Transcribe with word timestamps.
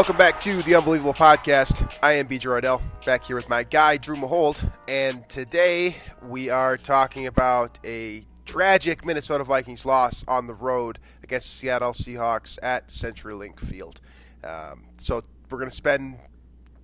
welcome 0.00 0.16
back 0.16 0.40
to 0.40 0.62
the 0.62 0.74
Unbelievable 0.74 1.12
Podcast. 1.12 1.86
I 2.02 2.12
am 2.12 2.26
BJ 2.26 2.46
Reidell, 2.46 2.80
back 3.04 3.22
here 3.22 3.36
with 3.36 3.50
my 3.50 3.64
guy, 3.64 3.98
Drew 3.98 4.16
Mahowald, 4.16 4.72
and 4.88 5.28
today 5.28 5.94
we 6.26 6.48
are 6.48 6.78
talking 6.78 7.26
about 7.26 7.78
a 7.84 8.24
tragic 8.46 9.04
Minnesota 9.04 9.44
Vikings 9.44 9.84
loss 9.84 10.24
on 10.26 10.46
the 10.46 10.54
road 10.54 11.00
against 11.22 11.48
the 11.48 11.54
Seattle 11.54 11.92
Seahawks 11.92 12.58
at 12.62 12.88
CenturyLink 12.88 13.60
Field. 13.60 14.00
Um, 14.42 14.86
so 14.96 15.22
we're 15.50 15.58
going 15.58 15.68
to 15.68 15.76
spend 15.76 16.16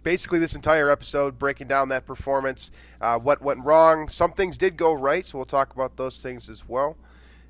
basically 0.03 0.39
this 0.39 0.55
entire 0.55 0.91
episode 0.91 1.39
breaking 1.39 1.69
down 1.69 1.89
that 1.89 2.05
performance, 2.05 2.70
uh, 3.00 3.19
what 3.19 3.41
went 3.41 3.64
wrong. 3.64 4.11
Some 4.11 4.33
things 4.33 4.59
did 4.59 4.77
go 4.77 4.92
right, 4.92 5.25
so 5.25 5.39
we'll 5.39 5.47
talk 5.47 5.72
about 5.72 5.97
those 5.97 6.20
things 6.20 6.50
as 6.50 6.69
well. 6.69 6.98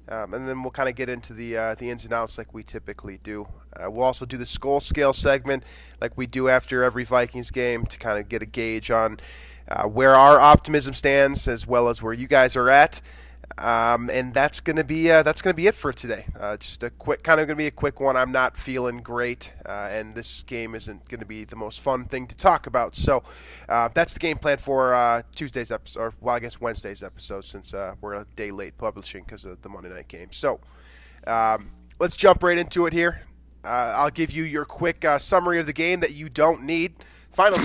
Um, 0.09 0.35
and 0.35 0.49
then 0.49 0.63
we'll 0.63 0.71
kind 0.71 0.89
of 0.89 0.95
get 0.95 1.09
into 1.09 1.33
the 1.33 1.57
uh, 1.57 1.75
the 1.75 1.91
ins 1.91 2.05
and 2.05 2.13
outs 2.13 2.39
like 2.39 2.55
we 2.55 2.63
typically 2.63 3.19
do. 3.23 3.49
Uh, 3.77 3.91
we'll 3.91 4.05
also 4.05 4.25
do 4.25 4.37
the 4.37 4.45
Skol 4.45 4.81
scale 4.81 5.13
segment 5.13 5.65
like 6.01 6.17
we 6.17 6.27
do 6.27 6.49
after 6.49 6.85
every 6.85 7.05
Vikings 7.05 7.51
game 7.51 7.87
to 7.87 7.99
kind 7.99 8.19
of 8.19 8.29
get 8.29 8.43
a 8.43 8.47
gauge 8.47 8.91
on 8.91 9.19
uh, 9.69 9.85
where 9.85 10.15
our 10.15 10.39
optimism 10.39 10.95
stands 10.95 11.49
as 11.49 11.67
well 11.67 11.89
as 11.89 12.03
where 12.03 12.13
you 12.13 12.29
guys 12.29 12.57
are 12.57 12.71
at. 12.71 13.01
Um, 13.59 14.11
and 14.11 14.35
that's 14.35 14.61
gonna 14.61 14.85
be 14.85 15.11
uh, 15.11 15.23
that's 15.23 15.41
gonna 15.41 15.55
be 15.55 15.67
it 15.67 15.75
for 15.75 15.91
today. 15.91 16.27
Uh, 16.39 16.59
just 16.59 16.83
a 16.83 16.91
quick, 16.91 17.23
kind 17.23 17.41
of 17.41 17.47
gonna 17.47 17.57
be 17.57 17.67
a 17.67 17.71
quick 17.71 18.01
one. 18.01 18.15
I'm 18.15 18.31
not 18.31 18.55
feeling 18.55 18.99
great, 18.99 19.53
uh, 19.65 19.89
and 19.91 20.15
this 20.15 20.43
game 20.43 20.75
isn't 20.75 21.09
gonna 21.09 21.25
be 21.25 21.45
the 21.45 21.57
most 21.57 21.81
fun 21.81 22.05
thing 22.05 22.27
to 22.27 22.37
talk 22.37 22.67
about. 22.67 22.95
So 22.95 23.23
uh, 23.67 23.89
that's 23.95 24.13
the 24.13 24.19
game 24.19 24.37
plan 24.37 24.59
for 24.59 24.95
uh, 24.95 25.23
Tuesday's 25.35 25.71
episode, 25.71 26.01
or 26.01 26.15
well, 26.21 26.35
I 26.35 26.41
guess 26.41 26.61
Wednesday's 26.61 27.03
episode, 27.03 27.47
since 27.47 27.73
uh, 27.73 27.95
we're 28.03 28.15
a 28.15 28.27
day 28.37 28.51
late 28.51 28.77
publishing 28.77 29.25
because 29.25 29.47
of 29.47 29.63
the 29.63 29.71
Monday 29.71 29.89
night 29.89 30.09
game. 30.09 30.29
So 30.33 30.61
um, 31.27 31.71
let's 31.99 32.17
jump 32.17 32.43
right 32.43 32.59
into 32.59 32.85
it 32.85 32.93
here. 32.93 33.23
I'll 33.65 34.11
give 34.11 34.31
you 34.31 34.45
your 34.45 34.65
quick 34.65 35.05
summary 35.19 35.59
of 35.59 35.67
the 35.67 35.73
game 35.73 36.01
that 36.01 36.15
you 36.15 36.29
don't 36.29 36.63
need. 36.63 36.95
Final. 37.33 37.59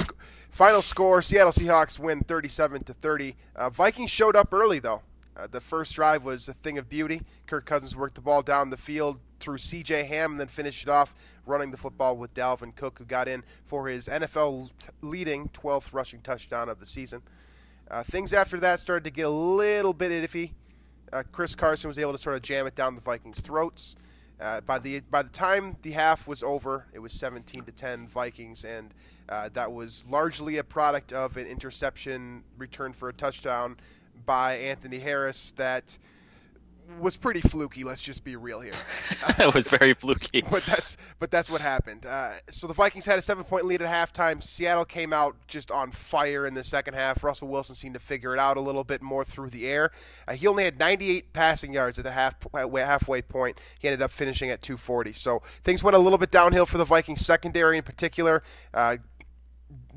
Final 0.49 0.81
score: 0.81 1.21
Seattle 1.21 1.53
Seahawks 1.53 1.97
win 1.97 2.21
37 2.21 2.83
to 2.83 2.93
30. 2.93 3.37
Vikings 3.71 4.09
showed 4.09 4.35
up 4.35 4.53
early 4.53 4.79
though. 4.79 5.01
Uh, 5.35 5.47
the 5.49 5.61
first 5.61 5.95
drive 5.95 6.23
was 6.23 6.49
a 6.49 6.53
thing 6.53 6.77
of 6.77 6.89
beauty. 6.89 7.21
Kirk 7.47 7.65
Cousins 7.65 7.95
worked 7.95 8.15
the 8.15 8.21
ball 8.21 8.41
down 8.41 8.69
the 8.69 8.77
field 8.77 9.19
through 9.39 9.57
C.J. 9.57 10.03
Ham 10.03 10.31
and 10.31 10.39
then 10.39 10.47
finished 10.47 10.83
it 10.83 10.89
off 10.89 11.15
running 11.45 11.71
the 11.71 11.77
football 11.77 12.17
with 12.17 12.33
Dalvin 12.33 12.75
Cook, 12.75 12.99
who 12.99 13.05
got 13.05 13.27
in 13.27 13.43
for 13.65 13.87
his 13.87 14.07
NFL 14.07 14.69
leading 15.01 15.49
12th 15.49 15.93
rushing 15.93 16.21
touchdown 16.21 16.69
of 16.69 16.79
the 16.79 16.85
season. 16.85 17.21
Uh, 17.89 18.03
things 18.03 18.33
after 18.33 18.59
that 18.59 18.79
started 18.79 19.03
to 19.03 19.11
get 19.11 19.25
a 19.25 19.29
little 19.29 19.93
bit 19.93 20.11
iffy. 20.11 20.51
Uh, 21.11 21.23
Chris 21.31 21.55
Carson 21.55 21.87
was 21.87 21.97
able 21.97 22.11
to 22.11 22.17
sort 22.17 22.35
of 22.35 22.41
jam 22.41 22.67
it 22.67 22.75
down 22.75 22.95
the 22.95 23.01
Vikings' 23.01 23.41
throats. 23.41 23.95
Uh, 24.39 24.59
by 24.61 24.79
the 24.79 25.01
by 25.11 25.21
the 25.21 25.29
time 25.29 25.75
the 25.83 25.91
half 25.91 26.27
was 26.27 26.41
over, 26.41 26.85
it 26.93 26.99
was 26.99 27.13
17 27.13 27.63
to 27.63 27.71
10 27.71 28.07
Vikings, 28.07 28.63
and 28.63 28.93
uh, 29.29 29.49
that 29.53 29.71
was 29.71 30.03
largely 30.09 30.57
a 30.57 30.63
product 30.63 31.13
of 31.13 31.37
an 31.37 31.45
interception 31.45 32.43
return 32.57 32.91
for 32.91 33.09
a 33.09 33.13
touchdown 33.13 33.77
by 34.25 34.55
Anthony 34.55 34.99
Harris 34.99 35.51
that 35.57 35.97
was 36.99 37.15
pretty 37.15 37.41
fluky. 37.41 37.83
Let's 37.83 38.01
just 38.01 38.23
be 38.23 38.35
real 38.35 38.59
here. 38.59 38.73
it 39.39 39.53
was 39.53 39.67
very 39.67 39.93
fluky. 39.93 40.41
but 40.49 40.63
that's 40.65 40.97
but 41.19 41.31
that's 41.31 41.49
what 41.49 41.61
happened. 41.61 42.05
Uh, 42.05 42.33
so 42.49 42.67
the 42.67 42.73
Vikings 42.73 43.05
had 43.05 43.17
a 43.19 43.21
seven 43.21 43.43
point 43.43 43.65
lead 43.65 43.81
at 43.81 43.89
halftime. 43.89 44.41
Seattle 44.41 44.85
came 44.85 45.13
out 45.13 45.35
just 45.47 45.71
on 45.71 45.91
fire 45.91 46.45
in 46.45 46.53
the 46.53 46.63
second 46.63 46.93
half. 46.93 47.23
Russell 47.23 47.47
Wilson 47.47 47.75
seemed 47.75 47.93
to 47.93 47.99
figure 47.99 48.33
it 48.33 48.39
out 48.39 48.57
a 48.57 48.61
little 48.61 48.83
bit 48.83 49.01
more 49.01 49.23
through 49.23 49.49
the 49.49 49.67
air. 49.67 49.91
Uh, 50.27 50.33
he 50.33 50.47
only 50.47 50.63
had 50.63 50.79
98 50.79 51.33
passing 51.33 51.73
yards 51.73 51.97
at 51.97 52.05
the 52.05 52.11
half 52.11 52.35
halfway 52.53 53.21
point. 53.21 53.59
He 53.79 53.87
ended 53.87 54.01
up 54.01 54.11
finishing 54.11 54.49
at 54.49 54.61
240. 54.61 55.13
So 55.13 55.41
things 55.63 55.83
went 55.83 55.95
a 55.95 55.99
little 55.99 56.17
bit 56.17 56.31
downhill 56.31 56.65
for 56.65 56.77
the 56.77 56.85
Vikings 56.85 57.25
secondary 57.25 57.77
in 57.77 57.83
particular. 57.83 58.43
Uh, 58.73 58.97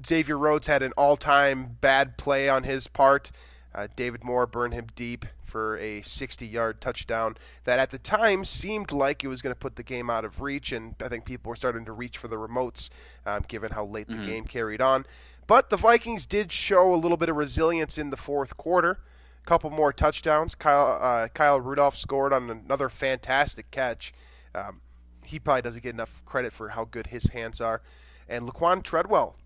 Xavier 0.06 0.38
Rhodes 0.38 0.66
had 0.66 0.82
an 0.82 0.92
all-time 0.96 1.78
bad 1.80 2.16
play 2.18 2.48
on 2.48 2.62
his 2.62 2.86
part. 2.86 3.32
Uh, 3.74 3.88
David 3.96 4.22
Moore 4.22 4.46
burned 4.46 4.74
him 4.74 4.86
deep 4.94 5.26
for 5.44 5.76
a 5.78 6.00
60 6.02 6.46
yard 6.46 6.80
touchdown 6.80 7.36
that 7.64 7.78
at 7.78 7.90
the 7.90 7.98
time 7.98 8.44
seemed 8.44 8.92
like 8.92 9.24
it 9.24 9.28
was 9.28 9.42
going 9.42 9.54
to 9.54 9.58
put 9.58 9.76
the 9.76 9.82
game 9.82 10.10
out 10.10 10.24
of 10.24 10.40
reach, 10.40 10.72
and 10.72 10.94
I 11.02 11.08
think 11.08 11.24
people 11.24 11.50
were 11.50 11.56
starting 11.56 11.84
to 11.86 11.92
reach 11.92 12.18
for 12.18 12.28
the 12.28 12.36
remotes 12.36 12.90
um, 13.26 13.44
given 13.48 13.72
how 13.72 13.84
late 13.84 14.08
the 14.08 14.14
mm-hmm. 14.14 14.26
game 14.26 14.44
carried 14.44 14.80
on. 14.80 15.06
But 15.46 15.70
the 15.70 15.76
Vikings 15.76 16.26
did 16.26 16.52
show 16.52 16.94
a 16.94 16.96
little 16.96 17.16
bit 17.16 17.28
of 17.28 17.36
resilience 17.36 17.98
in 17.98 18.10
the 18.10 18.16
fourth 18.16 18.56
quarter. 18.56 18.98
A 19.42 19.46
couple 19.46 19.70
more 19.70 19.92
touchdowns. 19.92 20.54
Kyle, 20.54 20.98
uh, 21.00 21.28
Kyle 21.28 21.60
Rudolph 21.60 21.96
scored 21.96 22.32
on 22.32 22.48
another 22.48 22.88
fantastic 22.88 23.70
catch. 23.70 24.14
Um, 24.54 24.80
he 25.24 25.38
probably 25.38 25.62
doesn't 25.62 25.82
get 25.82 25.94
enough 25.94 26.22
credit 26.24 26.52
for 26.52 26.70
how 26.70 26.84
good 26.84 27.08
his 27.08 27.28
hands 27.30 27.60
are. 27.60 27.82
And 28.28 28.48
Laquan 28.48 28.82
Treadwell, 28.82 29.36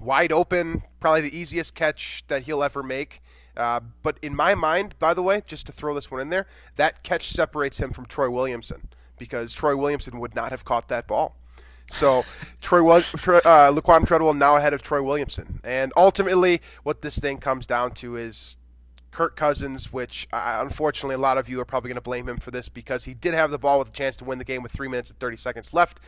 wide 0.00 0.32
open, 0.32 0.82
probably 1.00 1.22
the 1.22 1.36
easiest 1.36 1.74
catch 1.74 2.24
that 2.28 2.42
he'll 2.42 2.62
ever 2.62 2.82
make. 2.82 3.20
Uh, 3.56 3.80
but 4.02 4.18
in 4.22 4.34
my 4.34 4.54
mind, 4.54 4.98
by 4.98 5.14
the 5.14 5.22
way, 5.22 5.42
just 5.46 5.66
to 5.66 5.72
throw 5.72 5.94
this 5.94 6.10
one 6.10 6.20
in 6.20 6.30
there, 6.30 6.46
that 6.76 7.02
catch 7.02 7.30
separates 7.30 7.78
him 7.78 7.92
from 7.92 8.06
Troy 8.06 8.30
Williamson 8.30 8.88
because 9.18 9.52
Troy 9.52 9.76
Williamson 9.76 10.20
would 10.20 10.34
not 10.34 10.50
have 10.50 10.64
caught 10.64 10.88
that 10.88 11.06
ball. 11.06 11.36
So 11.88 12.24
Troy, 12.60 12.86
uh, 12.88 13.00
Laquan 13.72 14.06
Treadwell 14.06 14.34
now 14.34 14.56
ahead 14.56 14.74
of 14.74 14.82
Troy 14.82 15.02
Williamson, 15.02 15.60
and 15.64 15.92
ultimately, 15.96 16.60
what 16.82 17.02
this 17.02 17.18
thing 17.18 17.38
comes 17.38 17.66
down 17.66 17.92
to 17.92 18.16
is 18.16 18.58
Kirk 19.16 19.34
Cousins, 19.34 19.92
which 19.92 20.28
uh, 20.32 20.58
unfortunately 20.60 21.14
a 21.14 21.18
lot 21.18 21.38
of 21.38 21.48
you 21.48 21.58
are 21.60 21.64
probably 21.64 21.88
going 21.88 21.94
to 21.96 22.02
blame 22.02 22.28
him 22.28 22.36
for 22.36 22.50
this 22.50 22.68
because 22.68 23.04
he 23.04 23.14
did 23.14 23.32
have 23.32 23.50
the 23.50 23.58
ball 23.58 23.78
with 23.78 23.88
a 23.88 23.92
chance 23.92 24.16
to 24.16 24.24
win 24.24 24.38
the 24.38 24.44
game 24.44 24.62
with 24.62 24.72
three 24.72 24.88
minutes 24.88 25.10
and 25.10 25.18
30 25.18 25.36
seconds 25.38 25.72
left. 25.72 26.00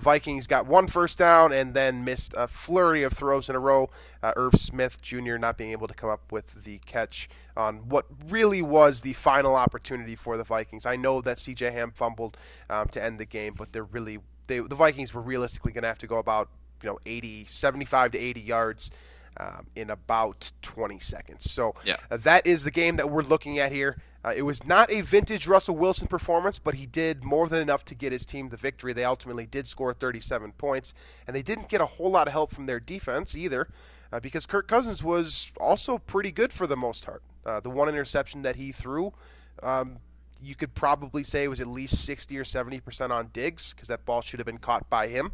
Vikings 0.00 0.46
got 0.46 0.66
one 0.66 0.86
first 0.86 1.18
down 1.18 1.52
and 1.52 1.74
then 1.74 2.04
missed 2.04 2.34
a 2.36 2.48
flurry 2.48 3.02
of 3.02 3.12
throws 3.12 3.48
in 3.48 3.54
a 3.54 3.58
row. 3.58 3.90
Uh, 4.22 4.32
Irv 4.36 4.54
Smith 4.54 5.00
Jr. 5.02 5.36
not 5.36 5.56
being 5.56 5.72
able 5.72 5.86
to 5.86 5.94
come 5.94 6.10
up 6.10 6.32
with 6.32 6.64
the 6.64 6.78
catch 6.78 7.28
on 7.56 7.88
what 7.88 8.06
really 8.28 8.62
was 8.62 9.02
the 9.02 9.12
final 9.12 9.54
opportunity 9.54 10.16
for 10.16 10.36
the 10.36 10.44
Vikings. 10.44 10.86
I 10.86 10.96
know 10.96 11.20
that 11.20 11.38
C.J. 11.38 11.70
Ham 11.72 11.92
fumbled 11.92 12.36
um, 12.68 12.88
to 12.88 13.02
end 13.02 13.20
the 13.20 13.26
game, 13.26 13.54
but 13.56 13.72
they're 13.72 13.84
really 13.84 14.18
they, 14.46 14.58
the 14.58 14.74
Vikings 14.74 15.14
were 15.14 15.20
realistically 15.20 15.72
going 15.72 15.82
to 15.82 15.88
have 15.88 15.98
to 15.98 16.06
go 16.06 16.18
about 16.18 16.48
you 16.82 16.88
know 16.88 16.98
80, 17.06 17.44
75 17.44 18.12
to 18.12 18.18
80 18.18 18.40
yards. 18.40 18.90
Um, 19.36 19.68
in 19.76 19.90
about 19.90 20.50
20 20.60 20.98
seconds. 20.98 21.50
So 21.50 21.76
yeah. 21.84 21.96
uh, 22.10 22.16
that 22.18 22.48
is 22.48 22.64
the 22.64 22.70
game 22.70 22.96
that 22.96 23.08
we're 23.08 23.22
looking 23.22 23.60
at 23.60 23.70
here. 23.70 23.96
Uh, 24.22 24.34
it 24.36 24.42
was 24.42 24.66
not 24.66 24.92
a 24.92 25.00
vintage 25.00 25.46
Russell 25.46 25.76
Wilson 25.76 26.06
performance, 26.06 26.58
but 26.58 26.74
he 26.74 26.84
did 26.84 27.24
more 27.24 27.48
than 27.48 27.60
enough 27.60 27.84
to 27.86 27.94
get 27.94 28.12
his 28.12 28.26
team 28.26 28.50
the 28.50 28.56
victory. 28.56 28.92
They 28.92 29.04
ultimately 29.04 29.46
did 29.46 29.66
score 29.66 29.94
37 29.94 30.52
points, 30.52 30.92
and 31.26 31.34
they 31.34 31.42
didn't 31.42 31.68
get 31.68 31.80
a 31.80 31.86
whole 31.86 32.10
lot 32.10 32.26
of 32.26 32.32
help 32.32 32.54
from 32.54 32.66
their 32.66 32.80
defense 32.80 33.36
either, 33.36 33.68
uh, 34.12 34.20
because 34.20 34.44
Kirk 34.44 34.68
Cousins 34.68 35.02
was 35.02 35.52
also 35.58 35.96
pretty 35.96 36.32
good 36.32 36.52
for 36.52 36.66
the 36.66 36.76
most 36.76 37.06
part. 37.06 37.22
Uh, 37.46 37.60
the 37.60 37.70
one 37.70 37.88
interception 37.88 38.42
that 38.42 38.56
he 38.56 38.72
threw, 38.72 39.14
um, 39.62 39.98
you 40.42 40.54
could 40.54 40.74
probably 40.74 41.22
say 41.22 41.48
was 41.48 41.60
at 41.60 41.66
least 41.66 42.04
60 42.04 42.36
or 42.36 42.44
70 42.44 42.80
percent 42.80 43.12
on 43.12 43.30
Diggs, 43.32 43.72
because 43.72 43.88
that 43.88 44.04
ball 44.04 44.20
should 44.20 44.38
have 44.38 44.46
been 44.46 44.58
caught 44.58 44.88
by 44.90 45.08
him. 45.08 45.32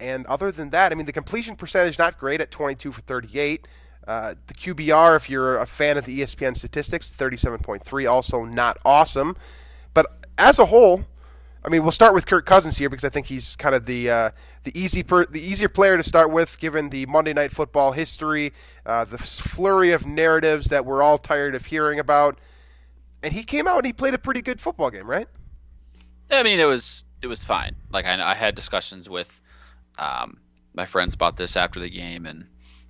And 0.00 0.26
other 0.26 0.50
than 0.50 0.70
that, 0.70 0.92
I 0.92 0.94
mean, 0.94 1.06
the 1.06 1.12
completion 1.12 1.56
percentage 1.56 1.98
not 1.98 2.18
great 2.18 2.40
at 2.40 2.50
22 2.50 2.92
for 2.92 3.00
38. 3.02 3.66
Uh, 4.06 4.34
the 4.46 4.54
QBR, 4.54 5.16
if 5.16 5.28
you're 5.28 5.58
a 5.58 5.66
fan 5.66 5.96
of 5.96 6.04
the 6.04 6.20
ESPN 6.20 6.56
statistics, 6.56 7.10
37.3, 7.10 8.08
also 8.08 8.44
not 8.44 8.78
awesome. 8.84 9.36
But 9.94 10.06
as 10.38 10.58
a 10.58 10.66
whole, 10.66 11.04
I 11.64 11.68
mean, 11.68 11.82
we'll 11.82 11.90
start 11.90 12.14
with 12.14 12.26
Kirk 12.26 12.46
Cousins 12.46 12.78
here 12.78 12.88
because 12.88 13.04
I 13.04 13.08
think 13.08 13.26
he's 13.26 13.56
kind 13.56 13.74
of 13.74 13.86
the 13.86 14.08
uh, 14.08 14.30
the 14.62 14.78
easy 14.78 15.02
per, 15.02 15.26
the 15.26 15.40
easier 15.40 15.68
player 15.68 15.96
to 15.96 16.02
start 16.04 16.30
with, 16.30 16.60
given 16.60 16.90
the 16.90 17.06
Monday 17.06 17.32
Night 17.32 17.50
Football 17.50 17.90
history, 17.90 18.52
uh, 18.84 19.04
the 19.04 19.18
flurry 19.18 19.90
of 19.90 20.06
narratives 20.06 20.66
that 20.66 20.86
we're 20.86 21.02
all 21.02 21.18
tired 21.18 21.56
of 21.56 21.66
hearing 21.66 21.98
about. 21.98 22.38
And 23.24 23.32
he 23.32 23.42
came 23.42 23.66
out 23.66 23.78
and 23.78 23.86
he 23.86 23.92
played 23.92 24.14
a 24.14 24.18
pretty 24.18 24.42
good 24.42 24.60
football 24.60 24.90
game, 24.90 25.10
right? 25.10 25.26
I 26.30 26.44
mean, 26.44 26.60
it 26.60 26.66
was 26.66 27.04
it 27.22 27.26
was 27.26 27.42
fine. 27.42 27.74
Like 27.90 28.04
I, 28.04 28.30
I 28.30 28.34
had 28.34 28.54
discussions 28.54 29.08
with 29.08 29.40
um, 29.98 30.38
my 30.74 30.86
friends 30.86 31.14
about 31.14 31.36
this 31.36 31.56
after 31.56 31.80
the 31.80 31.90
game, 31.90 32.26
and 32.26 32.46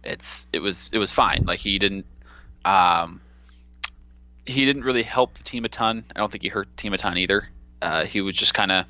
it's 0.06 0.46
it 0.52 0.60
was 0.60 0.90
it 0.92 0.98
was 0.98 1.12
fine. 1.12 1.44
Like 1.46 1.58
he 1.58 1.78
didn't 1.78 2.06
um, 2.64 3.20
he 4.44 4.64
didn't 4.64 4.84
really 4.84 5.02
help 5.02 5.36
the 5.36 5.44
team 5.44 5.64
a 5.64 5.68
ton. 5.68 6.04
I 6.14 6.20
don't 6.20 6.30
think 6.30 6.42
he 6.42 6.48
hurt 6.48 6.68
the 6.68 6.80
team 6.80 6.92
a 6.92 6.98
ton 6.98 7.18
either. 7.18 7.48
Uh, 7.82 8.06
he 8.06 8.20
was 8.20 8.36
just 8.36 8.54
kind 8.54 8.72
of 8.72 8.86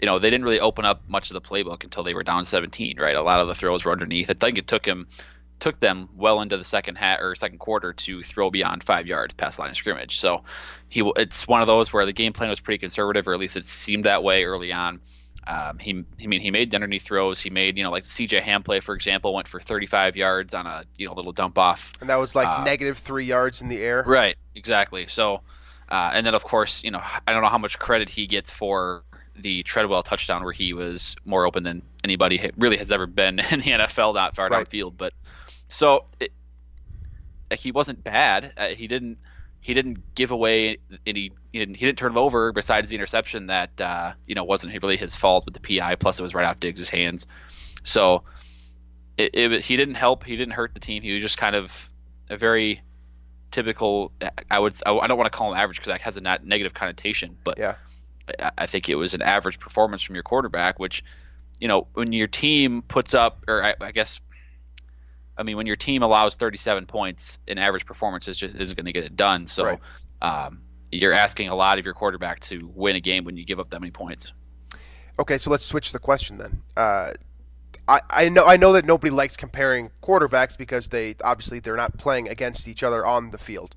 you 0.00 0.06
know 0.06 0.18
they 0.18 0.30
didn't 0.30 0.44
really 0.44 0.60
open 0.60 0.84
up 0.84 1.02
much 1.08 1.30
of 1.30 1.34
the 1.34 1.40
playbook 1.40 1.84
until 1.84 2.04
they 2.04 2.14
were 2.14 2.22
down 2.22 2.44
17. 2.44 2.98
Right, 2.98 3.16
a 3.16 3.22
lot 3.22 3.40
of 3.40 3.48
the 3.48 3.54
throws 3.54 3.84
were 3.84 3.92
underneath. 3.92 4.30
I 4.30 4.34
think 4.34 4.58
it 4.58 4.66
took 4.66 4.86
him 4.86 5.08
took 5.60 5.80
them 5.80 6.08
well 6.16 6.40
into 6.40 6.56
the 6.56 6.64
second 6.64 6.96
hat 6.96 7.20
or 7.20 7.34
second 7.34 7.58
quarter 7.58 7.92
to 7.92 8.22
throw 8.22 8.50
beyond 8.50 8.84
five 8.84 9.06
yards 9.06 9.34
past 9.34 9.58
line 9.58 9.70
of 9.70 9.76
scrimmage. 9.76 10.18
So 10.18 10.44
he 10.88 11.02
it's 11.16 11.48
one 11.48 11.60
of 11.60 11.66
those 11.66 11.92
where 11.92 12.06
the 12.06 12.12
game 12.12 12.32
plan 12.32 12.50
was 12.50 12.60
pretty 12.60 12.78
conservative, 12.78 13.26
or 13.26 13.34
at 13.34 13.40
least 13.40 13.56
it 13.56 13.64
seemed 13.64 14.04
that 14.04 14.22
way 14.22 14.44
early 14.44 14.72
on. 14.72 15.00
Um, 15.48 15.78
he, 15.78 16.04
I 16.22 16.26
mean, 16.26 16.42
he 16.42 16.50
made 16.50 16.74
underneath 16.74 17.04
throws. 17.04 17.40
He 17.40 17.48
made, 17.48 17.78
you 17.78 17.84
know, 17.84 17.90
like 17.90 18.04
CJ 18.04 18.42
Ham 18.42 18.62
play, 18.62 18.80
for 18.80 18.94
example, 18.94 19.32
went 19.32 19.48
for 19.48 19.60
35 19.60 20.14
yards 20.14 20.52
on 20.52 20.66
a, 20.66 20.84
you 20.98 21.06
know, 21.06 21.14
little 21.14 21.32
dump 21.32 21.56
off. 21.56 21.94
And 22.02 22.10
that 22.10 22.16
was 22.16 22.34
like 22.34 22.46
uh, 22.46 22.64
negative 22.64 22.98
three 22.98 23.24
yards 23.24 23.62
in 23.62 23.68
the 23.68 23.78
air. 23.78 24.04
Right, 24.06 24.36
exactly. 24.54 25.06
So, 25.06 25.40
uh, 25.90 26.10
and 26.12 26.26
then 26.26 26.34
of 26.34 26.44
course, 26.44 26.84
you 26.84 26.90
know, 26.90 27.00
I 27.00 27.32
don't 27.32 27.42
know 27.42 27.48
how 27.48 27.56
much 27.56 27.78
credit 27.78 28.10
he 28.10 28.26
gets 28.26 28.50
for 28.50 29.04
the 29.36 29.62
Treadwell 29.62 30.02
touchdown 30.02 30.44
where 30.44 30.52
he 30.52 30.74
was 30.74 31.16
more 31.24 31.46
open 31.46 31.62
than 31.62 31.82
anybody 32.04 32.50
really 32.58 32.76
has 32.76 32.92
ever 32.92 33.06
been 33.06 33.38
in 33.50 33.60
the 33.60 33.70
NFL, 33.70 34.14
not 34.14 34.36
far 34.36 34.48
right. 34.50 34.68
downfield. 34.68 34.98
But 34.98 35.14
so 35.68 36.04
it, 36.20 36.32
he 37.56 37.72
wasn't 37.72 38.04
bad. 38.04 38.52
Uh, 38.54 38.68
he 38.68 38.86
didn't 38.86 39.16
he 39.68 39.74
didn't 39.74 40.14
give 40.14 40.30
away 40.30 40.78
any 41.06 41.30
he 41.52 41.58
didn't, 41.58 41.74
he 41.74 41.84
didn't 41.84 41.98
turn 41.98 42.12
it 42.12 42.18
over 42.18 42.52
besides 42.52 42.88
the 42.88 42.94
interception 42.94 43.48
that 43.48 43.78
uh, 43.78 44.14
you 44.26 44.34
know 44.34 44.42
wasn't 44.42 44.72
really 44.82 44.96
his 44.96 45.14
fault 45.14 45.44
with 45.44 45.52
the 45.52 45.60
PI 45.60 45.96
plus 45.96 46.18
it 46.18 46.22
was 46.22 46.34
right 46.34 46.46
out 46.46 46.58
Diggs' 46.58 46.88
hands. 46.88 47.26
So 47.84 48.22
it, 49.18 49.34
it, 49.34 49.60
he 49.60 49.76
didn't 49.76 49.96
help 49.96 50.24
he 50.24 50.36
didn't 50.36 50.54
hurt 50.54 50.72
the 50.72 50.80
team 50.80 51.02
he 51.02 51.12
was 51.12 51.22
just 51.22 51.36
kind 51.36 51.54
of 51.54 51.90
a 52.30 52.38
very 52.38 52.80
typical 53.50 54.10
I 54.50 54.58
would 54.58 54.74
I 54.86 55.06
don't 55.06 55.18
want 55.18 55.30
to 55.30 55.36
call 55.36 55.52
him 55.52 55.58
average 55.58 55.76
because 55.76 55.92
that 55.92 56.00
has 56.00 56.16
a 56.16 56.22
negative 56.22 56.72
connotation 56.72 57.36
but 57.44 57.58
yeah. 57.58 57.74
I, 58.40 58.52
I 58.56 58.66
think 58.66 58.88
it 58.88 58.94
was 58.94 59.12
an 59.12 59.20
average 59.20 59.60
performance 59.60 60.00
from 60.00 60.14
your 60.16 60.24
quarterback 60.24 60.78
which 60.78 61.04
you 61.60 61.68
know 61.68 61.88
when 61.92 62.14
your 62.14 62.26
team 62.26 62.80
puts 62.80 63.12
up 63.12 63.44
or 63.46 63.62
I, 63.62 63.74
I 63.82 63.92
guess 63.92 64.18
I 65.38 65.44
mean, 65.44 65.56
when 65.56 65.66
your 65.66 65.76
team 65.76 66.02
allows 66.02 66.36
37 66.36 66.86
points 66.86 67.38
in 67.46 67.58
average 67.58 67.86
performance, 67.86 68.26
is 68.26 68.36
just 68.36 68.56
isn't 68.56 68.76
going 68.76 68.86
to 68.86 68.92
get 68.92 69.04
it 69.04 69.16
done. 69.16 69.46
So 69.46 69.64
right. 69.64 69.78
um, 70.20 70.62
you're 70.90 71.12
asking 71.12 71.48
a 71.48 71.54
lot 71.54 71.78
of 71.78 71.84
your 71.84 71.94
quarterback 71.94 72.40
to 72.40 72.70
win 72.74 72.96
a 72.96 73.00
game 73.00 73.24
when 73.24 73.36
you 73.36 73.44
give 73.44 73.60
up 73.60 73.70
that 73.70 73.80
many 73.80 73.92
points. 73.92 74.32
Okay, 75.18 75.38
so 75.38 75.50
let's 75.50 75.64
switch 75.64 75.92
the 75.92 75.98
question 75.98 76.38
then. 76.38 76.62
Uh, 76.76 77.12
I, 77.86 78.00
I 78.10 78.28
know 78.28 78.44
I 78.44 78.56
know 78.56 78.72
that 78.72 78.84
nobody 78.84 79.10
likes 79.10 79.36
comparing 79.36 79.90
quarterbacks 80.02 80.58
because 80.58 80.88
they 80.88 81.14
obviously 81.24 81.60
they're 81.60 81.76
not 81.76 81.96
playing 81.96 82.28
against 82.28 82.68
each 82.68 82.82
other 82.82 83.06
on 83.06 83.30
the 83.30 83.38
field, 83.38 83.74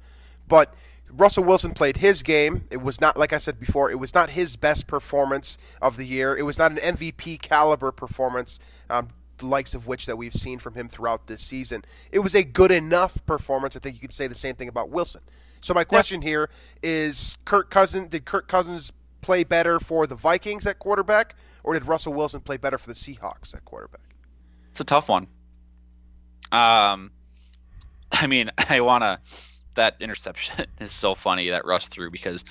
but. 0.47 0.73
Russell 1.13 1.43
Wilson 1.43 1.73
played 1.73 1.97
his 1.97 2.23
game. 2.23 2.63
It 2.71 2.81
was 2.81 3.01
not, 3.01 3.17
like 3.17 3.33
I 3.33 3.37
said 3.37 3.59
before, 3.59 3.91
it 3.91 3.99
was 3.99 4.13
not 4.13 4.29
his 4.29 4.55
best 4.55 4.87
performance 4.87 5.57
of 5.81 5.97
the 5.97 6.05
year. 6.05 6.37
It 6.37 6.43
was 6.43 6.57
not 6.57 6.71
an 6.71 6.77
MVP 6.77 7.41
caliber 7.41 7.91
performance. 7.91 8.59
Um, 8.89 9.09
likes 9.43 9.73
of 9.73 9.87
which 9.87 10.05
that 10.05 10.17
we've 10.17 10.33
seen 10.33 10.59
from 10.59 10.75
him 10.75 10.87
throughout 10.87 11.27
this 11.27 11.41
season. 11.41 11.83
It 12.11 12.19
was 12.19 12.35
a 12.35 12.43
good 12.43 12.71
enough 12.71 13.25
performance. 13.25 13.75
I 13.75 13.79
think 13.79 13.95
you 13.95 14.01
could 14.01 14.13
say 14.13 14.27
the 14.27 14.35
same 14.35 14.55
thing 14.55 14.67
about 14.67 14.89
Wilson. 14.89 15.21
So 15.61 15.73
my 15.73 15.83
question 15.83 16.21
here 16.21 16.49
is: 16.81 17.37
Kirk 17.45 17.69
Cousins 17.69 18.09
did 18.09 18.25
Kirk 18.25 18.47
Cousins 18.47 18.91
play 19.21 19.43
better 19.43 19.79
for 19.79 20.07
the 20.07 20.15
Vikings 20.15 20.65
at 20.65 20.79
quarterback, 20.79 21.35
or 21.63 21.73
did 21.73 21.85
Russell 21.85 22.13
Wilson 22.13 22.41
play 22.41 22.57
better 22.57 22.77
for 22.77 22.87
the 22.87 22.95
Seahawks 22.95 23.55
at 23.55 23.63
quarterback? 23.65 24.15
It's 24.69 24.79
a 24.79 24.83
tough 24.83 25.09
one. 25.09 25.27
Um, 26.51 27.11
I 28.11 28.27
mean, 28.27 28.51
I 28.69 28.81
wanna. 28.81 29.19
That 29.75 29.95
interception 30.01 30.65
is 30.81 30.91
so 30.91 31.15
funny 31.15 31.49
that 31.51 31.65
Russ 31.65 31.87
threw 31.87 32.11
because, 32.11 32.43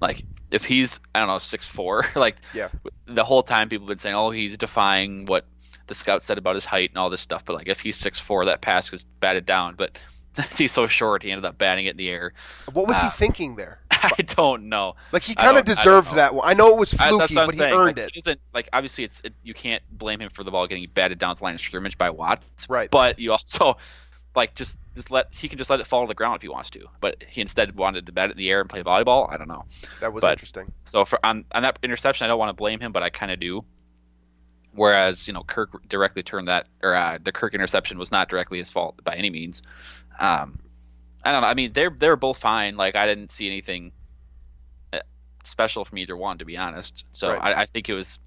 like, 0.00 0.22
if 0.50 0.64
he's 0.64 1.00
I 1.14 1.20
don't 1.20 1.28
know 1.28 1.38
six 1.38 1.66
four, 1.66 2.04
like 2.16 2.36
yeah, 2.52 2.68
the 3.06 3.24
whole 3.24 3.42
time 3.42 3.68
people 3.68 3.86
have 3.86 3.96
been 3.96 3.98
saying, 3.98 4.14
oh, 4.14 4.30
he's 4.30 4.56
defying 4.56 5.26
what 5.26 5.46
the 5.86 5.94
scout 5.94 6.22
said 6.22 6.38
about 6.38 6.54
his 6.54 6.64
height 6.64 6.90
and 6.90 6.98
all 6.98 7.10
this 7.10 7.20
stuff. 7.20 7.44
But 7.44 7.54
like 7.54 7.68
if 7.68 7.80
he's 7.80 7.96
six 7.96 8.18
four, 8.18 8.44
that 8.46 8.60
pass 8.60 8.90
was 8.90 9.04
batted 9.04 9.46
down. 9.46 9.74
But 9.76 9.98
he's 10.56 10.72
so 10.72 10.86
short, 10.86 11.22
he 11.22 11.30
ended 11.30 11.44
up 11.44 11.58
batting 11.58 11.86
it 11.86 11.90
in 11.90 11.96
the 11.96 12.08
air. 12.08 12.32
What 12.72 12.86
was 12.86 12.98
uh, 12.98 13.10
he 13.10 13.16
thinking 13.16 13.56
there? 13.56 13.80
I 13.90 14.22
don't 14.22 14.68
know. 14.68 14.94
Like 15.12 15.22
he 15.22 15.34
kind 15.34 15.56
of 15.56 15.64
deserved 15.64 16.14
that 16.14 16.34
one. 16.34 16.48
I 16.48 16.54
know 16.54 16.72
it 16.72 16.78
was 16.78 16.92
fluky, 16.92 17.36
I, 17.36 17.46
but 17.46 17.54
he 17.54 17.62
earned 17.62 17.98
like, 17.98 18.16
it. 18.16 18.24
He 18.24 18.36
like 18.52 18.68
obviously, 18.72 19.04
it's 19.04 19.20
it, 19.22 19.34
you 19.42 19.54
can't 19.54 19.82
blame 19.90 20.20
him 20.20 20.30
for 20.30 20.44
the 20.44 20.50
ball 20.50 20.66
getting 20.66 20.86
batted 20.92 21.18
down 21.18 21.36
the 21.36 21.44
line 21.44 21.54
of 21.54 21.60
scrimmage 21.60 21.96
by 21.98 22.10
Watts. 22.10 22.68
Right. 22.68 22.90
But 22.90 23.18
you 23.18 23.32
also 23.32 23.76
like 24.36 24.54
just 24.54 24.78
just 24.94 25.10
let 25.10 25.28
he 25.32 25.48
can 25.48 25.58
just 25.58 25.70
let 25.70 25.80
it 25.80 25.86
fall 25.86 26.04
to 26.04 26.08
the 26.08 26.14
ground 26.14 26.36
if 26.36 26.42
he 26.42 26.48
wants 26.48 26.70
to. 26.70 26.86
But 27.00 27.24
he 27.28 27.40
instead 27.40 27.74
wanted 27.74 28.06
to 28.06 28.12
bat 28.12 28.30
it 28.30 28.32
in 28.32 28.38
the 28.38 28.50
air 28.50 28.60
and 28.60 28.68
play 28.68 28.82
volleyball. 28.82 29.32
I 29.32 29.36
don't 29.36 29.48
know. 29.48 29.64
That 30.00 30.12
was 30.12 30.22
but, 30.22 30.32
interesting. 30.32 30.72
So 30.84 31.04
for 31.04 31.24
on 31.24 31.44
on 31.52 31.62
that 31.62 31.78
interception, 31.82 32.26
I 32.26 32.28
don't 32.28 32.38
want 32.38 32.50
to 32.50 32.54
blame 32.54 32.80
him, 32.80 32.92
but 32.92 33.02
I 33.02 33.10
kind 33.10 33.32
of 33.32 33.40
do. 33.40 33.64
Whereas 34.76 35.26
you 35.26 35.34
know 35.34 35.42
Kirk 35.42 35.88
directly 35.88 36.22
turned 36.22 36.48
that, 36.48 36.66
or 36.82 36.94
uh, 36.94 37.18
the 37.22 37.32
Kirk 37.32 37.54
interception 37.54 37.98
was 37.98 38.12
not 38.12 38.28
directly 38.28 38.58
his 38.58 38.70
fault 38.70 39.02
by 39.02 39.14
any 39.14 39.30
means. 39.30 39.62
Um, 40.20 40.58
I 41.24 41.32
don't 41.32 41.40
know. 41.40 41.48
I 41.48 41.54
mean, 41.54 41.72
they're 41.72 41.90
they're 41.90 42.16
both 42.16 42.38
fine. 42.38 42.76
Like 42.76 42.94
I 42.94 43.06
didn't 43.06 43.32
see 43.32 43.46
anything 43.46 43.92
uh, 44.92 45.00
special 45.42 45.84
from 45.84 45.98
either 45.98 46.16
one, 46.16 46.38
to 46.38 46.44
be 46.44 46.56
honest. 46.56 47.04
So 47.12 47.32
right. 47.32 47.56
I, 47.56 47.62
I, 47.62 47.66
think 47.66 47.88
it 47.88 47.94
was 47.94 48.18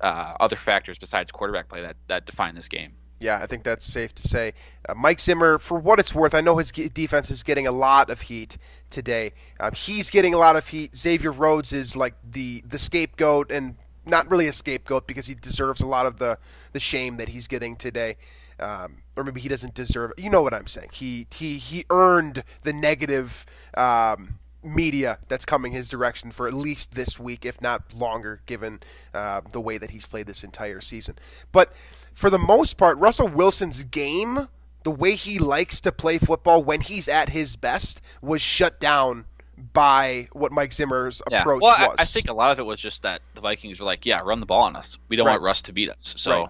uh, 0.00 0.34
other 0.38 0.56
factors 0.56 0.98
besides 0.98 1.32
quarterback 1.32 1.68
play 1.68 1.82
that 1.82 1.96
that 2.06 2.26
defined 2.26 2.56
this 2.56 2.68
game. 2.68 2.92
Yeah, 3.20 3.38
I 3.42 3.46
think 3.46 3.62
that's 3.62 3.86
safe 3.86 4.14
to 4.16 4.28
say. 4.28 4.52
Uh, 4.88 4.94
Mike 4.94 5.18
Zimmer, 5.18 5.58
for 5.58 5.78
what 5.78 5.98
it's 5.98 6.14
worth, 6.14 6.34
I 6.34 6.42
know 6.42 6.58
his 6.58 6.70
defense 6.70 7.30
is 7.30 7.42
getting 7.42 7.66
a 7.66 7.72
lot 7.72 8.10
of 8.10 8.22
heat 8.22 8.58
today. 8.90 9.32
Um, 9.58 9.72
he's 9.72 10.10
getting 10.10 10.34
a 10.34 10.38
lot 10.38 10.56
of 10.56 10.68
heat. 10.68 10.96
Xavier 10.96 11.32
Rhodes 11.32 11.72
is 11.72 11.96
like 11.96 12.14
the 12.22 12.62
the 12.66 12.78
scapegoat 12.78 13.50
and 13.50 13.76
not 14.06 14.30
really 14.30 14.46
a 14.46 14.52
scapegoat 14.52 15.06
because 15.06 15.26
he 15.26 15.34
deserves 15.34 15.80
a 15.80 15.86
lot 15.86 16.06
of 16.06 16.18
the, 16.18 16.38
the 16.72 16.80
shame 16.80 17.16
that 17.16 17.28
he's 17.28 17.48
getting 17.48 17.76
today. 17.76 18.16
Um, 18.60 18.98
or 19.16 19.24
maybe 19.24 19.40
he 19.40 19.48
doesn't 19.48 19.74
deserve 19.74 20.12
it. 20.16 20.22
You 20.22 20.30
know 20.30 20.42
what 20.42 20.54
I'm 20.54 20.68
saying. 20.68 20.90
He 20.92 21.26
he 21.34 21.58
he 21.58 21.84
earned 21.90 22.44
the 22.62 22.72
negative 22.72 23.44
um, 23.76 24.38
media 24.62 25.18
that's 25.28 25.44
coming 25.44 25.72
his 25.72 25.88
direction 25.88 26.30
for 26.30 26.46
at 26.46 26.54
least 26.54 26.94
this 26.94 27.18
week, 27.18 27.44
if 27.44 27.60
not 27.60 27.82
longer, 27.92 28.40
given 28.46 28.80
uh, 29.12 29.40
the 29.52 29.60
way 29.60 29.78
that 29.78 29.90
he's 29.90 30.06
played 30.06 30.26
this 30.26 30.44
entire 30.44 30.80
season. 30.80 31.16
But 31.52 31.72
for 32.12 32.30
the 32.30 32.38
most 32.38 32.74
part, 32.74 32.98
Russell 32.98 33.28
Wilson's 33.28 33.84
game, 33.84 34.48
the 34.84 34.90
way 34.90 35.14
he 35.16 35.38
likes 35.38 35.80
to 35.82 35.92
play 35.92 36.18
football 36.18 36.62
when 36.62 36.80
he's 36.80 37.08
at 37.08 37.30
his 37.30 37.56
best, 37.56 38.00
was 38.22 38.40
shut 38.40 38.80
down 38.80 39.26
by 39.72 40.28
what 40.32 40.52
Mike 40.52 40.72
Zimmer's 40.72 41.22
yeah. 41.30 41.40
approach 41.40 41.62
well, 41.62 41.76
was. 41.78 41.96
I, 41.98 42.02
I, 42.02 42.04
think 42.04 42.28
a 42.28 42.32
lot 42.32 42.50
of 42.50 42.58
it 42.58 42.64
was 42.64 42.80
just 42.80 43.02
that 43.02 43.22
the 43.34 43.40
Vikings 43.40 43.80
were 43.80 43.86
like, 43.86 44.06
"Yeah, 44.06 44.20
run 44.24 44.40
the 44.40 44.46
ball 44.46 44.62
on 44.62 44.76
us. 44.76 44.98
We 45.08 45.16
don't 45.16 45.26
right. 45.26 45.32
want 45.32 45.42
Russ 45.42 45.62
to 45.62 45.72
beat 45.72 45.90
us." 45.90 46.14
So, 46.16 46.32
right. 46.32 46.48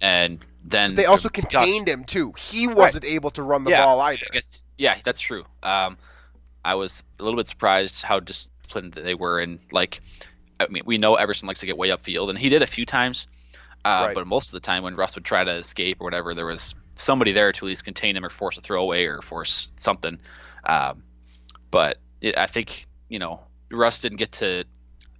and 0.00 0.38
then 0.64 0.94
they 0.94 1.06
also 1.06 1.28
contained 1.28 1.88
him 1.88 2.04
too. 2.04 2.32
He 2.36 2.66
wasn't 2.68 3.04
right. 3.04 3.12
able 3.12 3.30
to 3.32 3.42
run 3.42 3.64
the 3.64 3.70
yeah, 3.70 3.84
ball 3.84 4.00
either. 4.00 4.26
I 4.30 4.34
guess, 4.34 4.62
yeah, 4.78 4.98
that's 5.04 5.20
true. 5.20 5.44
Um, 5.62 5.96
I 6.64 6.74
was 6.74 7.04
a 7.18 7.22
little 7.22 7.36
bit 7.36 7.46
surprised 7.46 8.02
how 8.02 8.20
disciplined 8.20 8.92
they 8.92 9.14
were, 9.14 9.40
and 9.40 9.58
like, 9.72 10.00
I 10.58 10.66
mean, 10.68 10.82
we 10.86 10.98
know 10.98 11.14
Everson 11.14 11.46
likes 11.46 11.60
to 11.60 11.66
get 11.66 11.78
way 11.78 11.88
upfield, 11.88 12.30
and 12.30 12.38
he 12.38 12.48
did 12.48 12.62
a 12.62 12.66
few 12.66 12.84
times. 12.84 13.26
Uh, 13.82 14.12
but 14.12 14.26
most 14.26 14.48
of 14.48 14.52
the 14.52 14.60
time, 14.60 14.82
when 14.82 14.94
Russ 14.94 15.14
would 15.14 15.24
try 15.24 15.42
to 15.42 15.52
escape 15.52 16.00
or 16.00 16.04
whatever, 16.04 16.34
there 16.34 16.44
was 16.44 16.74
somebody 16.96 17.32
there 17.32 17.50
to 17.50 17.64
at 17.64 17.68
least 17.68 17.84
contain 17.84 18.16
him 18.16 18.24
or 18.24 18.30
force 18.30 18.58
a 18.58 18.60
throwaway 18.60 19.04
or 19.06 19.22
force 19.22 19.68
something. 19.76 20.18
Um, 20.64 21.02
but 21.70 21.98
it, 22.20 22.36
I 22.36 22.46
think 22.46 22.86
you 23.08 23.18
know 23.18 23.40
Russ 23.70 24.00
didn't 24.00 24.18
get 24.18 24.32
to 24.32 24.64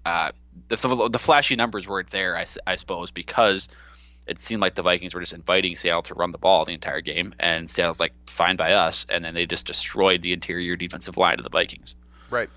uh, 0.05 0.33
the 0.69 1.09
the 1.11 1.19
flashy 1.19 1.57
numbers 1.57 1.89
weren't 1.89 2.11
there, 2.11 2.37
I, 2.37 2.47
I 2.67 2.77
suppose, 2.77 3.11
because 3.11 3.69
it 4.27 4.39
seemed 4.39 4.61
like 4.61 4.75
the 4.75 4.83
Vikings 4.83 5.15
were 5.15 5.21
just 5.21 5.33
inviting 5.33 5.77
Seattle 5.77 6.03
to 6.03 6.15
run 6.15 6.33
the 6.33 6.39
ball 6.39 6.65
the 6.65 6.73
entire 6.73 7.01
game, 7.01 7.35
and 7.39 7.69
Seattle's 7.69 8.01
like 8.01 8.13
fine 8.29 8.57
by 8.57 8.73
us, 8.73 9.07
and 9.09 9.25
then 9.25 9.35
they 9.35 9.47
just 9.47 9.67
destroyed 9.67 10.23
the 10.23 10.33
interior 10.33 10.77
defensive 10.77 11.17
line 11.17 11.39
of 11.39 11.45
the 11.45 11.51
Vikings. 11.51 11.97
Right. 12.31 12.49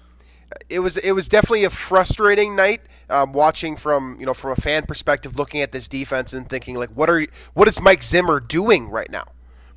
It 0.69 0.79
was 0.79 0.97
it 0.97 1.13
was 1.13 1.27
definitely 1.27 1.63
a 1.63 1.69
frustrating 1.69 2.55
night 2.55 2.81
um, 3.09 3.33
watching 3.33 3.75
from 3.75 4.17
you 4.19 4.25
know 4.25 4.33
from 4.33 4.51
a 4.51 4.55
fan 4.55 4.85
perspective, 4.85 5.35
looking 5.35 5.62
at 5.62 5.71
this 5.71 5.88
defense 5.88 6.31
and 6.31 6.47
thinking 6.47 6.75
like, 6.75 6.91
what 6.91 7.09
are 7.09 7.25
what 7.53 7.67
is 7.67 7.81
Mike 7.81 8.03
Zimmer 8.03 8.39
doing 8.39 8.89
right 8.89 9.09
now? 9.09 9.25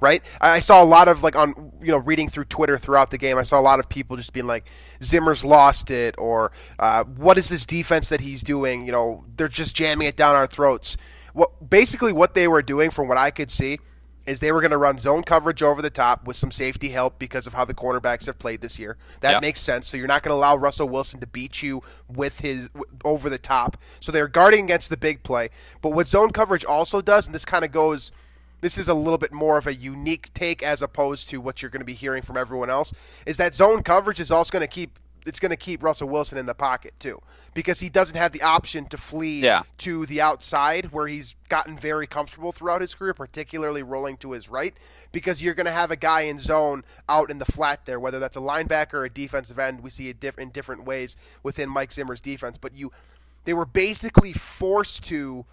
Right? 0.01 0.23
I 0.41 0.61
saw 0.61 0.83
a 0.83 0.85
lot 0.85 1.09
of 1.09 1.23
like 1.23 1.37
on 1.37 1.73
you 1.81 1.89
know 1.89 1.99
reading 1.99 2.29
through 2.29 2.45
Twitter 2.47 2.79
throughout 2.79 3.11
the 3.11 3.19
game. 3.19 3.39
I 3.39 3.43
saw 3.43 3.59
a 3.59 3.63
lot 3.63 3.79
of 3.79 3.89
people 3.89 4.17
just 4.17 4.33
being 4.33 4.47
like, 4.47 4.67
"Zimmer's 5.03 5.45
lost 5.45 5.91
it," 5.91 6.15
or 6.19 6.53
uh, 6.79 7.05
"What 7.05 7.39
is 7.39 7.49
this 7.49 7.65
defense 7.65 8.09
that 8.09 8.21
he's 8.21 8.43
doing?" 8.43 8.87
You 8.87 8.93
know, 8.93 9.25
they're 9.37 9.49
just 9.49 9.75
jamming 9.75 10.09
it 10.09 10.17
down 10.17 10.37
our 10.37 10.47
throats. 10.47 10.97
What 11.33 11.69
basically 11.69 12.13
what 12.13 12.35
they 12.35 12.49
were 12.49 12.63
doing, 12.63 12.91
from 12.91 13.09
what 13.09 13.19
I 13.19 13.31
could 13.31 13.51
see, 13.51 13.79
is 14.27 14.41
they 14.41 14.53
were 14.53 14.61
going 14.61 14.73
to 14.73 14.77
run 14.77 14.99
zone 14.99 15.23
coverage 15.23 15.63
over 15.63 15.81
the 15.81 15.91
top 15.91 16.27
with 16.27 16.37
some 16.37 16.51
safety 16.51 16.89
help 16.89 17.19
because 17.19 17.47
of 17.47 17.55
how 17.55 17.65
the 17.65 17.75
cornerbacks 17.75 18.27
have 18.27 18.39
played 18.39 18.61
this 18.61 18.79
year. 18.79 18.97
That 19.21 19.35
yeah. 19.35 19.41
makes 19.41 19.61
sense. 19.61 19.87
So 19.87 19.97
you're 19.97 20.09
not 20.09 20.23
going 20.23 20.31
to 20.31 20.37
allow 20.37 20.57
Russell 20.57 20.89
Wilson 20.89 21.21
to 21.21 21.27
beat 21.27 21.63
you 21.63 21.83
with 22.09 22.41
his 22.41 22.69
over 23.05 23.31
the 23.31 23.39
top. 23.39 23.79
So 24.01 24.11
they're 24.11 24.29
guarding 24.29 24.65
against 24.65 24.91
the 24.91 24.97
big 24.97 25.23
play. 25.23 25.51
But 25.81 25.91
what 25.91 26.09
zone 26.09 26.31
coverage 26.31 26.65
also 26.65 27.01
does, 27.01 27.27
and 27.27 27.35
this 27.35 27.45
kind 27.45 27.65
of 27.65 27.71
goes 27.71 28.13
this 28.61 28.79
is 28.79 28.89
a 28.89 28.95
little 28.95 29.19
bit 29.19 29.33
more 29.33 29.59
of 29.59 29.67
a 29.67 29.75
unique 29.75 30.33
take 30.35 30.63
as 30.63 30.83
opposed 30.83 31.29
to 31.31 31.41
what 31.41 31.63
you're 31.63 31.71
going 31.71 31.81
to 31.81 31.87
be 31.87 31.95
hearing 31.95 32.23
from 32.23 32.37
everyone 32.37 32.71
else 32.71 32.93
is 33.27 33.37
that 33.37 33.55
zone 33.55 33.83
coverage 33.83 34.21
is 34.21 34.31
also 34.31 34.51
going 34.51 34.67
to 34.67 34.73
keep 34.73 34.99
it's 35.27 35.41
going 35.41 35.51
to 35.51 35.57
keep 35.57 35.83
Russell 35.83 36.09
Wilson 36.09 36.39
in 36.39 36.47
the 36.47 36.55
pocket 36.55 36.95
too, 37.01 37.21
because 37.53 37.81
he 37.81 37.89
doesn't 37.89 38.17
have 38.17 38.33
the 38.33 38.43
option 38.43 38.87
to 38.87 38.97
flee 38.97 39.41
yeah. 39.41 39.63
to 39.79 40.07
the 40.07 40.21
outside 40.21 40.93
where 40.93 41.09
he's 41.09 41.35
gotten 41.49 41.77
very 41.77 42.07
comfortable 42.07 42.53
throughout 42.53 42.81
his 42.81 42.95
career, 42.95 43.13
particularly 43.13 43.83
rolling 43.83 44.17
to 44.19 44.33
his 44.33 44.49
right, 44.49 44.75
because 45.11 45.43
you're 45.43 45.55
going 45.55 45.67
to 45.67 45.73
have 45.73 45.91
a 45.91 45.97
guy 45.97 46.23
in 46.23 46.39
zone 46.39 46.85
out 47.09 47.31
in 47.31 47.39
the 47.39 47.45
flat 47.45 47.85
there, 47.87 47.99
whether 47.99 48.21
that's 48.21 48.37
a 48.37 48.41
linebacker 48.41 48.95
or 48.95 49.05
a 49.05 49.11
defensive 49.11 49.59
end. 49.59 49.83
We 49.83 49.91
see 49.91 50.09
it 50.09 50.21
diff- 50.21 50.39
in 50.39 50.51
different 50.51 50.85
ways 50.85 51.17
within 51.43 51.69
Mike 51.69 51.93
Zimmer's 51.93 52.21
defense, 52.21 52.57
but 52.57 52.75
you 52.75 52.93
they 53.45 53.55
were 53.55 53.67
basically 53.67 54.33
forced 54.33 55.05
to 55.05 55.45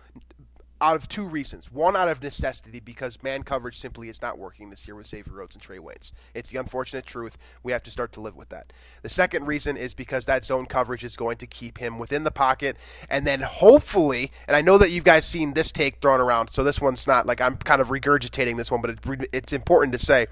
out 0.83 0.97
of 0.97 1.07
two 1.07 1.25
reasons. 1.25 1.71
One, 1.71 1.95
out 1.95 2.09
of 2.09 2.21
necessity, 2.21 2.81
because 2.81 3.23
man 3.23 3.43
coverage 3.43 3.79
simply 3.79 4.09
is 4.09 4.21
not 4.21 4.37
working 4.37 4.69
this 4.69 4.85
year 4.85 4.95
with 4.95 5.07
Xavier 5.07 5.33
Rhodes 5.33 5.55
and 5.55 5.61
Trey 5.61 5.77
Waynes. 5.77 6.11
It's 6.33 6.51
the 6.51 6.59
unfortunate 6.59 7.05
truth. 7.05 7.37
We 7.63 7.71
have 7.71 7.83
to 7.83 7.91
start 7.91 8.11
to 8.13 8.21
live 8.21 8.35
with 8.35 8.49
that. 8.49 8.73
The 9.01 9.09
second 9.09 9.47
reason 9.47 9.77
is 9.77 9.93
because 9.93 10.25
that 10.25 10.43
zone 10.43 10.65
coverage 10.65 11.05
is 11.05 11.15
going 11.15 11.37
to 11.37 11.47
keep 11.47 11.77
him 11.77 11.99
within 11.99 12.25
the 12.25 12.31
pocket, 12.31 12.77
and 13.09 13.25
then 13.25 13.39
hopefully, 13.39 14.31
and 14.45 14.57
I 14.57 14.61
know 14.61 14.77
that 14.77 14.91
you 14.91 15.01
guys 15.01 15.25
seen 15.25 15.53
this 15.53 15.71
take 15.71 16.01
thrown 16.01 16.19
around, 16.19 16.49
so 16.49 16.65
this 16.65 16.81
one's 16.81 17.07
not 17.07 17.25
like 17.25 17.39
I'm 17.39 17.55
kind 17.55 17.81
of 17.81 17.87
regurgitating 17.87 18.57
this 18.57 18.69
one, 18.69 18.81
but 18.81 18.89
it, 18.89 19.29
it's 19.31 19.53
important 19.53 19.93
to 19.93 19.99
say. 19.99 20.27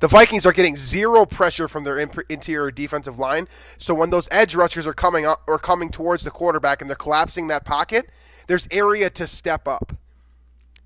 The 0.00 0.08
Vikings 0.08 0.44
are 0.44 0.52
getting 0.52 0.76
zero 0.76 1.24
pressure 1.24 1.68
from 1.68 1.84
their 1.84 2.00
interior 2.00 2.72
defensive 2.72 3.20
line. 3.20 3.46
So 3.78 3.94
when 3.94 4.10
those 4.10 4.28
edge 4.32 4.56
rushers 4.56 4.88
are 4.88 4.92
coming 4.92 5.24
up 5.24 5.42
or 5.46 5.56
coming 5.56 5.88
towards 5.88 6.24
the 6.24 6.32
quarterback 6.32 6.80
and 6.80 6.90
they're 6.90 6.96
collapsing 6.96 7.46
that 7.48 7.64
pocket, 7.64 8.10
there's 8.46 8.68
area 8.70 9.10
to 9.10 9.26
step 9.26 9.66
up. 9.68 9.94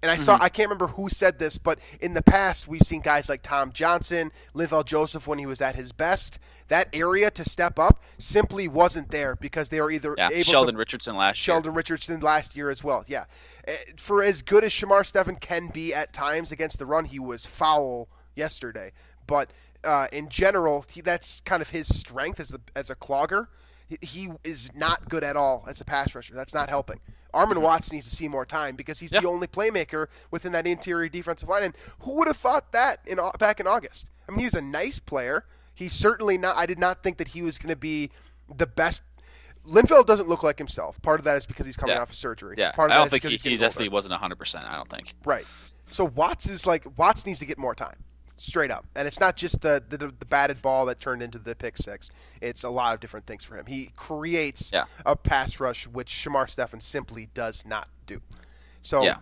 And 0.01 0.13
I 0.13 0.17
saw 0.17 0.35
mm-hmm. 0.35 0.45
I 0.45 0.49
can't 0.49 0.69
remember 0.69 0.87
who 0.89 1.09
said 1.09 1.39
this, 1.39 1.59
but 1.59 1.81
in 2.01 2.15
the 2.15 2.23
past 2.23 2.69
we've 2.69 2.83
seen 2.83 3.01
guys 3.01 3.29
like 3.29 3.43
Tom 3.43 3.73
Johnson, 3.73 4.31
Linval 4.55 4.85
Joseph 4.85 5.27
when 5.27 5.39
he 5.39 5.47
was 5.47 5.61
at 5.61 5.75
his 5.75 5.93
best. 5.93 6.39
That 6.69 6.89
area 6.93 7.31
to 7.33 7.49
step 7.49 7.79
up 7.79 8.03
simply 8.19 8.69
wasn't 8.69 9.11
there 9.11 9.35
because 9.37 9.71
they 9.71 9.81
were 9.81 9.91
either 9.91 10.15
yeah, 10.17 10.29
able 10.31 10.45
Sheldon 10.45 10.75
to, 10.75 10.79
Richardson 10.79 11.17
last 11.17 11.37
Sheldon 11.39 11.73
year. 11.73 11.79
Richardson 11.79 12.21
last 12.21 12.55
year 12.55 12.71
as 12.71 12.85
well. 12.85 13.05
Yeah, 13.09 13.25
eh, 13.67 13.75
for 13.97 14.23
as 14.23 14.43
good 14.43 14.63
as 14.65 14.73
Shamar 14.73 15.05
Stephen 15.05 15.37
can 15.37 15.69
be 15.69 15.93
at 15.95 16.13
times 16.13 16.53
against 16.53 16.79
the 16.79 16.87
run, 16.87 17.07
he 17.07 17.19
was 17.19 17.47
foul 17.47 18.09
yesterday. 18.37 18.93
But 19.27 19.51
uh, 19.83 20.09
in 20.13 20.29
general, 20.29 20.85
he, 20.91 21.01
that's 21.01 21.41
kind 21.41 21.63
of 21.63 21.71
his 21.71 21.89
strength 21.89 22.39
as 22.39 22.53
a 22.53 22.61
as 22.77 22.91
a 22.91 22.95
clogger. 22.95 23.49
He, 24.03 24.31
is 24.45 24.71
not 24.75 25.09
good 25.09 25.25
at 25.25 25.37
all 25.37 25.65
as 25.67 25.81
a 25.81 25.85
pass 25.85 26.15
rusher. 26.15 26.35
That's 26.35 26.55
not 26.55 26.69
helping. 26.69 27.01
Armon 27.35 27.61
Watts 27.61 27.93
needs 27.93 28.09
to 28.09 28.15
see 28.15 28.29
more 28.29 28.47
time 28.47 28.77
because 28.77 29.01
he's 29.01 29.11
the 29.11 29.27
only 29.27 29.47
playmaker 29.47 30.07
within 30.31 30.53
that 30.53 30.67
interior 30.67 31.09
defensive 31.09 31.49
line. 31.49 31.63
And 31.63 31.75
who 32.01 32.15
would 32.17 32.27
have 32.27 32.37
thought 32.37 32.73
that 32.73 33.01
in 33.07 33.19
back 33.39 33.61
in 33.61 33.67
August? 33.67 34.11
I 34.29 34.33
mean, 34.33 34.41
he's 34.41 34.55
a 34.55 34.63
nice 34.63 34.99
player. 34.99 35.45
He's 35.75 35.93
certainly 35.93 36.39
not. 36.39 36.57
I 36.57 36.67
did 36.67 36.79
not 36.79 37.03
think 37.03 37.19
that 37.19 37.29
he 37.29 37.43
was 37.43 37.59
going 37.59 37.71
to 37.71 37.77
be 37.77 38.11
the 38.55 38.67
best. 38.67 39.03
Linval 39.67 40.07
doesn't 40.07 40.29
look 40.29 40.43
like 40.43 40.59
himself. 40.59 41.01
Part 41.03 41.21
of 41.21 41.25
that 41.25 41.37
is 41.37 41.47
because 41.47 41.67
he's 41.67 41.77
coming 41.77 41.95
yeah. 41.95 42.03
off 42.03 42.11
of 42.11 42.17
surgery. 42.17 42.57
Yeah, 42.59 42.73
Part 42.73 42.91
of 42.91 42.97
I 42.97 42.99
don't 42.99 43.11
think 43.11 43.23
he, 43.23 43.37
he 43.37 43.57
definitely 43.57 43.87
older. 43.87 43.95
wasn't 43.95 44.13
100. 44.13 44.37
percent 44.37 44.65
I 44.65 44.77
don't 44.77 44.89
think. 44.89 45.15
Right. 45.25 45.45
So 45.91 46.05
Watts 46.05 46.49
is 46.49 46.67
like 46.67 46.87
Watts 46.99 47.27
needs 47.27 47.39
to 47.41 47.47
get 47.47 47.59
more 47.59 47.75
time 47.75 47.97
straight 48.39 48.71
up. 48.71 48.87
And 48.97 49.07
it's 49.07 49.21
not 49.21 49.37
just 49.37 49.61
the, 49.61 49.83
the, 49.89 49.99
the 49.99 50.27
batted 50.27 50.63
ball 50.63 50.87
that 50.87 51.01
turned 51.01 51.23
into 51.23 51.39
the 51.39 51.55
pick 51.55 51.77
six. 51.77 52.11
It's 52.41 52.65
a 52.65 52.71
lot 52.71 52.95
of 52.95 53.01
different 53.01 53.27
things 53.27 53.45
for 53.45 53.57
him. 53.57 53.67
He 53.67 53.91
creates 53.97 54.71
yeah. 54.73 54.85
a 55.05 55.17
pass 55.17 55.61
rush 55.61 55.87
which 55.87 56.09
Shamar 56.09 56.49
Stephen 56.49 56.81
simply 56.81 57.29
does 57.35 57.67
not 57.67 57.89
do. 58.07 58.21
So 58.83 59.03
yeah. 59.03 59.19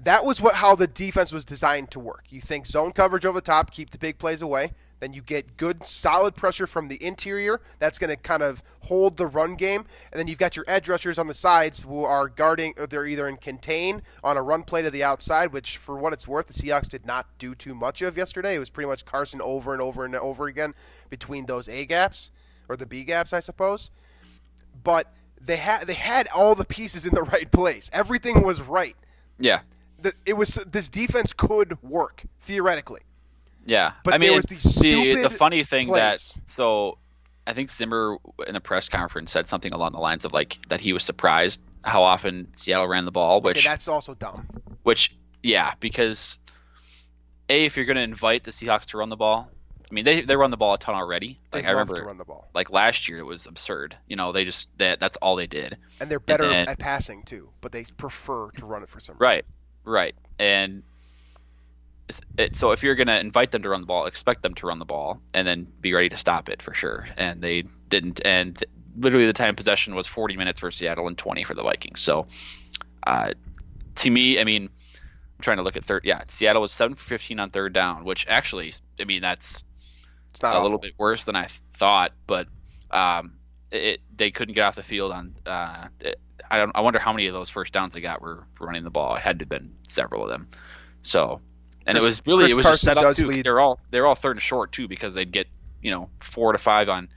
that 0.00 0.24
was 0.24 0.40
what 0.40 0.54
how 0.54 0.74
the 0.74 0.86
defense 0.86 1.32
was 1.32 1.44
designed 1.44 1.90
to 1.92 2.00
work. 2.00 2.24
You 2.30 2.40
think 2.40 2.66
zone 2.66 2.92
coverage 2.92 3.24
over 3.24 3.38
the 3.38 3.44
top, 3.44 3.70
keep 3.70 3.90
the 3.90 3.98
big 3.98 4.18
plays 4.18 4.42
away. 4.42 4.72
Then 5.00 5.12
you 5.14 5.22
get 5.22 5.56
good, 5.56 5.84
solid 5.86 6.34
pressure 6.34 6.66
from 6.66 6.88
the 6.88 7.02
interior. 7.04 7.60
That's 7.78 7.98
going 7.98 8.10
to 8.10 8.16
kind 8.16 8.42
of 8.42 8.62
hold 8.82 9.16
the 9.16 9.26
run 9.26 9.54
game. 9.54 9.86
And 10.12 10.18
then 10.18 10.28
you've 10.28 10.38
got 10.38 10.56
your 10.56 10.64
edge 10.68 10.88
rushers 10.88 11.18
on 11.18 11.26
the 11.26 11.34
sides 11.34 11.82
who 11.82 12.04
are 12.04 12.28
guarding, 12.28 12.74
uh, 12.78 12.86
they're 12.86 13.06
either 13.06 13.26
in 13.26 13.38
contain 13.38 14.02
on 14.22 14.36
a 14.36 14.42
run 14.42 14.62
play 14.62 14.82
to 14.82 14.90
the 14.90 15.02
outside, 15.02 15.52
which, 15.52 15.78
for 15.78 15.96
what 15.96 16.12
it's 16.12 16.28
worth, 16.28 16.46
the 16.46 16.52
Seahawks 16.52 16.88
did 16.88 17.06
not 17.06 17.26
do 17.38 17.54
too 17.54 17.74
much 17.74 18.02
of 18.02 18.16
yesterday. 18.16 18.54
It 18.54 18.58
was 18.58 18.70
pretty 18.70 18.88
much 18.88 19.04
Carson 19.04 19.40
over 19.42 19.72
and 19.72 19.82
over 19.82 20.04
and 20.04 20.14
over 20.14 20.46
again 20.46 20.74
between 21.08 21.46
those 21.46 21.68
A 21.68 21.86
gaps, 21.86 22.30
or 22.68 22.76
the 22.76 22.86
B 22.86 23.04
gaps, 23.04 23.32
I 23.32 23.40
suppose. 23.40 23.90
But 24.82 25.12
they 25.40 25.56
had 25.56 25.86
they 25.86 25.94
had 25.94 26.28
all 26.34 26.54
the 26.54 26.64
pieces 26.64 27.06
in 27.06 27.14
the 27.14 27.22
right 27.34 27.50
place. 27.50 27.90
Everything 27.92 28.42
was 28.42 28.60
right. 28.60 28.96
Yeah. 29.38 29.60
The, 29.98 30.12
it 30.24 30.34
was 30.34 30.54
this 30.66 30.88
defense 30.88 31.32
could 31.32 31.82
work 31.82 32.24
theoretically. 32.40 33.00
Yeah, 33.66 33.92
but 34.04 34.14
I 34.14 34.18
mean, 34.18 34.34
was 34.34 34.46
these 34.46 34.62
the, 34.76 35.22
the 35.22 35.30
funny 35.30 35.64
thing 35.64 35.88
plays. 35.88 36.34
that 36.34 36.48
so 36.48 36.98
I 37.46 37.52
think 37.52 37.70
Zimmer 37.70 38.16
in 38.46 38.56
a 38.56 38.60
press 38.60 38.88
conference 38.88 39.30
said 39.30 39.48
something 39.48 39.72
along 39.72 39.92
the 39.92 39.98
lines 39.98 40.24
of 40.24 40.32
like 40.32 40.58
that 40.68 40.80
he 40.80 40.92
was 40.92 41.02
surprised 41.04 41.60
how 41.82 42.02
often 42.02 42.48
Seattle 42.54 42.86
ran 42.86 43.04
the 43.04 43.10
ball, 43.10 43.40
which 43.40 43.58
okay, 43.58 43.68
that's 43.68 43.88
also 43.88 44.14
dumb. 44.14 44.46
Which 44.82 45.14
yeah, 45.42 45.74
because 45.80 46.38
a 47.48 47.64
if 47.64 47.76
you're 47.76 47.86
going 47.86 47.96
to 47.96 48.02
invite 48.02 48.44
the 48.44 48.50
Seahawks 48.50 48.86
to 48.86 48.98
run 48.98 49.08
the 49.08 49.16
ball, 49.16 49.50
I 49.90 49.94
mean 49.94 50.04
they 50.04 50.20
they 50.20 50.36
run 50.36 50.50
the 50.50 50.56
ball 50.56 50.74
a 50.74 50.78
ton 50.78 50.94
already. 50.94 51.38
Like 51.52 51.64
they 51.64 51.68
I 51.68 51.72
remember 51.72 51.96
to 51.96 52.04
run 52.04 52.18
the 52.18 52.24
ball. 52.24 52.48
Like 52.54 52.70
last 52.70 53.08
year 53.08 53.18
it 53.18 53.26
was 53.26 53.46
absurd. 53.46 53.96
You 54.06 54.16
know 54.16 54.32
they 54.32 54.44
just 54.44 54.68
that 54.78 55.00
that's 55.00 55.16
all 55.16 55.36
they 55.36 55.46
did. 55.46 55.76
And 56.00 56.10
they're 56.10 56.20
better 56.20 56.44
and 56.44 56.52
then, 56.52 56.68
at 56.68 56.78
passing 56.78 57.24
too, 57.24 57.50
but 57.60 57.72
they 57.72 57.84
prefer 57.96 58.50
to 58.52 58.66
run 58.66 58.82
it 58.82 58.88
for 58.88 59.00
some 59.00 59.14
reason. 59.14 59.26
Right, 59.26 59.44
right, 59.84 60.14
and 60.38 60.82
it, 62.36 62.56
so 62.56 62.72
if 62.72 62.82
you're 62.82 62.94
going 62.94 63.06
to 63.06 63.18
invite 63.18 63.50
them 63.50 63.62
to 63.62 63.68
run 63.68 63.80
the 63.80 63.86
ball, 63.86 64.06
expect 64.06 64.42
them 64.42 64.54
to 64.54 64.66
run 64.66 64.78
the 64.78 64.84
ball 64.84 65.20
and 65.34 65.46
then 65.46 65.66
be 65.80 65.92
ready 65.92 66.08
to 66.08 66.16
stop 66.16 66.48
it 66.48 66.62
for 66.62 66.74
sure. 66.74 67.08
And 67.16 67.42
they 67.42 67.64
didn't. 67.88 68.20
And 68.24 68.56
th- 68.56 68.70
literally 68.96 69.26
the 69.26 69.32
time 69.32 69.56
possession 69.56 69.94
was 69.94 70.06
40 70.06 70.36
minutes 70.36 70.60
for 70.60 70.70
Seattle 70.70 71.06
and 71.08 71.16
20 71.16 71.44
for 71.44 71.54
the 71.54 71.62
Vikings. 71.62 72.00
So 72.00 72.26
uh, 73.06 73.32
to 73.96 74.10
me, 74.10 74.40
I 74.40 74.44
mean, 74.44 74.64
I'm 74.64 75.42
trying 75.42 75.58
to 75.58 75.62
look 75.62 75.76
at 75.76 75.84
third. 75.84 76.02
Yeah, 76.04 76.22
Seattle 76.26 76.62
was 76.62 76.72
7 76.72 76.94
for 76.94 77.04
15 77.04 77.40
on 77.40 77.50
third 77.50 77.72
down, 77.72 78.04
which 78.04 78.26
actually, 78.28 78.74
I 79.00 79.04
mean, 79.04 79.22
that's 79.22 79.64
a 80.42 80.46
awful. 80.46 80.62
little 80.62 80.78
bit 80.78 80.94
worse 80.98 81.24
than 81.24 81.36
I 81.36 81.48
thought. 81.76 82.12
But 82.26 82.48
um, 82.90 83.34
it, 83.70 84.00
they 84.14 84.30
couldn't 84.30 84.54
get 84.54 84.66
off 84.66 84.76
the 84.76 84.82
field 84.82 85.12
on. 85.12 85.36
Uh, 85.46 85.88
it, 86.00 86.20
I 86.50 86.58
don't. 86.58 86.72
I 86.74 86.80
wonder 86.80 86.98
how 86.98 87.12
many 87.12 87.26
of 87.26 87.34
those 87.34 87.50
first 87.50 87.72
downs 87.72 87.94
they 87.94 88.00
got 88.00 88.20
were 88.20 88.46
running 88.58 88.84
the 88.84 88.90
ball. 88.90 89.14
It 89.14 89.22
had 89.22 89.38
to 89.38 89.42
have 89.44 89.48
been 89.48 89.72
several 89.82 90.22
of 90.22 90.30
them. 90.30 90.48
So 91.02 91.40
and 91.86 91.98
Chris, 91.98 92.04
it 92.04 92.08
was 92.08 92.26
really 92.26 92.44
Chris 92.44 92.52
it 92.52 92.56
was 92.56 92.64
Carson 92.64 92.72
just 92.72 92.84
set 92.84 92.98
up 92.98 93.16
too. 93.36 93.42
They're 93.42 93.60
all 93.60 93.80
they're 93.90 94.06
all 94.06 94.14
third 94.14 94.36
and 94.36 94.42
short 94.42 94.72
too 94.72 94.88
because 94.88 95.14
they'd 95.14 95.32
get 95.32 95.46
you 95.82 95.90
know 95.90 96.08
four 96.20 96.52
to 96.52 96.58
five 96.58 96.88
on 96.88 97.08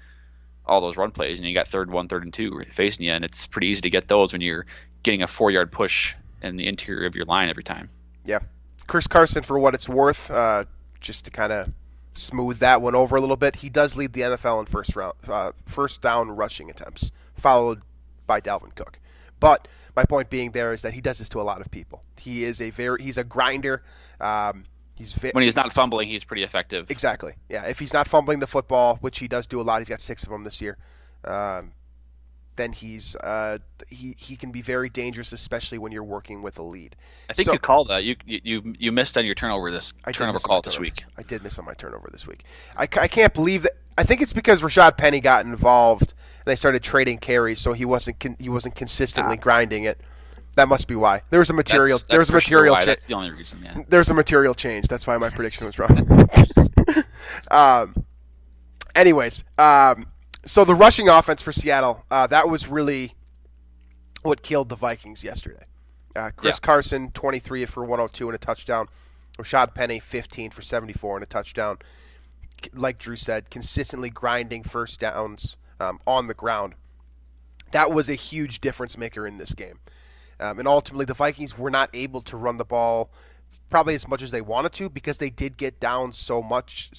all 0.66 0.82
those 0.82 0.98
run 0.98 1.12
plays, 1.12 1.40
and 1.40 1.48
you 1.48 1.54
got 1.54 1.68
third 1.68 1.92
one, 1.92 2.08
third 2.08 2.24
and 2.24 2.34
two 2.34 2.64
facing 2.72 3.06
you, 3.06 3.12
and 3.12 3.26
it's 3.26 3.46
pretty 3.46 3.68
easy 3.68 3.82
to 3.82 3.90
get 3.90 4.08
those 4.08 4.32
when 4.32 4.42
you're 4.42 4.66
getting 5.04 5.22
a 5.22 5.28
four 5.28 5.52
yard 5.52 5.72
push 5.72 6.16
in 6.42 6.56
the 6.56 6.68
interior 6.68 7.06
of 7.06 7.16
your 7.16 7.26
line 7.26 7.50
every 7.50 7.64
time. 7.64 7.90
Yeah, 8.26 8.40
Chris 8.88 9.08
Carson, 9.08 9.44
for 9.44 9.60
what 9.60 9.74
it's 9.74 9.90
worth, 9.90 10.32
uh, 10.32 10.66
just 11.02 11.26
to 11.26 11.32
kind 11.32 11.52
of 11.52 11.70
smooth 12.14 12.60
that 12.60 12.82
one 12.82 12.96
over 12.96 13.16
a 13.16 13.22
little 13.22 13.36
bit, 13.36 13.58
he 13.58 13.70
does 13.70 13.98
lead 13.98 14.14
the 14.14 14.22
NFL 14.22 14.60
in 14.62 14.66
first 14.66 14.96
round 14.96 15.16
uh, 15.28 15.52
first 15.66 16.02
down 16.02 16.32
rushing 16.32 16.70
attempts, 16.70 17.12
followed 17.36 17.82
by 18.26 18.40
Dalvin 18.40 18.74
Cook, 18.76 19.00
but 19.44 19.68
my 19.96 20.06
point 20.06 20.30
being 20.30 20.52
there 20.52 20.74
is 20.74 20.82
that 20.82 20.94
he 20.94 21.02
does 21.02 21.20
this 21.20 21.30
to 21.30 21.42
a 21.42 21.44
lot 21.44 21.62
of 21.62 21.70
people. 21.70 22.04
He 22.18 22.44
is 22.44 22.60
a 22.62 22.70
very 22.72 23.04
he's 23.04 23.18
a 23.18 23.24
grinder. 23.24 23.84
Um, 24.20 24.66
He's 24.96 25.12
when 25.34 25.44
he's 25.44 25.56
not 25.56 25.74
fumbling, 25.74 26.08
he's 26.08 26.24
pretty 26.24 26.44
effective. 26.44 26.92
exactly 26.92 27.34
yeah. 27.50 27.66
If 27.66 27.80
he's 27.80 27.94
not 27.94 28.08
fumbling 28.08 28.40
the 28.40 28.48
football, 28.48 28.98
which 29.02 29.18
he 29.18 29.28
does 29.28 29.48
do 29.48 29.60
a 29.60 29.64
lot, 29.64 29.80
he's 29.80 29.90
got 29.90 30.02
six 30.02 30.22
of 30.24 30.30
them 30.30 30.44
this 30.44 30.62
year. 30.62 30.78
Um, 31.26 31.72
then 32.56 32.72
he's 32.74 33.16
uh, 33.16 33.58
he 33.88 34.16
he 34.20 34.36
can 34.36 34.52
be 34.52 34.62
very 34.62 34.90
dangerous, 34.90 35.34
especially 35.34 35.80
when 35.80 35.92
you're 35.92 36.04
working 36.04 36.44
with 36.44 36.60
a 36.60 36.64
lead. 36.64 36.96
I 37.28 37.34
think 37.34 37.48
So- 37.48 37.54
you 37.54 37.60
called 37.60 37.88
that. 37.88 38.04
You 38.04 38.16
you 38.26 38.76
you 38.78 38.92
missed 38.92 39.18
on 39.18 39.26
your 39.26 39.34
turnover 39.34 39.72
this 39.72 39.96
I 40.06 40.12
turnover 40.12 40.38
call 40.38 40.62
this 40.62 40.74
turnover. 40.76 40.82
week. 40.84 41.04
I 41.18 41.24
did 41.24 41.44
miss 41.44 41.58
on 41.58 41.66
my 41.66 41.74
turnover 41.74 42.10
this 42.12 42.28
week. 42.28 42.44
I, 42.78 42.84
I 42.84 43.08
can't 43.08 43.34
believe 43.34 43.64
that. 43.64 43.72
I 43.98 44.04
think 44.04 44.22
it's 44.22 44.34
because 44.34 44.62
Rashad 44.62 44.96
Penny 44.98 45.20
got 45.22 45.44
involved 45.46 46.14
they 46.46 46.56
started 46.56 46.84
trading 46.84 47.18
carries, 47.18 47.60
so 47.60 47.74
he 47.74 47.86
wasn't 47.86 48.20
con- 48.20 48.38
he 48.40 48.50
wasn't 48.50 48.76
consistently 48.76 49.38
grinding 49.38 49.84
it. 49.86 50.00
That 50.56 50.68
must 50.68 50.88
be 50.88 50.96
why. 50.96 51.22
There 51.32 51.40
was 51.40 51.50
a 51.50 51.54
material. 51.54 51.98
That's, 51.98 52.08
there 52.10 52.20
was 52.20 52.28
that's 52.28 52.38
a 52.38 52.42
for 52.42 52.48
sure 52.48 52.60
material. 52.60 52.76
cha- 52.76 52.86
That's 52.86 53.06
the 53.06 53.14
only 53.16 53.32
reason. 53.32 53.60
Yeah. 53.64 53.84
there's 53.90 54.10
a 54.10 54.14
material 54.14 54.54
change. 54.54 54.88
That's 54.88 55.08
why 55.08 55.18
my 55.18 55.30
prediction 55.30 55.66
was 55.66 55.80
wrong. 55.80 56.30
um, 57.52 57.96
anyways, 58.96 59.44
um, 59.58 60.06
so 60.46 60.64
the 60.66 60.76
rushing 60.76 61.10
offense 61.10 61.42
for 61.42 61.52
Seattle, 61.52 62.04
uh, 62.12 62.28
that 62.28 62.50
was 62.50 62.68
really 62.68 63.14
what 64.22 64.42
killed 64.44 64.70
the 64.70 64.76
Vikings 64.76 65.24
yesterday. 65.24 65.66
Uh, 66.16 66.30
Chris 66.36 66.58
Yeah. 66.62 66.66
Carson, 66.68 67.12
23 67.12 67.66
for 67.66 67.84
102 67.84 68.28
and 68.28 68.36
a 68.36 68.38
touchdown. 68.38 68.88
Rashad 69.40 69.74
Penny, 69.74 70.00
15 70.00 70.52
for 70.52 70.62
74 70.62 71.18
and 71.18 71.24
a 71.24 71.26
touchdown. 71.26 71.78
Like 72.74 73.00
Drew 73.00 73.16
said, 73.16 73.50
consistently 73.50 74.12
grinding 74.12 74.62
first 74.64 75.00
downs 75.00 75.58
um, 75.84 76.00
on 76.08 76.28
the 76.28 76.34
ground. 76.34 76.74
That 77.72 77.92
was 77.92 78.10
a 78.10 78.16
huge 78.16 78.62
difference 78.62 78.98
maker 78.98 79.26
in 79.28 79.38
this 79.38 79.54
game. 79.54 79.80
Um, 80.40 80.60
and 80.60 80.68
ultimately, 80.68 81.06
the 81.06 81.14
Vikings 81.14 81.58
were 81.58 81.72
not 81.72 81.90
able 81.94 82.22
to 82.24 82.38
run 82.38 82.58
the 82.58 82.66
ball 82.66 83.10
probably 83.70 83.96
as 83.96 84.08
much 84.08 84.22
as 84.22 84.32
they 84.32 84.42
wanted 84.42 84.72
to 84.74 84.90
because 84.90 85.18
they 85.18 85.30
did 85.30 85.58
get 85.58 85.80
down 85.80 86.14
so 86.14 86.42
much. 86.42 86.92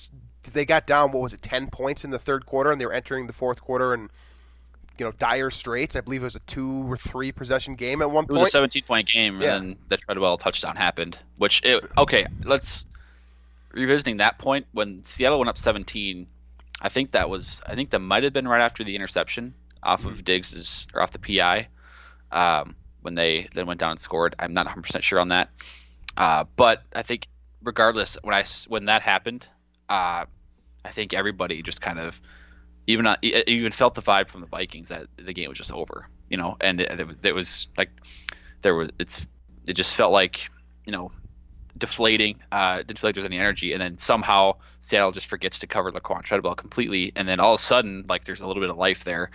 They 0.53 0.65
got 0.65 0.87
down, 0.87 1.13
what 1.13 1.23
was 1.23 1.33
it, 1.33 1.43
10 1.43 1.69
points 1.71 2.05
in 2.05 2.11
the 2.11 2.19
third 2.19 2.47
quarter, 2.47 2.71
and 2.71 2.81
they 2.81 2.87
were 2.87 2.93
entering 2.93 3.27
the 3.27 3.33
fourth 3.33 3.61
quarter 3.63 3.95
and, 3.95 4.11
you 4.99 5.05
know, 5.05 5.13
dire 5.13 5.51
straits. 5.51 5.95
I 5.97 6.01
believe 6.01 6.23
it 6.23 6.25
was 6.25 6.37
a 6.37 6.41
two 6.41 6.91
or 6.91 6.97
three 6.97 7.33
possession 7.33 7.77
game 7.77 8.03
at 8.03 8.11
one 8.11 8.25
point. 8.27 8.31
It 8.31 8.33
was 8.35 8.41
point. 8.41 8.49
a 8.49 8.51
17 8.51 8.83
point 8.85 9.09
game, 9.09 9.41
Yeah. 9.41 9.57
and 9.57 9.71
then 9.71 9.77
the 9.89 9.97
Treadwell 9.97 10.37
touchdown 10.37 10.77
happened. 10.77 11.19
Which 11.39 11.63
it, 11.65 11.85
okay, 11.97 12.27
let's 12.45 12.87
revisiting 13.73 14.19
that 14.19 14.39
point 14.39 14.67
when 14.73 15.03
Seattle 15.05 15.39
went 15.39 15.49
up 15.49 15.59
17. 15.59 16.27
I 16.85 16.91
think 16.91 17.13
that 17.13 17.31
was 17.31 17.63
I 17.67 17.75
think 17.75 17.91
that 17.93 18.01
might 18.01 18.25
have 18.25 18.35
been 18.35 18.49
right 18.49 18.63
after 18.63 18.85
the 18.85 18.97
interception 18.97 19.55
off 19.83 20.05
Mm-hmm. 20.05 20.11
of 20.11 20.25
Diggs's 20.25 20.89
or 20.95 21.03
off 21.03 21.13
the 21.13 21.19
PI 21.19 21.69
um, 22.33 22.77
when 23.03 23.15
they 23.17 23.49
then 23.55 23.67
went 23.67 23.81
down 23.81 23.93
and 23.93 24.01
scored. 24.01 24.37
I'm 24.41 24.55
not 24.55 24.67
100 24.67 24.83
percent 24.83 25.05
sure 25.05 25.21
on 25.21 25.29
that, 25.31 25.51
uh, 26.17 26.45
but 26.57 26.83
I 26.95 27.03
think 27.03 27.29
regardless 27.63 28.19
when 28.23 28.35
I 28.35 28.45
when 28.69 28.87
that 28.87 29.03
happened, 29.03 29.49
uh, 29.89 30.27
I 30.85 30.93
think 30.93 31.15
everybody 31.15 31.63
just 31.63 31.81
kind 31.83 31.99
of 31.99 32.21
even 32.87 33.07
uh, 33.07 33.17
even 33.23 33.73
felt 33.73 33.95
the 33.95 34.03
vibe 34.03 34.29
from 34.29 34.43
the 34.43 34.47
Vikings 34.49 34.89
that 34.91 35.09
the 35.17 35.35
game 35.35 35.49
was 35.49 35.59
just 35.59 35.73
over, 35.73 36.09
you 36.31 36.37
know, 36.37 36.57
and 36.61 36.81
it, 36.81 37.01
it, 37.01 37.27
it 37.27 37.35
was 37.35 37.69
like 37.79 37.91
there 38.63 38.75
was 38.75 38.91
it's 38.99 39.27
it 39.67 39.75
just 39.75 39.95
felt 39.95 40.13
like 40.13 40.51
you 40.87 40.93
know 40.93 41.11
deflating. 41.77 42.41
Uh, 42.53 42.79
didn't 42.79 42.99
feel 42.99 43.09
like 43.09 43.15
there 43.15 43.21
was 43.23 43.27
any 43.27 43.39
energy, 43.39 43.73
and 43.73 43.81
then 43.81 43.99
somehow 43.99 44.55
Seattle 44.81 45.13
just 45.13 45.27
forgets 45.27 45.59
to 45.61 45.67
cover 45.67 45.91
Laquan 45.93 46.23
Treadwell 46.23 46.55
completely, 46.55 47.13
and 47.17 47.29
then 47.29 47.41
all 47.41 47.55
of 47.55 47.61
a 47.61 47.63
sudden 47.63 48.05
like 48.09 48.25
there's 48.25 48.41
a 48.41 48.47
little 48.47 48.63
bit 48.63 48.71
of 48.71 48.77
life 48.77 49.05
there. 49.05 49.31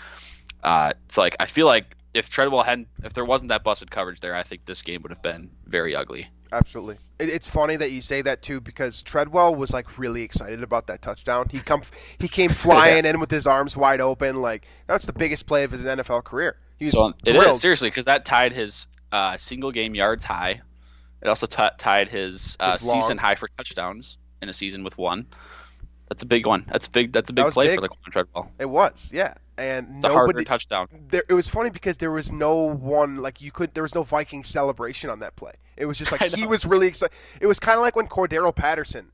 Uh, 0.63 0.93
it's 1.05 1.17
like 1.17 1.35
I 1.39 1.45
feel 1.45 1.65
like 1.65 1.95
if 2.13 2.29
Treadwell 2.29 2.63
hadn't, 2.63 2.87
if 3.03 3.13
there 3.13 3.25
wasn't 3.25 3.49
that 3.49 3.63
busted 3.63 3.91
coverage 3.91 4.19
there, 4.19 4.35
I 4.35 4.43
think 4.43 4.65
this 4.65 4.81
game 4.81 5.01
would 5.03 5.11
have 5.11 5.21
been 5.21 5.51
very 5.65 5.95
ugly. 5.95 6.27
Absolutely. 6.51 6.95
It, 7.19 7.29
it's 7.29 7.47
funny 7.47 7.75
that 7.75 7.91
you 7.91 8.01
say 8.01 8.23
that 8.23 8.41
too 8.41 8.59
because 8.59 9.03
Treadwell 9.03 9.55
was 9.55 9.71
like 9.71 9.99
really 9.99 10.23
excited 10.23 10.63
about 10.63 10.87
that 10.87 11.01
touchdown. 11.01 11.47
He 11.51 11.59
come 11.59 11.83
he 12.17 12.27
came 12.27 12.49
flying 12.53 13.05
in 13.05 13.19
with 13.19 13.29
his 13.29 13.45
arms 13.45 13.77
wide 13.77 14.01
open 14.01 14.41
like 14.41 14.65
that's 14.87 15.05
the 15.05 15.13
biggest 15.13 15.45
play 15.45 15.63
of 15.63 15.71
his 15.71 15.83
NFL 15.85 16.23
career. 16.23 16.57
He 16.77 16.85
was 16.85 16.93
So 16.93 17.13
it 17.23 17.33
thrilled. 17.33 17.59
seriously 17.59 17.89
because 17.89 18.05
that 18.05 18.25
tied 18.25 18.53
his 18.53 18.87
uh, 19.11 19.37
single 19.37 19.71
game 19.71 19.93
yards 19.93 20.23
high. 20.23 20.61
It 21.21 21.27
also 21.27 21.45
t- 21.47 21.63
tied 21.77 22.07
his, 22.09 22.55
uh, 22.59 22.73
His 22.77 22.89
season 22.89 23.17
high 23.17 23.35
for 23.35 23.47
touchdowns 23.57 24.17
in 24.41 24.49
a 24.49 24.53
season 24.53 24.83
with 24.83 24.97
one. 24.97 25.25
That's 26.07 26.23
a 26.23 26.25
big 26.25 26.45
one. 26.47 26.65
That's 26.67 26.87
big. 26.87 27.11
That's 27.11 27.29
a 27.29 27.33
big 27.33 27.45
was 27.45 27.53
play 27.53 27.67
big. 27.67 27.79
for 27.79 27.87
Laquan 27.87 28.11
Treadwell. 28.11 28.51
It 28.59 28.69
was, 28.69 29.11
yeah. 29.13 29.33
And 29.57 29.87
It's 29.95 30.03
nobody 30.03 30.45
touchdown. 30.45 30.87
there, 31.09 31.23
it 31.29 31.33
was 31.33 31.47
funny 31.49 31.69
because 31.69 31.97
there 31.97 32.11
was 32.11 32.31
no 32.31 32.55
one 32.55 33.17
like 33.17 33.41
you 33.41 33.51
could 33.51 33.73
there 33.73 33.83
was 33.83 33.93
no 33.93 34.03
Viking 34.03 34.43
celebration 34.43 35.09
on 35.09 35.19
that 35.19 35.35
play. 35.35 35.51
It 35.75 35.85
was 35.85 35.97
just 35.97 36.11
like 36.13 36.21
he 36.21 36.47
was 36.47 36.65
really 36.65 36.87
excited. 36.87 37.15
It 37.41 37.45
was 37.47 37.59
kind 37.59 37.75
of 37.77 37.81
like 37.81 37.95
when 37.95 38.07
Cordarrelle 38.07 38.55
Patterson 38.55 39.11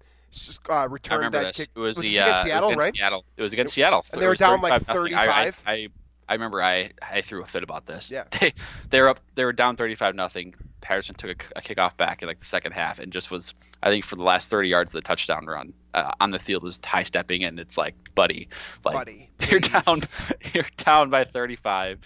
uh, 0.70 0.88
returned 0.90 1.34
that 1.34 1.48
this. 1.48 1.58
kick. 1.58 1.70
It 1.76 1.80
was, 1.80 1.96
this 1.98 2.04
the 2.04 2.18
against 2.18 2.34
uh, 2.40 2.44
Seattle, 2.44 2.70
it 2.70 2.76
was 2.76 2.84
against 2.84 2.86
right? 2.86 2.98
Seattle. 2.98 3.26
It 3.38 3.42
was 3.42 3.54
against 3.54 3.74
Seattle. 3.74 4.06
And 4.14 4.22
they 4.22 4.26
were 4.28 4.32
was 4.32 4.40
down, 4.40 4.62
like, 4.62 4.82
35-nothing. 4.84 5.16
I- 5.16 5.28
I- 5.28 5.52
I, 5.74 5.88
I 6.28 6.34
remember 6.34 6.62
I, 6.62 6.92
I 7.02 7.22
threw 7.22 7.42
a 7.44 7.46
fit 7.46 7.64
about 7.64 7.86
this. 7.86 8.10
Yeah. 8.12 8.24
They 8.40 8.54
they 8.90 9.02
were 9.02 9.10
up. 9.10 9.20
They 9.36 9.46
were 9.46 9.54
down 9.54 9.76
thirty-five 9.76 10.16
nothing. 10.16 10.56
Patterson 10.86 11.16
took 11.16 11.44
a, 11.56 11.60
a 11.60 11.62
kickoff 11.62 11.98
back 11.98 12.22
in 12.22 12.28
like 12.28 12.38
the 12.38 12.46
second 12.46 12.74
half 12.74 13.00
and 13.00 13.12
just 13.12 13.32
was 13.32 13.54
I 13.82 13.90
think 13.90 14.06
for 14.06 14.16
the 14.16 14.22
last 14.24 14.50
thirty 14.50 14.70
yards 14.70 14.94
of 14.94 15.02
the 15.02 15.08
touchdown 15.08 15.46
run 15.48 15.74
uh, 15.96 16.12
on 16.20 16.30
the 16.30 16.38
field 16.40 16.62
was 16.64 16.80
high 16.86 17.04
stepping 17.04 17.44
and 17.44 17.60
it's 17.60 17.78
like 17.78 17.96
buddy, 18.14 18.48
like 18.84 18.94
Buddy, 18.94 19.30
you're 19.50 19.60
down 19.60 19.98
you're 20.54 20.66
down 20.78 21.10
by 21.10 21.24
thirty-five. 21.24 22.00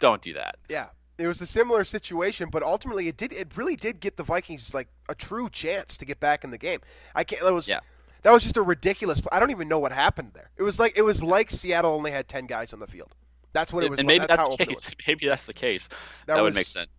Don't 0.00 0.20
do 0.20 0.32
that. 0.34 0.56
Yeah, 0.68 0.86
it 1.16 1.28
was 1.28 1.40
a 1.40 1.46
similar 1.46 1.84
situation, 1.84 2.50
but 2.50 2.62
ultimately 2.64 3.06
it 3.06 3.16
did. 3.16 3.32
It 3.32 3.56
really 3.56 3.76
did 3.76 4.00
get 4.00 4.16
the 4.16 4.24
Vikings 4.24 4.74
like 4.74 4.88
a 5.08 5.14
true 5.14 5.48
chance 5.48 5.96
to 5.98 6.04
get 6.04 6.18
back 6.18 6.42
in 6.42 6.50
the 6.50 6.58
game. 6.58 6.80
I 7.14 7.22
can't. 7.22 7.42
That 7.42 7.54
was 7.54 7.68
Yeah. 7.68 7.80
that 8.22 8.32
was 8.32 8.42
just 8.42 8.56
a 8.56 8.62
ridiculous. 8.62 9.22
I 9.30 9.38
don't 9.38 9.52
even 9.52 9.68
know 9.68 9.78
what 9.78 9.92
happened 9.92 10.32
there. 10.34 10.50
It 10.56 10.64
was 10.64 10.80
like 10.80 10.98
it 10.98 11.02
was 11.02 11.22
like 11.22 11.50
Seattle 11.52 11.92
only 11.94 12.10
had 12.10 12.26
ten 12.26 12.46
guys 12.46 12.72
on 12.72 12.80
the 12.80 12.88
field. 12.88 13.14
That's 13.52 13.72
what 13.72 13.84
it 13.84 13.90
was. 13.90 14.00
and 14.00 14.08
maybe 14.08 14.26
that's, 14.26 14.36
that's, 14.36 14.56
the 14.56 14.66
case. 14.66 14.90
Maybe 15.06 15.28
that's 15.28 15.46
the 15.46 15.52
case. 15.54 15.88
That 16.26 16.34
That, 16.34 16.42
would 16.42 16.56
make 16.56 16.66
sense. 16.66 16.90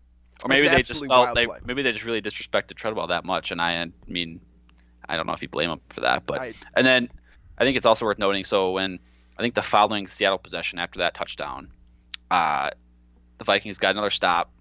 Or 0.43 0.47
maybe 0.49 0.67
they 0.71 0.77
just 0.87 1.01
they 1.33 1.45
play. 1.47 1.59
maybe 1.65 1.81
they 1.81 1.91
just 1.91 2.05
really 2.05 2.21
disrespected 2.21 2.75
Treadwell 2.75 3.07
that 3.07 3.25
much, 3.25 3.51
and 3.51 3.61
I, 3.61 3.81
I 3.81 3.91
mean, 4.07 4.41
I 5.07 5.15
don't 5.17 5.27
know 5.27 5.33
if 5.33 5.41
you 5.41 5.47
blame 5.49 5.69
him 5.69 5.81
for 5.89 6.01
that, 6.01 6.25
but 6.25 6.41
I- 6.41 6.53
and 6.75 6.85
then 6.85 7.09
I 7.57 7.63
think 7.63 7.77
it's 7.77 7.85
also 7.85 8.05
worth 8.05 8.19
noting. 8.19 8.43
So 8.43 8.71
when 8.71 8.99
I 9.37 9.41
think 9.41 9.55
the 9.55 9.61
following 9.63 10.07
Seattle 10.07 10.37
possession 10.37 10.77
after 10.79 10.99
that 10.99 11.13
touchdown, 11.13 11.71
uh, 12.29 12.71
the 13.37 13.43
Vikings 13.45 13.77
got 13.77 13.91
another 13.91 14.09
stop, 14.11 14.51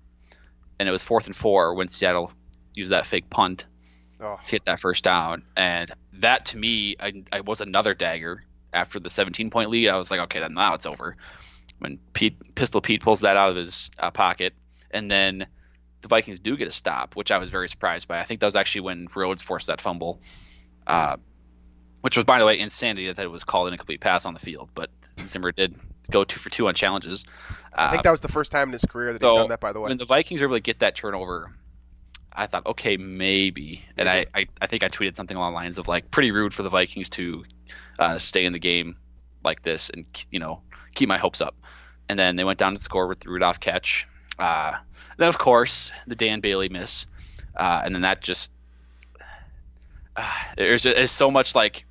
and 0.78 0.88
it 0.88 0.92
was 0.92 1.02
fourth 1.02 1.26
and 1.26 1.34
four 1.36 1.74
when 1.74 1.88
Seattle 1.88 2.30
used 2.74 2.92
that 2.92 3.06
fake 3.06 3.28
punt 3.30 3.66
Oh, 4.20 4.38
to 4.44 4.50
get 4.52 4.64
that 4.64 4.80
first 4.80 5.02
down, 5.04 5.42
and 5.56 5.90
that 6.14 6.46
to 6.46 6.56
me, 6.56 6.96
I, 7.00 7.24
I 7.32 7.40
was 7.40 7.60
another 7.60 7.94
dagger 7.94 8.44
after 8.72 9.00
the 9.00 9.10
17 9.10 9.50
point 9.50 9.70
lead. 9.70 9.88
I 9.88 9.96
was 9.96 10.10
like, 10.10 10.20
okay, 10.20 10.38
then 10.40 10.54
now 10.54 10.74
it's 10.74 10.86
over. 10.86 11.16
When 11.80 11.98
Pete, 12.12 12.54
Pistol 12.54 12.80
Pete 12.80 13.02
pulls 13.02 13.20
that 13.22 13.36
out 13.36 13.50
of 13.50 13.56
his 13.56 13.90
uh, 13.98 14.10
pocket, 14.12 14.54
and 14.92 15.10
then 15.10 15.46
the 16.04 16.08
Vikings 16.08 16.38
do 16.38 16.54
get 16.54 16.68
a 16.68 16.72
stop, 16.72 17.16
which 17.16 17.30
I 17.30 17.38
was 17.38 17.48
very 17.48 17.66
surprised 17.66 18.08
by. 18.08 18.20
I 18.20 18.24
think 18.24 18.40
that 18.40 18.46
was 18.46 18.56
actually 18.56 18.82
when 18.82 19.08
Rhodes 19.14 19.40
forced 19.40 19.68
that 19.68 19.80
fumble, 19.80 20.20
uh, 20.86 21.16
which 22.02 22.14
was, 22.14 22.26
by 22.26 22.38
the 22.38 22.44
way, 22.44 22.58
insanity 22.58 23.10
that 23.10 23.24
it 23.24 23.30
was 23.30 23.42
called 23.42 23.68
an 23.68 23.72
incomplete 23.72 24.02
pass 24.02 24.26
on 24.26 24.34
the 24.34 24.40
field. 24.40 24.68
But 24.74 24.90
Zimmer 25.20 25.50
did 25.50 25.74
go 26.10 26.22
two 26.22 26.38
for 26.38 26.50
two 26.50 26.68
on 26.68 26.74
challenges. 26.74 27.24
I 27.72 27.88
think 27.88 28.00
Uh, 28.00 28.02
that 28.02 28.10
was 28.10 28.20
the 28.20 28.28
first 28.28 28.52
time 28.52 28.68
in 28.68 28.74
his 28.74 28.84
career 28.84 29.14
that 29.14 29.22
he's 29.22 29.34
done 29.34 29.48
that. 29.48 29.60
By 29.60 29.72
the 29.72 29.80
way, 29.80 29.88
when 29.88 29.96
the 29.96 30.04
Vikings 30.04 30.42
were 30.42 30.48
able 30.48 30.56
to 30.56 30.60
get 30.60 30.80
that 30.80 30.94
turnover, 30.94 31.54
I 32.34 32.46
thought, 32.48 32.66
okay, 32.66 32.98
maybe. 32.98 33.82
And 33.96 34.06
I, 34.06 34.26
I, 34.34 34.46
I 34.60 34.66
think 34.66 34.82
I 34.82 34.88
tweeted 34.88 35.16
something 35.16 35.38
along 35.38 35.52
the 35.52 35.56
lines 35.56 35.78
of 35.78 35.88
like, 35.88 36.10
pretty 36.10 36.32
rude 36.32 36.52
for 36.52 36.62
the 36.62 36.68
Vikings 36.68 37.08
to 37.10 37.44
uh, 37.98 38.18
stay 38.18 38.44
in 38.44 38.52
the 38.52 38.58
game 38.58 38.98
like 39.42 39.62
this 39.62 39.88
and 39.88 40.04
you 40.30 40.38
know 40.38 40.60
keep 40.94 41.08
my 41.08 41.16
hopes 41.16 41.40
up. 41.40 41.56
And 42.10 42.18
then 42.18 42.36
they 42.36 42.44
went 42.44 42.58
down 42.58 42.74
to 42.74 42.82
score 42.82 43.06
with 43.06 43.20
the 43.20 43.30
Rudolph 43.30 43.60
catch. 43.60 44.06
Uh, 44.38 44.74
then 45.16 45.28
of 45.28 45.38
course 45.38 45.92
the 46.06 46.14
Dan 46.14 46.40
Bailey 46.40 46.68
miss, 46.68 47.06
uh, 47.56 47.82
and 47.84 47.94
then 47.94 48.02
that 48.02 48.20
just 48.20 48.50
uh, 50.16 50.28
there's, 50.56 50.82
there's 50.82 51.10
so 51.10 51.30
much 51.30 51.54
like 51.54 51.84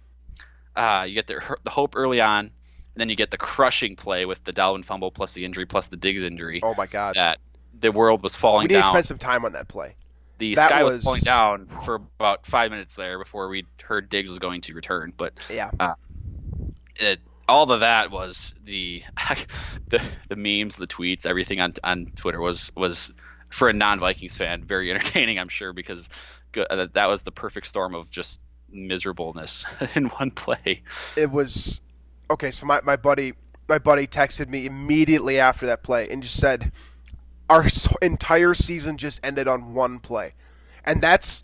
uh, 0.75 1.05
you 1.07 1.13
get 1.15 1.27
the 1.27 1.57
the 1.63 1.69
hope 1.69 1.95
early 1.95 2.21
on, 2.21 2.39
and 2.45 2.51
then 2.95 3.09
you 3.09 3.15
get 3.15 3.31
the 3.31 3.37
crushing 3.37 3.95
play 3.95 4.25
with 4.25 4.43
the 4.43 4.53
Dalvin 4.53 4.83
fumble 4.83 5.11
plus 5.11 5.33
the 5.33 5.45
injury 5.45 5.65
plus 5.65 5.87
the 5.87 5.97
Diggs 5.97 6.23
injury 6.23 6.61
oh 6.63 6.73
my 6.75 6.87
God, 6.87 7.15
that 7.15 7.39
the 7.79 7.91
world 7.91 8.23
was 8.23 8.35
falling 8.35 8.67
down. 8.67 8.75
we 8.75 8.77
need 8.77 8.81
to 8.81 8.87
spend 8.87 9.05
some 9.05 9.17
time 9.17 9.45
on 9.45 9.53
that 9.53 9.67
play. 9.67 9.95
the 10.37 10.55
that 10.55 10.69
sky 10.69 10.83
was... 10.83 10.95
was- 10.95 11.03
falling 11.03 11.21
down 11.21 11.67
for 11.83 11.95
about 11.95 12.45
five 12.45 12.71
minutes 12.71 12.95
there 12.95 13.19
before 13.19 13.47
we 13.49 13.65
heard 13.81 14.09
Diggs 14.09 14.29
was 14.29 14.39
going 14.39 14.61
to 14.61 14.73
return. 14.73 15.13
But 15.15 15.33
Yeah, 15.49 15.71
it, 16.97 17.19
all 17.47 17.71
of 17.71 17.81
that 17.81 18.11
was 18.11 18.53
the, 18.63 19.03
the 19.89 20.01
the 20.29 20.35
memes, 20.35 20.75
the 20.75 20.87
tweets, 20.87 21.25
everything 21.25 21.59
on 21.59 21.73
on 21.83 22.05
Twitter 22.15 22.41
was 22.41 22.71
was 22.75 23.11
for 23.51 23.69
a 23.69 23.73
non 23.73 23.99
Vikings 23.99 24.37
fan 24.37 24.63
very 24.63 24.89
entertaining. 24.91 25.39
I'm 25.39 25.49
sure 25.49 25.73
because 25.73 26.09
uh, 26.57 26.87
that 26.93 27.05
was 27.07 27.23
the 27.23 27.31
perfect 27.31 27.67
storm 27.67 27.95
of 27.95 28.09
just 28.09 28.39
miserableness 28.69 29.65
in 29.95 30.05
one 30.05 30.31
play. 30.31 30.81
it 31.15 31.31
was 31.31 31.81
okay. 32.29 32.51
So 32.51 32.65
my, 32.65 32.81
my 32.81 32.95
buddy 32.95 33.33
my 33.69 33.77
buddy 33.77 34.07
texted 34.07 34.49
me 34.49 34.65
immediately 34.65 35.39
after 35.39 35.65
that 35.67 35.83
play 35.83 36.09
and 36.09 36.23
just 36.23 36.39
said, 36.39 36.71
"Our 37.49 37.65
entire 38.01 38.53
season 38.53 38.97
just 38.97 39.19
ended 39.23 39.47
on 39.47 39.73
one 39.73 39.99
play," 39.99 40.33
and 40.85 41.01
that's 41.01 41.41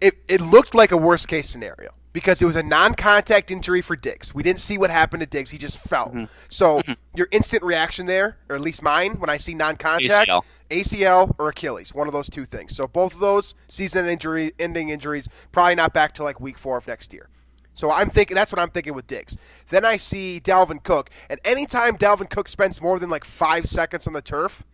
it, 0.00 0.18
it 0.28 0.40
looked 0.40 0.74
like 0.74 0.92
a 0.92 0.96
worst 0.96 1.28
case 1.28 1.48
scenario 1.48 1.92
because 2.14 2.40
it 2.40 2.46
was 2.46 2.56
a 2.56 2.62
non-contact 2.62 3.50
injury 3.50 3.82
for 3.82 3.96
Diggs. 3.96 4.34
We 4.34 4.42
didn't 4.42 4.60
see 4.60 4.78
what 4.78 4.88
happened 4.88 5.20
to 5.20 5.26
Diggs; 5.26 5.50
he 5.50 5.58
just 5.58 5.76
fell. 5.78 6.08
Mm-hmm. 6.08 6.24
So 6.48 6.80
your 7.14 7.28
instant 7.32 7.62
reaction 7.62 8.06
there, 8.06 8.38
or 8.48 8.56
at 8.56 8.62
least 8.62 8.82
mine, 8.82 9.18
when 9.18 9.28
I 9.28 9.36
see 9.36 9.52
non-contact, 9.52 10.30
ACL. 10.30 10.44
ACL 10.70 11.34
or 11.38 11.50
Achilles, 11.50 11.92
one 11.92 12.06
of 12.06 12.14
those 12.14 12.30
two 12.30 12.46
things. 12.46 12.74
So 12.74 12.86
both 12.86 13.12
of 13.12 13.20
those 13.20 13.54
season 13.68 14.06
injury, 14.06 14.52
ending 14.58 14.88
injuries, 14.88 15.28
probably 15.52 15.74
not 15.74 15.92
back 15.92 16.12
to 16.14 16.22
like 16.24 16.40
week 16.40 16.56
four 16.56 16.78
of 16.78 16.86
next 16.86 17.12
year. 17.12 17.28
So 17.74 17.90
I'm 17.90 18.08
thinking 18.08 18.36
that's 18.36 18.52
what 18.52 18.60
I'm 18.60 18.70
thinking 18.70 18.94
with 18.94 19.08
Diggs. 19.08 19.36
Then 19.68 19.84
I 19.84 19.96
see 19.96 20.40
Dalvin 20.42 20.82
Cook, 20.82 21.10
and 21.28 21.40
anytime 21.44 21.96
Dalvin 21.96 22.30
Cook 22.30 22.48
spends 22.48 22.80
more 22.80 22.98
than 22.98 23.10
like 23.10 23.24
five 23.24 23.66
seconds 23.66 24.06
on 24.06 24.12
the 24.12 24.22
turf, 24.22 24.64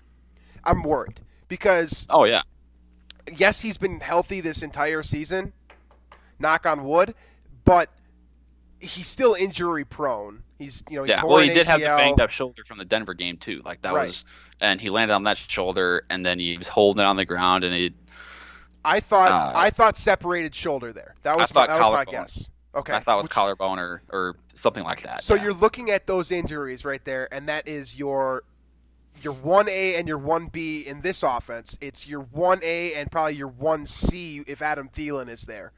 I'm 0.62 0.82
worried 0.82 1.20
because 1.48 2.06
Oh 2.10 2.24
yeah. 2.24 2.42
yes, 3.34 3.62
he's 3.62 3.78
been 3.78 4.00
healthy 4.00 4.42
this 4.42 4.62
entire 4.62 5.02
season, 5.02 5.54
knock 6.40 6.66
on 6.66 6.84
wood, 6.84 7.14
but 7.64 7.90
he's 8.80 9.06
still 9.06 9.34
injury 9.34 9.84
prone. 9.84 10.42
He's 10.58 10.82
you 10.90 10.96
know 10.96 11.04
he 11.04 11.10
Yeah. 11.10 11.24
Well, 11.24 11.38
he 11.38 11.48
did 11.48 11.66
have 11.66 11.80
the 11.80 11.86
banged 11.86 12.20
up 12.20 12.30
shoulder 12.30 12.64
from 12.66 12.78
the 12.78 12.84
Denver 12.84 13.14
game 13.14 13.36
too. 13.36 13.62
Like 13.64 13.82
that 13.82 13.94
Right. 13.94 14.08
was, 14.08 14.24
and 14.60 14.80
he 14.80 14.90
landed 14.90 15.14
on 15.14 15.24
that 15.24 15.36
shoulder, 15.38 16.04
and 16.10 16.24
then 16.24 16.38
he 16.38 16.56
was 16.58 16.68
holding 16.68 17.00
it 17.02 17.06
on 17.06 17.16
the 17.16 17.24
ground, 17.24 17.64
and 17.64 17.74
he. 17.74 17.94
I 18.84 19.00
thought 19.00 19.30
Uh, 19.30 19.52
I 19.58 19.70
thought 19.70 19.96
separated 19.96 20.54
shoulder 20.54 20.92
there. 20.92 21.14
That 21.22 21.36
was 21.36 21.54
my, 21.54 21.66
that 21.66 21.80
was 21.80 21.90
my 21.90 22.04
guess. 22.04 22.50
Okay, 22.74 22.92
I 22.94 23.00
thought 23.00 23.14
it 23.14 23.16
was 23.16 23.24
Which- 23.24 23.32
collarbone 23.32 23.78
or 23.78 24.02
or 24.10 24.36
something 24.54 24.84
like 24.84 25.02
that. 25.02 25.22
So 25.22 25.34
yeah. 25.34 25.44
you're 25.44 25.54
looking 25.54 25.90
at 25.90 26.06
those 26.06 26.30
injuries 26.32 26.84
right 26.84 27.04
there, 27.04 27.28
and 27.32 27.48
that 27.48 27.68
is 27.68 27.98
your 27.98 28.42
your 29.22 29.32
one 29.34 29.68
A 29.68 29.96
and 29.96 30.06
your 30.08 30.18
one 30.18 30.46
B 30.46 30.80
in 30.86 31.00
this 31.02 31.22
offense. 31.22 31.76
It's 31.80 32.06
your 32.06 32.20
one 32.20 32.60
A 32.62 32.94
and 32.94 33.10
probably 33.10 33.34
your 33.34 33.48
one 33.48 33.84
C 33.86 34.42
if 34.46 34.62
Adam 34.62 34.88
Thielen 34.88 35.28
is 35.28 35.42
there. 35.42 35.72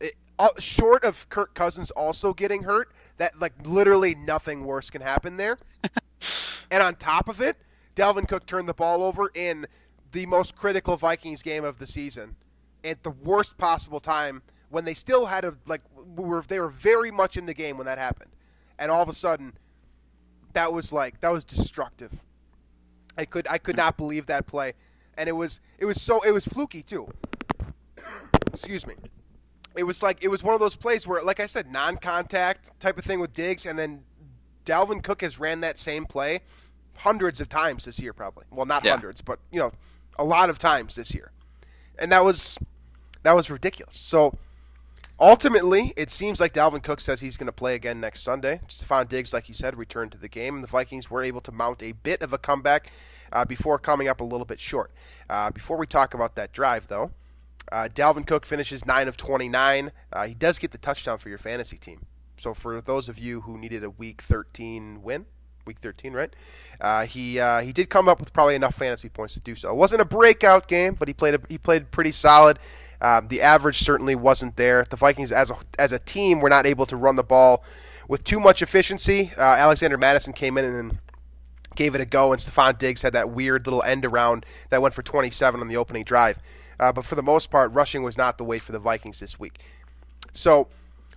It, 0.00 0.14
uh, 0.38 0.48
short 0.58 1.04
of 1.04 1.28
Kirk 1.28 1.54
Cousins 1.54 1.90
also 1.90 2.32
getting 2.32 2.62
hurt, 2.62 2.92
that 3.18 3.38
like 3.38 3.52
literally 3.64 4.14
nothing 4.14 4.64
worse 4.64 4.90
can 4.90 5.02
happen 5.02 5.36
there. 5.36 5.58
and 6.70 6.82
on 6.82 6.96
top 6.96 7.28
of 7.28 7.40
it, 7.40 7.56
Dalvin 7.94 8.26
Cook 8.26 8.46
turned 8.46 8.68
the 8.68 8.74
ball 8.74 9.02
over 9.02 9.30
in 9.34 9.66
the 10.12 10.26
most 10.26 10.56
critical 10.56 10.96
Vikings 10.96 11.42
game 11.42 11.64
of 11.64 11.78
the 11.78 11.86
season 11.86 12.36
at 12.84 13.02
the 13.02 13.10
worst 13.10 13.58
possible 13.58 14.00
time 14.00 14.42
when 14.70 14.84
they 14.84 14.94
still 14.94 15.26
had 15.26 15.44
a 15.44 15.54
like 15.66 15.82
were 16.16 16.42
they 16.42 16.60
were 16.60 16.68
very 16.68 17.10
much 17.10 17.36
in 17.36 17.46
the 17.46 17.54
game 17.54 17.76
when 17.76 17.86
that 17.86 17.98
happened, 17.98 18.30
and 18.78 18.90
all 18.90 19.02
of 19.02 19.08
a 19.08 19.12
sudden, 19.12 19.52
that 20.52 20.72
was 20.72 20.92
like 20.92 21.20
that 21.20 21.32
was 21.32 21.44
destructive. 21.44 22.12
I 23.18 23.24
could 23.24 23.46
I 23.48 23.58
could 23.58 23.76
not 23.76 23.96
believe 23.96 24.26
that 24.26 24.46
play, 24.46 24.74
and 25.18 25.28
it 25.28 25.32
was 25.32 25.60
it 25.78 25.84
was 25.84 26.00
so 26.00 26.20
it 26.22 26.32
was 26.32 26.44
fluky 26.44 26.82
too. 26.82 27.08
Excuse 28.46 28.86
me. 28.86 28.94
It 29.76 29.84
was 29.84 30.02
like 30.02 30.18
it 30.22 30.28
was 30.28 30.42
one 30.42 30.54
of 30.54 30.60
those 30.60 30.76
plays 30.76 31.06
where, 31.06 31.22
like 31.22 31.40
I 31.40 31.46
said, 31.46 31.70
non-contact 31.70 32.78
type 32.80 32.98
of 32.98 33.04
thing 33.04 33.20
with 33.20 33.32
Diggs, 33.32 33.64
and 33.66 33.78
then 33.78 34.02
Dalvin 34.64 35.02
Cook 35.02 35.22
has 35.22 35.38
ran 35.38 35.60
that 35.60 35.78
same 35.78 36.04
play 36.06 36.40
hundreds 36.96 37.40
of 37.40 37.48
times 37.48 37.84
this 37.84 38.00
year, 38.00 38.12
probably. 38.12 38.44
Well, 38.50 38.66
not 38.66 38.84
Yeah. 38.84 38.92
hundreds, 38.92 39.22
but 39.22 39.38
you 39.50 39.60
know, 39.60 39.72
a 40.18 40.24
lot 40.24 40.50
of 40.50 40.58
times 40.58 40.96
this 40.96 41.14
year, 41.14 41.30
and 41.98 42.10
that 42.12 42.24
was 42.24 42.58
that 43.22 43.32
was 43.36 43.50
ridiculous. 43.50 43.96
So 43.96 44.36
ultimately, 45.18 45.92
it 45.96 46.10
seems 46.10 46.40
like 46.40 46.52
Dalvin 46.52 46.82
Cook 46.82 47.00
says 47.00 47.20
he's 47.20 47.36
going 47.36 47.46
to 47.46 47.52
play 47.52 47.74
again 47.74 48.00
next 48.00 48.20
Sunday. 48.22 48.60
Stefon 48.68 49.08
Diggs, 49.08 49.32
like 49.32 49.48
you 49.48 49.54
said, 49.54 49.76
returned 49.78 50.12
to 50.12 50.18
the 50.18 50.28
game, 50.28 50.56
and 50.56 50.64
the 50.64 50.68
Vikings 50.68 51.10
were 51.10 51.22
able 51.22 51.40
to 51.42 51.52
mount 51.52 51.82
a 51.82 51.92
bit 51.92 52.22
of 52.22 52.32
a 52.32 52.38
comeback 52.38 52.90
uh, 53.32 53.44
before 53.44 53.78
coming 53.78 54.08
up 54.08 54.20
a 54.20 54.24
little 54.24 54.46
bit 54.46 54.60
short. 54.60 54.90
Uh, 55.28 55.50
before 55.50 55.76
we 55.76 55.86
talk 55.86 56.14
about 56.14 56.34
that 56.34 56.52
drive, 56.52 56.88
though, 56.88 57.12
uh, 57.72 57.88
Dalvin 57.92 58.26
Cook 58.26 58.46
finishes 58.46 58.84
nine 58.84 59.08
of 59.08 59.16
twenty-nine. 59.16 59.92
Uh, 60.12 60.26
he 60.26 60.34
does 60.34 60.58
get 60.58 60.72
the 60.72 60.78
touchdown 60.78 61.18
for 61.18 61.28
your 61.28 61.38
fantasy 61.38 61.76
team. 61.76 62.06
So 62.40 62.54
for 62.54 62.80
those 62.80 63.08
of 63.08 63.18
you 63.18 63.42
who 63.42 63.58
needed 63.58 63.84
a 63.84 63.90
Week 63.90 64.22
13 64.22 65.02
win, 65.02 65.26
Week 65.66 65.76
13, 65.80 66.14
right? 66.14 66.34
Uh, 66.80 67.04
he 67.04 67.38
uh, 67.38 67.60
he 67.60 67.72
did 67.72 67.90
come 67.90 68.08
up 68.08 68.18
with 68.18 68.32
probably 68.32 68.54
enough 68.54 68.74
fantasy 68.74 69.10
points 69.10 69.34
to 69.34 69.40
do 69.40 69.54
so. 69.54 69.70
It 69.70 69.76
wasn't 69.76 70.00
a 70.00 70.06
breakout 70.06 70.66
game, 70.66 70.94
but 70.98 71.06
he 71.06 71.14
played 71.14 71.34
a, 71.34 71.40
he 71.48 71.58
played 71.58 71.90
pretty 71.90 72.12
solid. 72.12 72.58
Um, 73.02 73.28
the 73.28 73.42
average 73.42 73.78
certainly 73.78 74.14
wasn't 74.14 74.56
there. 74.56 74.84
The 74.88 74.96
Vikings, 74.96 75.32
as 75.32 75.50
a 75.50 75.56
as 75.78 75.92
a 75.92 75.98
team, 75.98 76.40
were 76.40 76.48
not 76.48 76.66
able 76.66 76.86
to 76.86 76.96
run 76.96 77.16
the 77.16 77.22
ball 77.22 77.62
with 78.08 78.24
too 78.24 78.40
much 78.40 78.62
efficiency. 78.62 79.32
Uh, 79.36 79.42
Alexander 79.42 79.98
Mattison 79.98 80.32
came 80.32 80.56
in 80.56 80.64
and 80.64 80.98
gave 81.76 81.94
it 81.94 82.00
a 82.00 82.06
go, 82.06 82.32
and 82.32 82.40
Stefon 82.40 82.78
Diggs 82.78 83.02
had 83.02 83.12
that 83.12 83.30
weird 83.30 83.66
little 83.66 83.82
end 83.82 84.04
around 84.04 84.44
that 84.70 84.82
went 84.82 84.94
for 84.94 85.02
27 85.02 85.60
on 85.60 85.68
the 85.68 85.76
opening 85.76 86.04
drive. 86.04 86.38
Uh, 86.80 86.90
but 86.90 87.04
for 87.04 87.14
the 87.14 87.22
most 87.22 87.50
part, 87.50 87.72
rushing 87.74 88.02
was 88.02 88.16
not 88.16 88.38
the 88.38 88.44
way 88.44 88.58
for 88.58 88.72
the 88.72 88.78
Vikings 88.78 89.20
this 89.20 89.38
week. 89.38 89.60
So 90.32 90.66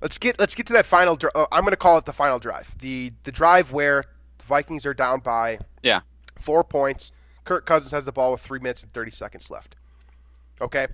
let's 0.02 0.18
get 0.18 0.38
let's 0.40 0.54
get 0.54 0.68
to 0.68 0.74
that 0.74 0.86
final. 0.86 1.18
Uh, 1.34 1.46
I'm 1.52 1.62
going 1.64 1.72
to 1.72 1.78
call 1.78 1.98
it 1.98 2.06
the 2.06 2.14
final 2.14 2.38
drive. 2.38 2.76
The 2.80 3.14
the 3.24 3.32
drive 3.32 3.72
where 3.72 4.04
the 4.40 4.44
Vikings 4.44 4.86
are 4.86 4.94
down 4.94 5.22
by 5.22 5.60
yeah. 5.82 6.02
four 6.38 6.64
points. 6.64 7.14
Kirk 7.46 7.66
Cousins 7.66 7.92
has 7.94 8.06
the 8.06 8.12
ball 8.12 8.34
with 8.34 8.42
three 8.42 8.60
minutes 8.60 8.84
and 8.84 8.94
30 8.94 9.12
seconds 9.12 9.50
left. 9.50 9.76
Okay. 10.62 10.88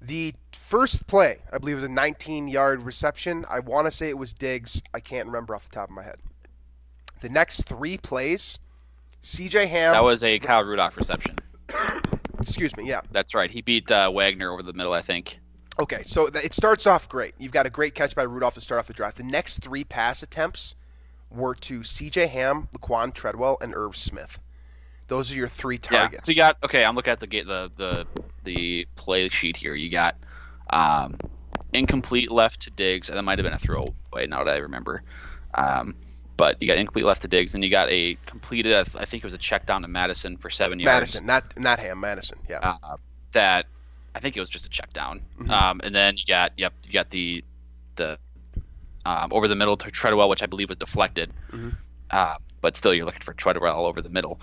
The 0.00 0.34
first 0.52 1.06
play, 1.06 1.38
I 1.52 1.58
believe, 1.58 1.76
was 1.76 1.84
a 1.84 1.88
19 1.88 2.48
yard 2.48 2.82
reception. 2.82 3.44
I 3.48 3.60
want 3.60 3.86
to 3.86 3.90
say 3.90 4.08
it 4.08 4.18
was 4.18 4.32
Diggs. 4.32 4.82
I 4.94 5.00
can't 5.00 5.26
remember 5.26 5.54
off 5.54 5.68
the 5.68 5.74
top 5.74 5.88
of 5.88 5.94
my 5.94 6.02
head. 6.02 6.16
The 7.20 7.28
next 7.28 7.66
three 7.66 7.98
plays, 7.98 8.58
CJ 9.22 9.68
Ham. 9.68 9.92
That 9.92 10.02
was 10.04 10.24
a 10.24 10.38
Kyle 10.40 10.64
Rudolph 10.64 10.96
reception. 10.96 11.36
excuse 12.42 12.76
me, 12.76 12.84
yeah. 12.86 13.00
That's 13.10 13.34
right. 13.34 13.50
He 13.50 13.62
beat 13.62 13.90
uh, 13.90 14.10
Wagner 14.10 14.52
over 14.52 14.62
the 14.62 14.72
middle, 14.72 14.92
I 14.92 15.02
think. 15.02 15.38
Okay, 15.78 16.02
so 16.02 16.28
th- 16.28 16.44
it 16.44 16.52
starts 16.52 16.86
off 16.86 17.08
great. 17.08 17.34
You've 17.38 17.52
got 17.52 17.66
a 17.66 17.70
great 17.70 17.94
catch 17.94 18.14
by 18.14 18.24
Rudolph 18.24 18.54
to 18.54 18.60
start 18.60 18.78
off 18.78 18.86
the 18.86 18.92
drive. 18.92 19.14
The 19.14 19.22
next 19.22 19.58
three 19.58 19.84
pass 19.84 20.22
attempts 20.22 20.74
were 21.30 21.54
to 21.54 21.80
CJ 21.80 22.28
Ham, 22.28 22.68
Laquan 22.76 23.14
Treadwell, 23.14 23.56
and 23.60 23.74
Irv 23.74 23.96
Smith. 23.96 24.38
Those 25.08 25.32
are 25.32 25.36
your 25.36 25.48
three 25.48 25.78
targets. 25.78 26.26
Yeah. 26.26 26.26
So 26.26 26.30
you 26.30 26.36
got 26.36 26.56
okay. 26.64 26.84
I'm 26.84 26.94
looking 26.94 27.12
at 27.12 27.20
the 27.20 27.26
the 27.26 27.70
the 27.76 28.06
the 28.44 28.86
play 28.96 29.28
sheet 29.28 29.56
here. 29.56 29.74
You 29.74 29.90
got 29.90 30.16
um, 30.70 31.18
incomplete 31.72 32.30
left 32.30 32.60
to 32.62 32.70
Diggs, 32.70 33.08
and 33.08 33.18
that 33.18 33.22
might 33.22 33.38
have 33.38 33.44
been 33.44 33.52
a 33.52 33.58
throwaway. 33.58 34.26
Now 34.26 34.44
that 34.44 34.54
I 34.54 34.58
remember, 34.58 35.02
um, 35.54 35.94
but 36.42 36.60
you 36.60 36.66
got 36.66 36.76
incomplete 36.76 37.04
left 37.04 37.22
to 37.22 37.28
Diggs, 37.28 37.54
and 37.54 37.62
you 37.62 37.70
got 37.70 37.88
a 37.88 38.16
completed. 38.26 38.72
I, 38.72 38.82
th- 38.82 38.96
I 38.96 39.04
think 39.04 39.22
it 39.22 39.26
was 39.26 39.32
a 39.32 39.38
check 39.38 39.64
down 39.64 39.82
to 39.82 39.86
Mattison 39.86 40.36
for 40.36 40.50
seven 40.50 40.80
yards. 40.80 40.92
Mattison, 40.92 41.24
not 41.24 41.56
not 41.56 41.78
Ham, 41.78 42.00
Mattison. 42.00 42.36
Yeah. 42.50 42.76
Uh, 42.82 42.96
that 43.30 43.66
I 44.16 44.18
think 44.18 44.36
it 44.36 44.40
was 44.40 44.50
just 44.50 44.66
a 44.66 44.68
check 44.68 44.92
down. 44.92 45.20
Mm-hmm. 45.38 45.52
Um, 45.52 45.80
and 45.84 45.94
then 45.94 46.16
you 46.16 46.24
got 46.26 46.50
yep, 46.56 46.72
you 46.84 46.92
got 46.92 47.10
the 47.10 47.44
the 47.94 48.18
um, 49.06 49.32
over 49.32 49.46
the 49.46 49.54
middle 49.54 49.76
to 49.76 49.90
Treadwell, 49.92 50.28
which 50.28 50.42
I 50.42 50.46
believe 50.46 50.68
was 50.68 50.78
deflected. 50.78 51.32
Mm-hmm. 51.52 51.68
Uh, 52.10 52.38
but 52.60 52.76
still, 52.76 52.92
you're 52.92 53.06
looking 53.06 53.22
for 53.22 53.34
Treadwell 53.34 53.76
all 53.76 53.86
over 53.86 54.02
the 54.02 54.10
middle, 54.10 54.40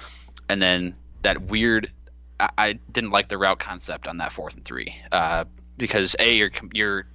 and 0.48 0.62
then 0.62 0.96
that 1.24 1.42
weird. 1.42 1.92
I, 2.40 2.50
I 2.58 2.74
didn't 2.94 3.12
like 3.12 3.28
the 3.28 3.38
route 3.38 3.60
concept 3.60 4.08
on 4.08 4.20
that 4.20 4.32
fourth 4.32 4.56
and 4.56 4.64
three 4.64 4.96
uh, 5.12 5.44
because 5.76 6.16
a 6.18 6.34
you're 6.34 6.52
you're 6.72 7.08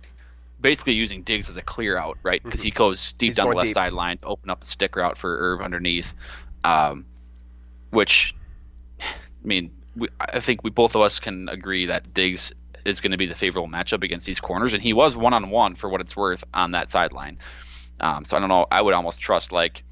basically 0.64 0.94
using 0.94 1.22
Diggs 1.22 1.50
as 1.50 1.59
a 1.59 1.62
clear 1.62 1.98
out, 1.98 2.16
right? 2.22 2.42
Because 2.42 2.62
he 2.62 2.70
goes 2.70 3.12
deep 3.12 3.18
Mm-hmm. 3.18 3.27
He's 3.27 3.37
down 3.37 3.50
the 3.50 3.57
left 3.57 3.66
deep. 3.66 3.74
sideline 3.74 4.16
to 4.18 4.27
open 4.27 4.48
up 4.48 4.61
the 4.61 4.66
stick 4.66 4.96
route 4.96 5.18
for 5.18 5.37
Irv 5.38 5.61
underneath, 5.61 6.14
um, 6.64 7.05
which 7.90 8.35
I 8.98 9.05
mean, 9.44 9.70
we, 9.94 10.09
I 10.18 10.40
think 10.40 10.64
we 10.64 10.70
both 10.70 10.96
of 10.96 11.03
us 11.03 11.20
can 11.20 11.50
agree 11.50 11.87
that 11.87 12.14
Diggs 12.14 12.55
is 12.87 13.03
going 13.03 13.12
to 13.12 13.18
be 13.18 13.27
the 13.27 13.35
favorable 13.35 13.68
matchup 13.68 14.03
against 14.03 14.27
these 14.27 14.40
corners, 14.40 14.72
and 14.72 14.83
he 14.83 14.94
was 14.94 15.14
one 15.14 15.35
on 15.35 15.50
one 15.50 15.74
for 15.74 15.90
what 15.90 16.00
it's 16.00 16.16
worth 16.16 16.44
on 16.55 16.70
that 16.70 16.88
sideline. 16.88 17.38
Um, 18.00 18.24
so 18.24 18.35
I 18.35 18.40
don't 18.40 18.48
know. 18.48 18.66
I 18.70 18.81
would 18.81 18.94
almost 18.94 19.20
trust 19.20 19.53
like 19.53 19.85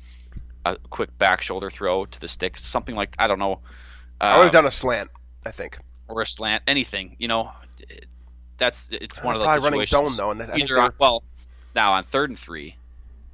a 0.65 0.79
quick 0.89 1.17
back 1.19 1.43
shoulder 1.43 1.69
throw 1.69 2.07
to 2.07 2.19
the 2.19 2.29
sticks, 2.29 2.65
something 2.65 2.95
like 2.95 3.15
I 3.19 3.27
don't 3.27 3.39
know, 3.39 3.61
I 4.23 4.37
would 4.37 4.41
uh, 4.41 4.43
have 4.45 4.53
done 4.53 4.67
a 4.67 4.71
slant. 4.71 5.11
I 5.45 5.51
think. 5.51 5.79
or 6.09 6.23
a 6.23 6.27
slant, 6.27 6.63
anything. 6.67 7.17
You 7.19 7.29
know, 7.29 7.51
that's 8.62 8.88
it's 8.92 9.22
one 9.22 9.35
of 9.35 9.40
those 9.40 9.46
Probably 9.46 9.64
running 9.64 9.81
situations. 9.87 10.16
zone 10.16 10.37
though, 10.38 10.42
and 10.42 10.53
think 10.53 10.64
Either 10.70 10.81
on, 10.81 10.92
well, 10.98 11.22
now 11.75 11.92
on 11.94 12.05
third 12.05 12.31
and 12.31 12.38
three, 12.38 12.77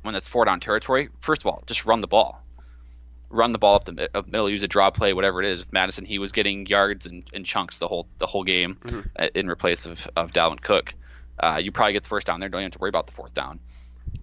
when 0.03 0.15
that's 0.15 0.27
four 0.29 0.45
down 0.45 0.61
territory, 0.61 1.09
first 1.21 1.43
of 1.43 1.47
all, 1.47 1.63
just 1.67 1.85
run 1.87 2.01
the 2.01 2.07
ball. 2.07 2.43
Run 3.31 3.53
the 3.53 3.59
ball 3.59 3.75
up 3.77 3.85
the 3.85 4.09
up 4.15 4.27
middle, 4.27 4.49
use 4.49 4.63
a 4.63 4.69
draw 4.69 4.91
play, 4.91 5.13
whatever 5.13 5.43
it 5.43 5.49
is. 5.49 5.59
With 5.59 5.73
Mattison, 5.73 6.07
he 6.07 6.19
was 6.19 6.33
getting 6.33 6.67
yards 6.67 7.05
and, 7.05 7.25
and 7.35 7.45
chunks 7.45 7.79
the 7.79 7.87
whole 7.87 8.07
the 8.19 8.27
whole 8.27 8.43
game 8.43 8.77
Mm-hmm. 8.83 9.01
uh, 9.19 9.29
in 9.35 9.49
replace 9.51 9.85
of, 9.85 10.09
of 10.17 10.33
Dalvin 10.33 10.63
Cook. 10.63 10.95
Uh, 11.39 11.61
you 11.63 11.71
probably 11.71 11.93
get 11.93 12.05
the 12.05 12.09
first 12.09 12.27
down 12.27 12.41
there, 12.41 12.49
don't 12.49 12.61
even 12.63 12.67
have 12.67 12.73
to 12.73 12.79
worry 12.79 12.89
about 12.89 13.07
the 13.07 13.13
fourth 13.13 13.35
down. 13.35 13.61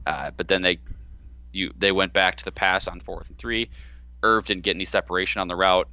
Uh, 0.08 0.32
but 0.36 0.48
then 0.48 0.64
they 0.64 0.80
you 1.52 1.72
they 1.78 1.92
went 1.92 2.14
back 2.14 2.38
to 2.38 2.46
the 2.46 2.52
pass 2.52 2.88
on 2.88 3.00
fourth 3.00 3.30
and 3.30 3.38
three. 3.38 3.70
Irv 4.24 4.46
didn't 4.48 4.64
get 4.64 4.76
any 4.76 4.86
separation 4.86 5.40
on 5.42 5.48
the 5.48 5.56
route. 5.56 5.88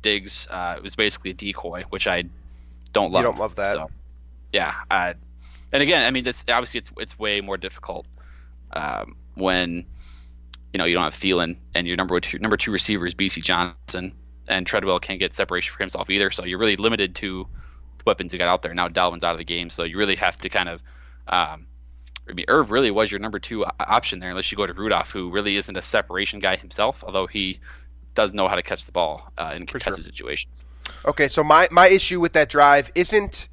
Diggs 0.00 0.46
uh, 0.50 0.74
it 0.78 0.82
was 0.82 0.96
basically 0.96 1.32
a 1.32 1.34
decoy, 1.34 1.84
which 1.90 2.06
I 2.06 2.24
don't 2.94 3.12
love. 3.12 3.22
You 3.24 3.28
don't 3.28 3.38
love 3.38 3.56
that. 3.56 3.74
So, 3.74 3.90
yeah, 4.54 4.72
uh, 4.88 5.14
and 5.72 5.82
again, 5.82 6.04
I 6.04 6.12
mean, 6.12 6.22
this 6.22 6.44
obviously 6.48 6.78
it's 6.78 6.90
it's 6.98 7.18
way 7.18 7.40
more 7.40 7.56
difficult 7.56 8.06
um, 8.72 9.16
when 9.34 9.84
you 10.72 10.78
know 10.78 10.84
you 10.84 10.94
don't 10.94 11.02
have 11.02 11.14
Thielen 11.14 11.58
and 11.74 11.88
your 11.88 11.96
number 11.96 12.18
two 12.20 12.38
number 12.38 12.56
two 12.56 12.70
receiver 12.70 13.04
is 13.04 13.16
Bisi 13.16 13.42
Johnson 13.42 14.14
and 14.46 14.64
Treadwell 14.64 15.00
can't 15.00 15.18
get 15.18 15.34
separation 15.34 15.72
for 15.72 15.82
himself 15.82 16.08
either. 16.08 16.30
So 16.30 16.44
you're 16.44 16.60
really 16.60 16.76
limited 16.76 17.16
to 17.16 17.48
the 17.98 18.04
weapons 18.06 18.32
you 18.32 18.38
got 18.38 18.46
out 18.46 18.62
there. 18.62 18.72
Now 18.74 18.86
Dalvin's 18.88 19.24
out 19.24 19.32
of 19.32 19.38
the 19.38 19.44
game, 19.44 19.70
so 19.70 19.82
you 19.82 19.98
really 19.98 20.16
have 20.16 20.38
to 20.38 20.48
kind 20.48 20.68
of. 20.68 20.80
Um, 21.26 21.66
I 22.28 22.32
mean, 22.32 22.46
Irv 22.48 22.70
really 22.70 22.92
was 22.92 23.10
your 23.10 23.18
number 23.18 23.40
two 23.40 23.66
option 23.80 24.20
there, 24.20 24.30
unless 24.30 24.50
you 24.52 24.56
go 24.56 24.66
to 24.66 24.72
Rudolph, 24.72 25.10
who 25.10 25.30
really 25.30 25.56
isn't 25.56 25.76
a 25.76 25.82
separation 25.82 26.38
guy 26.38 26.56
himself, 26.56 27.02
although 27.04 27.26
he 27.26 27.58
does 28.14 28.32
know 28.32 28.46
how 28.48 28.54
to 28.54 28.62
catch 28.62 28.86
the 28.86 28.92
ball 28.92 29.30
uh, 29.36 29.52
in 29.54 29.66
contested 29.66 30.04
sure. 30.04 30.12
situations. 30.12 30.54
Okay, 31.04 31.28
so 31.28 31.44
my, 31.44 31.68
my 31.70 31.88
issue 31.88 32.20
with 32.20 32.32
that 32.32 32.48
drive 32.48 32.92
isn't. 32.94 33.48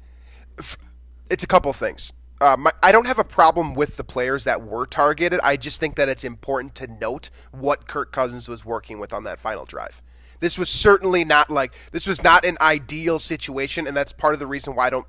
It's 1.30 1.44
a 1.44 1.46
couple 1.46 1.72
things. 1.72 2.12
Uh, 2.40 2.56
my, 2.58 2.72
I 2.82 2.90
don't 2.90 3.06
have 3.06 3.20
a 3.20 3.24
problem 3.24 3.74
with 3.74 3.96
the 3.96 4.02
players 4.02 4.44
that 4.44 4.62
were 4.62 4.84
targeted. 4.84 5.38
I 5.44 5.56
just 5.56 5.78
think 5.78 5.94
that 5.94 6.08
it's 6.08 6.24
important 6.24 6.74
to 6.76 6.88
note 6.88 7.30
what 7.52 7.86
Kirk 7.86 8.10
Cousins 8.10 8.48
was 8.48 8.64
working 8.64 8.98
with 8.98 9.12
on 9.12 9.24
that 9.24 9.38
final 9.38 9.64
drive. 9.64 10.02
This 10.40 10.58
was 10.58 10.68
certainly 10.68 11.24
not 11.24 11.50
like 11.50 11.72
this 11.92 12.04
was 12.04 12.20
not 12.24 12.44
an 12.44 12.56
ideal 12.60 13.20
situation, 13.20 13.86
and 13.86 13.96
that's 13.96 14.12
part 14.12 14.34
of 14.34 14.40
the 14.40 14.46
reason 14.48 14.74
why 14.74 14.88
I 14.88 14.90
don't. 14.90 15.06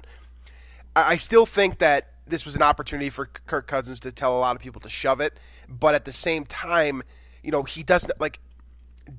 I 0.95 1.15
still 1.15 1.47
think 1.47 1.79
that 1.79 2.11
this 2.27 2.45
was 2.45 2.55
an 2.55 2.61
opportunity 2.61 3.09
for 3.09 3.25
Kirk 3.47 3.65
Cousins 3.65 3.99
to 4.01 4.11
tell 4.11 4.37
a 4.37 4.39
lot 4.39 4.55
of 4.55 4.61
people 4.61 4.79
to 4.81 4.89
shove 4.89 5.19
it, 5.19 5.39
but 5.67 5.95
at 5.95 6.05
the 6.05 6.13
same 6.13 6.45
time, 6.45 7.01
you 7.41 7.49
know, 7.49 7.63
he 7.63 7.81
doesn't 7.81 8.21
like 8.21 8.39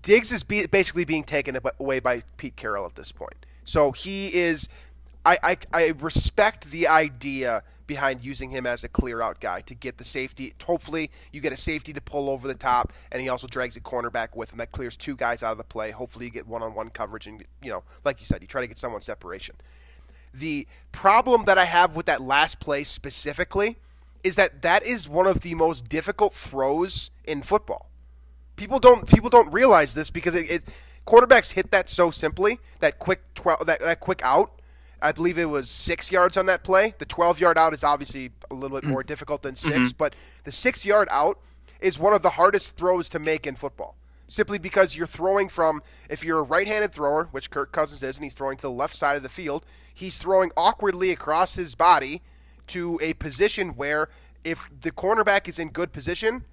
Diggs 0.03 0.31
is 0.31 0.45
be, 0.45 0.67
basically 0.67 1.05
being 1.05 1.25
taken 1.25 1.59
away 1.81 1.99
by 1.99 2.23
Pete 2.37 2.55
Carroll 2.55 2.87
at 2.87 2.95
this 2.95 3.11
point. 3.11 3.45
So 3.65 3.91
he 3.91 4.33
is. 4.33 4.69
I, 5.25 5.39
I, 5.43 5.57
I 5.73 5.95
respect 6.01 6.71
the 6.71 6.89
idea 6.89 7.63
behind 7.87 8.25
using 8.25 8.51
him 8.51 8.67
as 8.67 8.85
a 8.85 8.89
clear 8.89 9.21
out 9.21 9.41
guy 9.41 9.61
to 9.63 9.75
get 9.75 9.99
the 9.99 10.05
safety. 10.05 10.55
Hopefully, 10.65 11.11
you 11.33 11.41
get 11.41 11.53
a 11.53 11.57
safety 11.57 11.93
to 11.93 12.01
pull 12.01 12.31
over 12.31 12.49
the 12.49 12.55
top, 12.55 12.93
and 13.13 13.21
he 13.21 13.29
also 13.29 13.47
drags 13.47 13.77
a 13.77 13.81
cornerback 13.81 14.37
with 14.37 14.53
him. 14.53 14.59
That 14.59 14.73
clears 14.73 14.97
two 14.97 15.17
guys 15.17 15.43
out 15.43 15.53
of 15.53 15.59
the 15.59 15.65
play. 15.65 15.91
Hopefully, 15.91 16.27
you 16.27 16.31
get 16.31 16.47
one 16.47 16.63
on 16.63 16.75
one 16.75 16.91
coverage, 16.91 17.27
and 17.27 17.45
you 17.63 17.71
know, 17.71 17.83
like 18.05 18.21
you 18.21 18.27
said, 18.27 18.43
you 18.43 18.49
try 18.49 18.61
to 18.61 18.67
get 18.67 18.79
someone 18.79 19.01
separation. 19.01 19.57
The 20.33 20.67
problem 20.93 21.45
that 21.45 21.59
I 21.59 21.65
have 21.65 21.95
with 21.95 22.07
that 22.07 22.21
last 22.21 22.59
play 22.59 22.85
specifically 22.85 23.77
is 24.25 24.37
that 24.37 24.63
that 24.63 24.83
is 24.83 25.09
one 25.09 25.27
of 25.27 25.41
the 25.41 25.55
most 25.55 25.89
difficult 25.89 26.35
throws 26.35 27.11
in 27.25 27.43
football. 27.43 27.91
People 28.57 28.79
don't 28.79 29.07
people 29.07 29.31
don't 29.31 29.53
realize 29.53 29.95
this 29.95 30.11
because 30.11 30.35
it, 30.35 30.51
it 30.51 30.63
quarterbacks 31.07 31.53
hit 31.53 31.71
that 31.71 31.89
so 31.89 32.11
simply 32.11 32.59
that 32.81 32.99
quick 32.99 33.23
twelve 33.35 33.67
that, 33.67 33.81
that 33.81 34.01
quick 34.01 34.21
out. 34.25 34.61
I 35.05 35.13
believe 35.13 35.37
it 35.37 35.45
was 35.45 35.69
six 35.69 36.11
yards 36.11 36.37
on 36.37 36.47
that 36.47 36.65
play. 36.65 36.95
The 36.99 37.05
twelve 37.05 37.39
yard 37.39 37.59
out 37.59 37.75
is 37.75 37.85
obviously 37.85 38.31
a 38.51 38.55
little 38.55 38.81
bit 38.81 38.89
more 38.89 39.03
mm. 39.03 39.07
difficult 39.07 39.43
than 39.43 39.55
6 39.55 39.75
mm-hmm. 39.75 39.89
but 39.99 40.15
the 40.45 40.53
six 40.53 40.85
yard 40.85 41.09
out 41.11 41.39
is 41.81 41.99
one 41.99 42.15
of 42.15 42.23
the 42.23 42.31
hardest 42.31 42.77
throws 42.77 43.09
to 43.11 43.19
make 43.19 43.47
in 43.47 43.55
football. 43.55 43.97
Simply 44.27 44.59
because 44.59 44.97
you're 44.97 45.07
throwing 45.07 45.51
from 45.51 45.83
if 46.09 46.25
you're 46.25 46.39
a 46.39 46.43
right 46.43 46.67
handed 46.67 46.93
thrower, 46.93 47.29
which 47.31 47.51
Kirk 47.51 47.73
Cousins 47.73 48.03
is, 48.03 48.17
and 48.17 48.25
he's 48.25 48.33
throwing 48.33 48.57
to 48.57 48.63
the 48.63 48.71
left 48.71 48.97
side 48.97 49.17
of 49.17 49.23
the 49.23 49.29
field, 49.29 49.67
he's 49.93 50.17
throwing 50.17 50.51
awkwardly 50.57 51.11
across 51.11 51.55
his 51.57 51.75
body 51.75 52.23
to 52.69 52.99
a 53.03 53.13
position 53.15 53.71
where 53.71 54.09
if 54.43 54.71
the 54.81 54.91
cornerback 54.91 55.47
is 55.47 55.59
in 55.59 55.69
good 55.69 55.93
position, 55.93 56.45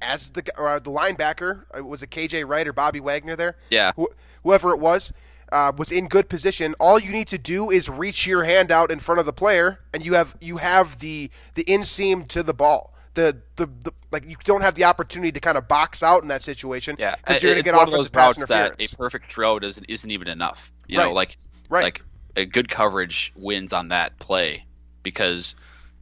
as 0.00 0.30
the 0.30 0.42
the 0.42 0.90
linebacker 0.90 1.62
uh, 1.78 1.84
was 1.84 2.02
a 2.02 2.08
KJ 2.08 2.46
Wright 2.48 2.66
or 2.66 2.72
Bobby 2.72 2.98
Wagner 2.98 3.36
there? 3.36 3.56
Yeah, 3.70 3.92
Wh- 3.96 4.12
whoever 4.42 4.72
it 4.72 4.80
was 4.80 5.12
uh, 5.52 5.72
was 5.76 5.92
in 5.92 6.08
good 6.08 6.28
position. 6.28 6.74
All 6.80 6.98
you 6.98 7.12
need 7.12 7.28
to 7.28 7.38
do 7.38 7.70
is 7.70 7.88
reach 7.88 8.26
your 8.26 8.42
hand 8.42 8.72
out 8.72 8.90
in 8.90 8.98
front 8.98 9.20
of 9.20 9.26
the 9.26 9.32
player, 9.32 9.78
and 9.92 10.04
you 10.04 10.14
have 10.14 10.34
you 10.40 10.56
have 10.56 10.98
the 10.98 11.30
the 11.54 11.64
inseam 11.64 12.26
to 12.28 12.42
the 12.42 12.54
ball. 12.54 12.94
The, 13.14 13.42
the, 13.56 13.66
the 13.66 13.92
like 14.10 14.26
you 14.26 14.36
don't 14.42 14.62
have 14.62 14.74
the 14.74 14.84
opportunity 14.84 15.30
to 15.32 15.40
kind 15.40 15.58
of 15.58 15.68
box 15.68 16.02
out 16.02 16.22
in 16.22 16.28
that 16.28 16.40
situation. 16.40 16.96
Yeah, 16.98 17.14
because 17.16 17.42
you're 17.42 17.52
going 17.52 17.62
to 17.62 17.70
get 17.70 17.80
offensive 17.80 18.12
pass 18.12 18.38
interference. 18.38 18.76
That 18.78 18.92
a 18.94 18.96
perfect 18.96 19.26
throw 19.26 19.58
doesn't 19.58 19.84
isn't 19.88 20.10
even 20.10 20.28
enough. 20.28 20.72
You 20.88 20.98
right. 20.98 21.04
know, 21.04 21.12
like 21.12 21.36
right. 21.68 21.84
like 21.84 22.02
a 22.36 22.46
good 22.46 22.70
coverage 22.70 23.32
wins 23.36 23.74
on 23.74 23.88
that 23.88 24.18
play 24.18 24.64
because 25.02 25.54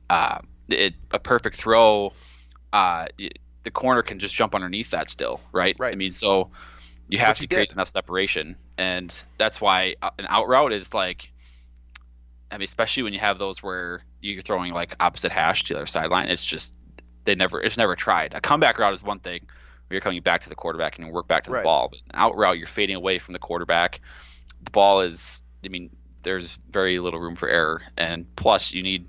uh, 0.08 0.38
it 0.68 0.94
a 1.10 1.18
perfect 1.18 1.56
throw. 1.56 2.12
Uh, 2.72 3.06
the 3.64 3.70
corner 3.72 4.02
can 4.02 4.20
just 4.20 4.34
jump 4.34 4.54
underneath 4.54 4.90
that 4.90 5.10
still, 5.10 5.40
right? 5.52 5.74
Right. 5.78 5.92
I 5.92 5.96
mean, 5.96 6.12
so 6.12 6.50
you 7.08 7.18
have 7.18 7.38
to 7.38 7.46
create 7.46 7.68
did. 7.68 7.74
enough 7.74 7.88
separation, 7.88 8.56
and 8.80 9.14
that's 9.36 9.60
why 9.60 9.94
uh, 10.00 10.08
an 10.18 10.24
out 10.30 10.48
route 10.48 10.72
is 10.72 10.94
like, 10.94 11.30
I 12.50 12.56
mean, 12.56 12.64
especially 12.64 13.02
when 13.02 13.12
you 13.12 13.20
have 13.20 13.38
those 13.38 13.62
where 13.62 14.02
you're 14.22 14.40
throwing 14.40 14.72
like 14.72 14.96
opposite 14.98 15.30
hash 15.30 15.64
to 15.64 15.74
the 15.74 15.80
other 15.80 15.86
sideline. 15.86 16.28
It's 16.28 16.46
just 16.46 16.72
they 17.24 17.34
never, 17.34 17.60
it's 17.60 17.76
never 17.76 17.94
tried. 17.94 18.32
A 18.32 18.40
comeback 18.40 18.78
route 18.78 18.94
is 18.94 19.02
one 19.02 19.20
thing 19.20 19.42
where 19.42 19.96
you're 19.96 20.00
coming 20.00 20.22
back 20.22 20.42
to 20.44 20.48
the 20.48 20.54
quarterback 20.54 20.96
and 20.96 21.06
you 21.06 21.12
work 21.12 21.28
back 21.28 21.44
to 21.44 21.50
the 21.50 21.56
right. 21.56 21.64
ball, 21.64 21.88
but 21.90 22.00
an 22.06 22.12
out 22.14 22.38
route 22.38 22.56
you're 22.56 22.66
fading 22.66 22.96
away 22.96 23.18
from 23.18 23.34
the 23.34 23.38
quarterback. 23.38 24.00
The 24.62 24.70
ball 24.70 25.02
is, 25.02 25.42
I 25.62 25.68
mean, 25.68 25.90
there's 26.22 26.58
very 26.70 26.98
little 27.00 27.20
room 27.20 27.34
for 27.34 27.50
error, 27.50 27.82
and 27.98 28.24
plus 28.34 28.72
you 28.72 28.82
need 28.82 29.08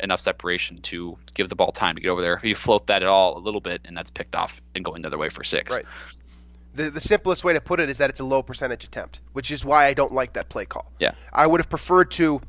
enough 0.00 0.20
separation 0.20 0.78
to 0.78 1.16
give 1.34 1.48
the 1.50 1.56
ball 1.56 1.72
time 1.72 1.94
to 1.94 2.00
get 2.00 2.08
over 2.08 2.22
there. 2.22 2.36
If 2.36 2.44
you 2.44 2.54
float 2.54 2.86
that 2.86 3.02
at 3.02 3.08
all 3.08 3.36
a 3.36 3.40
little 3.40 3.60
bit, 3.60 3.82
and 3.84 3.94
that's 3.94 4.10
picked 4.10 4.34
off 4.34 4.62
and 4.74 4.82
going 4.82 5.02
the 5.02 5.08
other 5.08 5.18
way 5.18 5.28
for 5.28 5.44
six. 5.44 5.70
Right. 5.70 5.84
The, 6.80 6.90
the 6.90 7.00
simplest 7.00 7.44
way 7.44 7.52
to 7.52 7.60
put 7.60 7.78
it 7.78 7.90
is 7.90 7.98
that 7.98 8.08
it's 8.08 8.20
a 8.20 8.24
low 8.24 8.42
percentage 8.42 8.84
attempt, 8.84 9.20
which 9.34 9.50
is 9.50 9.64
why 9.66 9.86
I 9.86 9.92
don't 9.92 10.12
like 10.12 10.32
that 10.32 10.48
play 10.48 10.64
call. 10.64 10.90
Yeah. 10.98 11.12
I 11.30 11.46
would 11.46 11.60
have 11.60 11.68
preferred 11.68 12.10
to, 12.12 12.40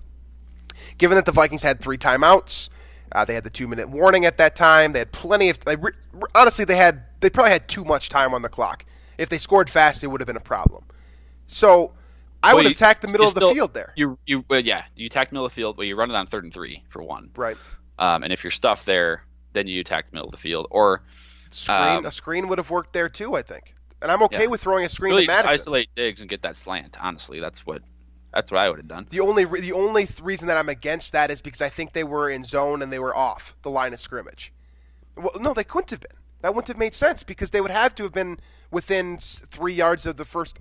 given 0.97 1.15
that 1.15 1.25
the 1.25 1.33
Vikings 1.33 1.63
had 1.63 1.81
three 1.81 1.97
timeouts, 1.97 2.69
uh, 3.11 3.25
they 3.25 3.33
had 3.33 3.43
the 3.43 3.49
two 3.49 3.67
minute 3.67 3.89
warning 3.89 4.23
at 4.23 4.37
that 4.37 4.55
time. 4.55 4.93
They 4.93 4.99
had 4.99 5.11
plenty 5.11 5.49
of. 5.49 5.59
They, 5.65 5.75
honestly, 6.33 6.63
they 6.63 6.77
had 6.77 7.03
they 7.19 7.29
probably 7.29 7.51
had 7.51 7.67
too 7.67 7.83
much 7.83 8.07
time 8.07 8.33
on 8.33 8.41
the 8.41 8.47
clock. 8.47 8.85
If 9.17 9.27
they 9.27 9.37
scored 9.37 9.69
fast, 9.69 10.01
it 10.01 10.07
would 10.07 10.21
have 10.21 10.27
been 10.27 10.37
a 10.37 10.39
problem. 10.39 10.85
So 11.47 11.91
I 12.41 12.53
well, 12.53 12.63
would 12.63 12.71
attack 12.71 13.01
the 13.01 13.09
middle 13.09 13.27
of 13.27 13.33
the 13.33 13.41
still, 13.41 13.53
field 13.53 13.73
there. 13.73 13.91
You 13.97 14.17
you 14.25 14.45
well, 14.49 14.61
yeah, 14.61 14.83
you 14.95 15.07
attack 15.07 15.29
the 15.29 15.33
middle 15.33 15.45
of 15.45 15.51
the 15.51 15.55
field, 15.55 15.75
but 15.75 15.87
you 15.87 15.97
run 15.97 16.09
it 16.09 16.15
on 16.15 16.25
third 16.25 16.45
and 16.45 16.53
three 16.53 16.85
for 16.87 17.03
one. 17.03 17.31
Right. 17.35 17.57
Um, 17.99 18.23
and 18.23 18.31
if 18.31 18.45
you're 18.45 18.51
stuffed 18.51 18.85
there, 18.85 19.25
then 19.51 19.67
you 19.67 19.81
attack 19.81 20.09
the 20.09 20.13
middle 20.13 20.29
of 20.29 20.31
the 20.31 20.37
field. 20.37 20.67
Or 20.71 21.03
screen 21.49 21.97
um, 21.97 22.05
a 22.05 22.11
screen 22.11 22.47
would 22.47 22.59
have 22.59 22.69
worked 22.69 22.93
there 22.93 23.09
too, 23.09 23.35
I 23.35 23.41
think. 23.41 23.75
And 24.01 24.11
I'm 24.11 24.23
okay 24.23 24.43
yeah. 24.43 24.47
with 24.47 24.61
throwing 24.61 24.85
a 24.85 24.89
screen 24.89 25.13
really 25.13 25.25
to 25.25 25.31
Mattison. 25.31 25.49
isolate 25.49 25.89
Diggs 25.95 26.21
and 26.21 26.29
get 26.29 26.41
that 26.41 26.55
slant. 26.55 26.97
Honestly, 26.99 27.39
that's 27.39 27.65
what 27.65 27.81
that's 28.33 28.51
what 28.51 28.59
I 28.59 28.69
would 28.69 28.79
have 28.79 28.87
done. 28.87 29.07
The 29.09 29.19
only 29.19 29.45
the 29.45 29.73
only 29.73 30.07
reason 30.21 30.47
that 30.47 30.57
I'm 30.57 30.69
against 30.69 31.11
that 31.13 31.29
is 31.31 31.41
because 31.41 31.61
I 31.61 31.69
think 31.69 31.93
they 31.93 32.03
were 32.03 32.29
in 32.29 32.43
zone 32.43 32.81
and 32.81 32.91
they 32.91 32.99
were 32.99 33.15
off 33.15 33.55
the 33.61 33.69
line 33.69 33.93
of 33.93 33.99
scrimmage. 33.99 34.53
Well, 35.15 35.31
no, 35.39 35.53
they 35.53 35.63
couldn't 35.63 35.91
have 35.91 35.99
been. 35.99 36.17
That 36.41 36.55
wouldn't 36.55 36.69
have 36.69 36.77
made 36.77 36.93
sense 36.93 37.23
because 37.23 37.51
they 37.51 37.61
would 37.61 37.71
have 37.71 37.93
to 37.95 38.03
have 38.03 38.13
been 38.13 38.39
within 38.71 39.17
three 39.19 39.73
yards 39.73 40.05
of 40.05 40.17
the 40.17 40.25
first. 40.25 40.59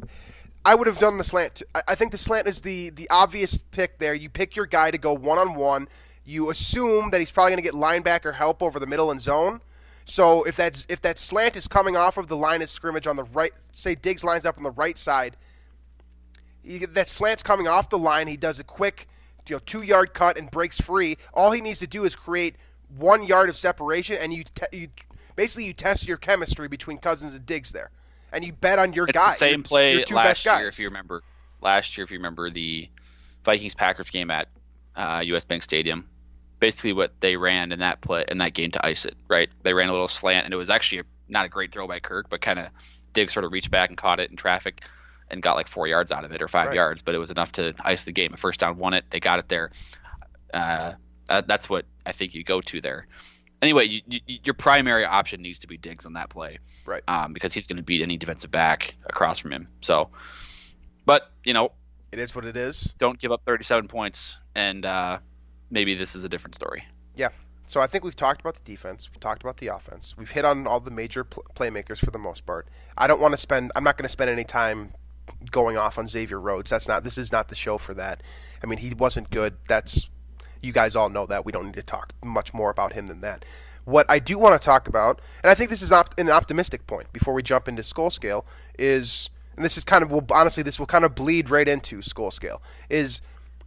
I 0.64 0.74
would 0.74 0.86
have 0.86 0.98
done 0.98 1.16
the 1.16 1.24
slant. 1.24 1.62
I 1.88 1.94
think 1.94 2.12
the 2.12 2.18
slant 2.18 2.46
is 2.46 2.60
the 2.60 2.90
the 2.90 3.08
obvious 3.08 3.58
pick 3.70 3.98
there. 3.98 4.14
You 4.14 4.28
pick 4.28 4.56
your 4.56 4.66
guy 4.66 4.90
to 4.90 4.98
go 4.98 5.14
one 5.14 5.38
on 5.38 5.54
one. 5.54 5.88
You 6.24 6.50
assume 6.50 7.10
that 7.10 7.20
he's 7.20 7.30
probably 7.30 7.52
going 7.52 7.62
to 7.64 7.70
get 7.70 7.74
linebacker 7.74 8.34
help 8.34 8.62
over 8.62 8.78
the 8.78 8.86
middle 8.86 9.10
and 9.10 9.20
zone. 9.20 9.62
So 10.10 10.42
if 10.42 10.56
that's 10.56 10.86
if 10.88 11.00
that 11.02 11.20
slant 11.20 11.54
is 11.54 11.68
coming 11.68 11.96
off 11.96 12.18
of 12.18 12.26
the 12.26 12.36
line 12.36 12.62
of 12.62 12.68
scrimmage 12.68 13.06
on 13.06 13.14
the 13.14 13.22
right, 13.22 13.52
say 13.72 13.94
Diggs 13.94 14.24
lines 14.24 14.44
up 14.44 14.58
on 14.58 14.64
the 14.64 14.72
right 14.72 14.98
side, 14.98 15.36
he, 16.64 16.78
that 16.84 17.08
slant's 17.08 17.44
coming 17.44 17.68
off 17.68 17.90
the 17.90 17.98
line. 17.98 18.26
He 18.26 18.36
does 18.36 18.58
a 18.58 18.64
quick, 18.64 19.06
you 19.48 19.54
know, 19.54 19.60
two 19.64 19.82
yard 19.82 20.12
cut 20.12 20.36
and 20.36 20.50
breaks 20.50 20.80
free. 20.80 21.16
All 21.32 21.52
he 21.52 21.60
needs 21.60 21.78
to 21.78 21.86
do 21.86 22.04
is 22.04 22.16
create 22.16 22.56
one 22.96 23.22
yard 23.22 23.48
of 23.48 23.56
separation, 23.56 24.16
and 24.16 24.32
you 24.32 24.42
te- 24.42 24.76
you 24.76 24.88
basically 25.36 25.66
you 25.66 25.72
test 25.72 26.08
your 26.08 26.16
chemistry 26.16 26.66
between 26.66 26.98
Cousins 26.98 27.34
and 27.34 27.46
Diggs 27.46 27.70
there 27.70 27.92
and 28.32 28.44
you 28.44 28.52
bet 28.52 28.80
on 28.80 28.92
your 28.92 29.06
it's 29.06 29.16
guy. 29.16 29.28
The 29.28 29.36
same 29.36 29.60
your, 29.60 29.62
play 29.62 29.92
your 29.94 30.04
last 30.16 30.44
year, 30.44 30.66
if 30.66 30.78
you 30.80 30.86
remember. 30.86 31.22
Last 31.60 31.96
year, 31.96 32.02
if 32.04 32.10
you 32.10 32.18
remember 32.18 32.50
the 32.50 32.88
Vikings 33.44 33.76
Packers 33.76 34.10
game 34.10 34.32
at 34.32 34.48
uh, 34.96 35.22
U.S. 35.26 35.44
Bank 35.44 35.62
Stadium, 35.62 36.08
basically 36.60 36.92
what 36.92 37.12
they 37.20 37.36
ran 37.36 37.72
in 37.72 37.80
that 37.80 38.00
play 38.00 38.24
in 38.28 38.38
that 38.38 38.54
game 38.54 38.70
to 38.72 38.86
ice 38.86 39.04
it. 39.04 39.16
Right, 39.28 39.48
they 39.62 39.74
ran 39.74 39.88
a 39.88 39.92
little 39.92 40.08
slant, 40.08 40.44
and 40.44 40.54
it 40.54 40.56
was 40.56 40.70
actually 40.70 41.00
a, 41.00 41.04
not 41.28 41.46
a 41.46 41.48
great 41.48 41.72
throw 41.72 41.86
by 41.88 42.00
Kirk, 42.00 42.28
but 42.28 42.40
kind 42.40 42.58
of 42.58 42.68
Diggs 43.12 43.32
sort 43.32 43.44
of 43.44 43.52
reached 43.52 43.70
back 43.70 43.88
and 43.88 43.98
caught 43.98 44.20
it 44.20 44.30
in 44.30 44.36
traffic 44.36 44.82
and 45.30 45.42
got 45.42 45.56
like 45.56 45.68
four 45.68 45.86
yards 45.86 46.12
out 46.12 46.24
of 46.24 46.32
it 46.32 46.42
or 46.42 46.48
five 46.48 46.68
right. 46.68 46.76
yards, 46.76 47.02
but 47.02 47.14
it 47.14 47.18
was 47.18 47.30
enough 47.30 47.52
to 47.52 47.74
ice 47.80 48.04
the 48.04 48.12
game. 48.12 48.34
A 48.34 48.36
first 48.36 48.60
down 48.60 48.78
won 48.78 48.94
it. 48.94 49.04
They 49.10 49.20
got 49.20 49.38
it 49.38 49.48
there. 49.48 49.70
Uh, 50.52 50.94
that's 51.28 51.68
what 51.68 51.86
I 52.04 52.12
think 52.12 52.34
you 52.34 52.42
go 52.42 52.60
to 52.60 52.80
there 52.80 53.06
anyway, 53.62 53.86
you, 53.86 54.02
you, 54.06 54.38
your 54.44 54.54
primary 54.54 55.04
option 55.04 55.42
needs 55.42 55.60
to 55.60 55.66
be 55.66 55.76
Diggs 55.76 56.06
on 56.06 56.14
that 56.14 56.30
play, 56.30 56.58
right? 56.86 57.02
Um, 57.08 57.32
because 57.32 57.52
he's 57.52 57.66
going 57.66 57.76
to 57.76 57.82
beat 57.82 58.02
any 58.02 58.16
defensive 58.16 58.50
back 58.50 58.94
across 59.06 59.38
from 59.38 59.52
him. 59.52 59.68
So, 59.80 60.10
but 61.04 61.30
you 61.44 61.52
know, 61.52 61.72
it 62.12 62.18
is 62.18 62.34
what 62.34 62.44
it 62.44 62.56
is. 62.56 62.94
Don't 62.98 63.18
give 63.18 63.32
up 63.32 63.42
37 63.46 63.88
points, 63.88 64.36
and 64.54 64.84
uh, 64.84 65.18
maybe 65.70 65.94
this 65.94 66.14
is 66.14 66.24
a 66.24 66.28
different 66.28 66.54
story. 66.54 66.84
Yeah. 67.16 67.30
So 67.68 67.80
I 67.80 67.86
think 67.86 68.02
we've 68.02 68.16
talked 68.16 68.40
about 68.40 68.56
the 68.56 68.64
defense. 68.64 69.08
We've 69.12 69.20
talked 69.20 69.42
about 69.42 69.58
the 69.58 69.68
offense. 69.68 70.16
We've 70.18 70.30
hit 70.30 70.44
on 70.44 70.66
all 70.66 70.80
the 70.80 70.90
major 70.90 71.22
pl- 71.22 71.44
playmakers 71.54 71.98
for 71.98 72.10
the 72.10 72.18
most 72.18 72.44
part. 72.44 72.66
I 72.98 73.06
don't 73.06 73.20
want 73.20 73.32
to 73.32 73.38
spend. 73.38 73.70
I'm 73.76 73.84
not 73.84 73.96
going 73.96 74.04
to 74.04 74.08
spend 74.08 74.28
any 74.28 74.44
time 74.44 74.92
going 75.50 75.76
off 75.76 75.96
on 75.96 76.08
Xavier 76.08 76.40
Rhodes. 76.40 76.70
That's 76.70 76.88
not. 76.88 77.04
This 77.04 77.16
is 77.16 77.30
not 77.30 77.48
the 77.48 77.54
show 77.54 77.78
for 77.78 77.94
that. 77.94 78.22
I 78.62 78.66
mean, 78.66 78.78
he 78.78 78.92
wasn't 78.92 79.30
good. 79.30 79.54
That's 79.68 80.10
you 80.60 80.72
guys 80.72 80.96
all 80.96 81.08
know 81.08 81.26
that. 81.26 81.44
We 81.44 81.52
don't 81.52 81.66
need 81.66 81.74
to 81.74 81.82
talk 81.82 82.12
much 82.24 82.52
more 82.52 82.70
about 82.70 82.92
him 82.92 83.06
than 83.06 83.20
that. 83.20 83.44
What 83.84 84.06
I 84.08 84.18
do 84.18 84.38
want 84.38 84.60
to 84.60 84.64
talk 84.64 84.88
about, 84.88 85.20
and 85.42 85.50
I 85.50 85.54
think 85.54 85.70
this 85.70 85.82
is 85.82 85.90
op- 85.90 86.18
an 86.18 86.28
optimistic 86.28 86.86
point 86.86 87.12
before 87.12 87.34
we 87.34 87.42
jump 87.42 87.66
into 87.66 87.82
Skol 87.82 88.12
Scale, 88.12 88.44
is, 88.78 89.30
and 89.56 89.64
this 89.64 89.76
is 89.76 89.84
kind 89.84 90.02
of, 90.02 90.10
well, 90.10 90.24
honestly, 90.30 90.62
this 90.62 90.78
will 90.78 90.86
kind 90.86 91.04
of 91.04 91.14
bleed 91.14 91.50
right 91.50 91.68
into 91.68 91.98
Skol 91.98 92.32
Scale, 92.32 92.60
is 92.88 93.22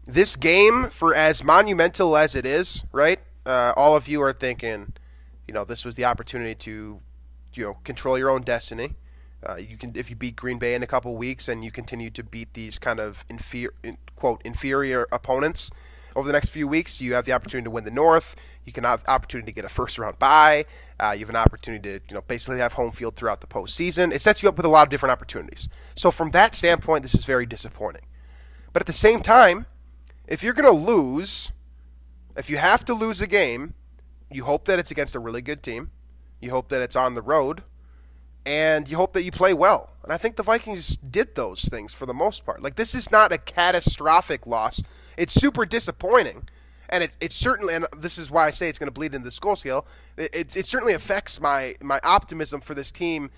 this 0.06 0.36
game, 0.36 0.90
for 0.90 1.16
as 1.16 1.44
monumental 1.44 2.18
as 2.18 2.36
it 2.36 2.46
is, 2.46 2.84
right? 2.92 3.20
Uh, 3.46 3.74
all 3.76 3.96
of 3.96 4.08
you 4.08 4.22
are 4.22 4.34
thinking, 4.34 4.94
you 5.48 5.54
know, 5.54 5.66
this 5.66 5.86
was 5.86 5.96
the 5.96 6.06
opportunity 6.06 6.56
to, 6.56 7.00
you 7.54 7.64
know, 7.64 7.78
control 7.84 8.18
your 8.18 8.30
own 8.30 8.42
destiny. 8.42 8.96
Uh, 9.46 9.56
you 9.56 9.78
can, 9.78 9.92
if 9.96 10.10
you 10.10 10.16
beat 10.16 10.36
Green 10.36 10.58
Bay 10.58 10.74
in 10.74 10.84
a 10.84 10.88
couple 10.88 11.16
weeks 11.16 11.48
and 11.50 11.64
you 11.64 11.72
continue 11.72 12.10
to 12.10 12.24
beat 12.24 12.54
these 12.54 12.80
kind 12.80 13.00
of 13.00 13.26
inferior, 13.30 13.74
quote 14.16 14.42
inferior 14.46 15.08
opponents 15.12 15.70
over 16.16 16.28
the 16.28 16.34
next 16.34 16.50
few 16.50 16.68
weeks, 16.68 17.02
you 17.02 17.14
have 17.14 17.26
the 17.26 17.34
opportunity 17.34 17.66
to 17.66 17.72
win 17.72 17.84
the 17.84 17.92
North. 17.92 18.36
You 18.66 18.72
can 18.72 18.84
have 18.84 19.04
opportunity 19.08 19.52
to 19.52 19.56
get 19.56 19.66
a 19.66 19.70
first 19.70 19.98
round 19.98 20.20
bye. 20.20 20.66
Uh, 21.00 21.12
you 21.12 21.20
have 21.22 21.30
an 21.30 21.36
opportunity 21.36 22.00
to, 22.00 22.06
you 22.08 22.16
know, 22.16 22.22
basically 22.22 22.60
have 22.60 22.74
home 22.74 22.92
field 22.92 23.16
throughout 23.16 23.42
the 23.42 23.48
postseason. 23.48 24.14
It 24.14 24.22
sets 24.22 24.42
you 24.42 24.50
up 24.50 24.56
with 24.56 24.66
a 24.66 24.70
lot 24.70 24.84
of 24.84 24.90
different 24.90 25.12
opportunities. 25.12 25.68
So 25.96 26.12
from 26.12 26.32
that 26.32 26.56
standpoint, 26.56 27.04
this 27.04 27.16
is 27.16 27.26
very 27.26 27.46
disappointing. 27.46 28.04
But 28.72 28.82
at 28.82 28.88
the 28.88 28.94
same 28.94 29.22
time, 29.22 29.66
if 30.34 30.42
you're 30.42 30.54
going 30.54 30.66
to 30.66 30.72
lose, 30.72 31.52
if 32.36 32.50
you 32.50 32.58
have 32.58 32.84
to 32.86 32.94
lose 32.96 33.22
a 33.22 33.28
game, 33.28 33.76
you 34.32 34.46
hope 34.46 34.66
that 34.66 34.80
it's 34.80 34.90
against 34.90 35.14
a 35.14 35.20
really 35.20 35.44
good 35.44 35.62
team. 35.62 35.92
You 36.42 36.50
hope 36.50 36.70
that 36.70 36.82
it's 36.82 36.96
on 36.96 37.14
the 37.14 37.22
road 37.22 37.62
and 38.44 38.90
you 38.90 38.98
hope 38.98 39.14
that 39.14 39.22
you 39.24 39.32
play 39.32 39.54
well. 39.54 39.92
And 40.04 40.12
I 40.12 40.18
think 40.18 40.36
the 40.36 40.42
Vikings 40.42 40.98
did 40.98 41.36
those 41.36 41.66
things 41.66 41.94
for 41.94 42.08
the 42.08 42.16
most 42.16 42.48
part. 42.48 42.64
Like 42.64 42.78
this 42.78 42.96
is 42.96 43.12
not 43.12 43.32
a 43.32 43.38
catastrophic 43.38 44.48
loss. 44.48 44.82
It's 45.18 45.34
super 45.34 45.68
disappointing, 45.68 46.50
and 46.90 47.04
it, 47.04 47.12
it 47.22 47.32
certainly 47.32 47.76
and 47.76 47.86
this 47.96 48.18
is 48.18 48.32
why 48.32 48.48
I 48.48 48.50
say 48.50 48.68
it's 48.68 48.80
going 48.80 48.88
to 48.88 48.92
bleed 48.92 49.14
into 49.14 49.30
the 49.30 49.32
Skol 49.32 49.56
scale. 49.56 49.86
It, 50.18 50.34
it, 50.34 50.58
it 50.58 50.66
certainly 50.66 50.94
affects 50.94 51.40
my 51.40 51.76
my 51.80 52.00
optimism 52.04 52.60
for 52.60 52.74
this 52.74 52.92
team 52.92 53.30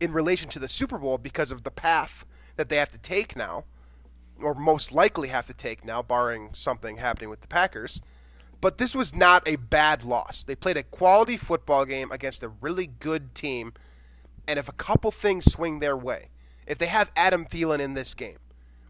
in 0.00 0.12
relation 0.12 0.50
to 0.50 0.58
the 0.58 0.68
Super 0.68 0.98
Bowl 0.98 1.16
because 1.16 1.50
of 1.50 1.64
the 1.64 1.70
path 1.70 2.26
that 2.56 2.68
they 2.68 2.76
have 2.76 2.90
to 2.90 2.98
take 2.98 3.34
now, 3.34 3.64
or 4.42 4.54
most 4.54 4.92
likely 4.92 5.28
have 5.28 5.46
to 5.46 5.54
take 5.54 5.84
now, 5.84 6.02
barring 6.02 6.50
something 6.52 6.96
happening 6.96 7.30
with 7.30 7.40
the 7.40 7.48
Packers. 7.48 8.02
But 8.60 8.78
this 8.78 8.94
was 8.94 9.14
not 9.14 9.46
a 9.46 9.56
bad 9.56 10.04
loss. 10.04 10.44
They 10.44 10.54
played 10.54 10.76
a 10.76 10.84
quality 10.84 11.36
football 11.36 11.84
game 11.84 12.12
against 12.12 12.42
a 12.42 12.48
really 12.48 12.86
good 12.86 13.34
team 13.34 13.72
and 14.46 14.58
if 14.58 14.68
a 14.68 14.72
couple 14.72 15.10
things 15.10 15.50
swing 15.50 15.78
their 15.78 15.96
way, 15.96 16.28
if 16.66 16.78
they 16.78 16.86
have 16.86 17.10
Adam 17.16 17.46
Thielen 17.46 17.80
in 17.80 17.94
this 17.94 18.14
game, 18.14 18.38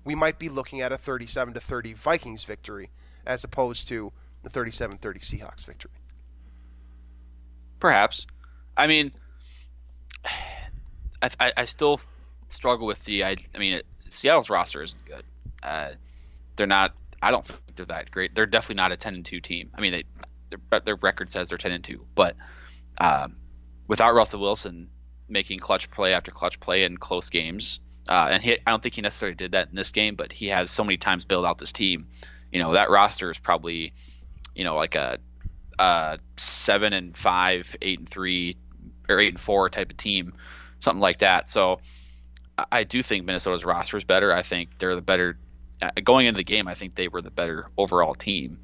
we 0.04 0.14
might 0.14 0.38
be 0.38 0.48
looking 0.48 0.80
at 0.80 0.92
a 0.92 0.98
37 0.98 1.54
to 1.54 1.60
30 1.60 1.92
Vikings 1.92 2.44
victory 2.44 2.90
as 3.26 3.44
opposed 3.44 3.88
to 3.88 4.12
the 4.42 4.50
37-30 4.50 4.98
Seahawks 4.98 5.64
victory. 5.64 5.92
Perhaps. 7.78 8.26
I 8.76 8.86
mean, 8.86 9.12
I, 11.22 11.30
I, 11.38 11.52
I 11.58 11.64
still 11.66 12.00
struggle 12.48 12.86
with 12.86 13.04
the. 13.04 13.22
I, 13.22 13.36
I 13.54 13.58
mean, 13.58 13.74
it, 13.74 13.86
Seattle's 13.94 14.50
roster 14.50 14.82
isn't 14.82 15.04
good. 15.04 15.22
Uh, 15.62 15.92
they're 16.56 16.66
not. 16.66 16.94
I 17.22 17.30
don't 17.30 17.44
think 17.44 17.60
they're 17.76 17.86
that 17.86 18.10
great. 18.10 18.34
They're 18.34 18.46
definitely 18.46 18.76
not 18.76 18.92
a 18.92 18.96
10 18.96 19.14
and 19.14 19.24
2 19.24 19.40
team. 19.40 19.70
I 19.74 19.80
mean, 19.80 19.92
they, 19.92 20.04
their, 20.84 20.96
record 20.96 21.30
says 21.30 21.48
they're 21.48 21.58
10 21.58 21.70
and 21.70 21.84
2, 21.84 22.04
but 22.16 22.36
um, 22.98 23.36
without 23.86 24.14
Russell 24.14 24.40
Wilson, 24.40 24.90
making 25.28 25.60
clutch 25.60 25.90
play 25.90 26.14
after 26.14 26.30
clutch 26.30 26.58
play 26.58 26.82
in 26.82 26.96
close 26.96 27.28
games. 27.28 27.80
Uh, 28.08 28.28
and 28.32 28.42
he, 28.42 28.52
I 28.66 28.70
don't 28.70 28.82
think 28.82 28.96
he 28.96 29.02
necessarily 29.02 29.36
did 29.36 29.52
that 29.52 29.68
in 29.68 29.76
this 29.76 29.92
game, 29.92 30.16
but 30.16 30.32
he 30.32 30.48
has 30.48 30.70
so 30.70 30.82
many 30.82 30.96
times 30.96 31.24
built 31.24 31.46
out 31.46 31.58
this 31.58 31.72
team. 31.72 32.08
You 32.50 32.58
know, 32.58 32.72
that 32.72 32.90
roster 32.90 33.30
is 33.30 33.38
probably, 33.38 33.94
you 34.54 34.64
know, 34.64 34.74
like 34.74 34.96
a, 34.96 35.18
a 35.78 36.18
seven 36.36 36.92
and 36.92 37.16
five, 37.16 37.74
eight 37.80 38.00
and 38.00 38.08
three, 38.08 38.56
or 39.08 39.20
eight 39.20 39.32
and 39.32 39.40
four 39.40 39.70
type 39.70 39.90
of 39.92 39.96
team, 39.96 40.34
something 40.80 41.00
like 41.00 41.18
that. 41.18 41.48
So 41.48 41.78
I 42.70 42.84
do 42.84 43.02
think 43.02 43.24
Minnesota's 43.24 43.64
roster 43.64 43.96
is 43.96 44.04
better. 44.04 44.32
I 44.32 44.42
think 44.42 44.78
they're 44.78 44.94
the 44.94 45.02
better. 45.02 45.38
Uh, 45.82 45.90
going 46.02 46.26
into 46.26 46.38
the 46.38 46.44
game, 46.44 46.68
I 46.68 46.74
think 46.74 46.94
they 46.94 47.08
were 47.08 47.20
the 47.20 47.30
better 47.30 47.66
overall 47.76 48.14
team. 48.14 48.60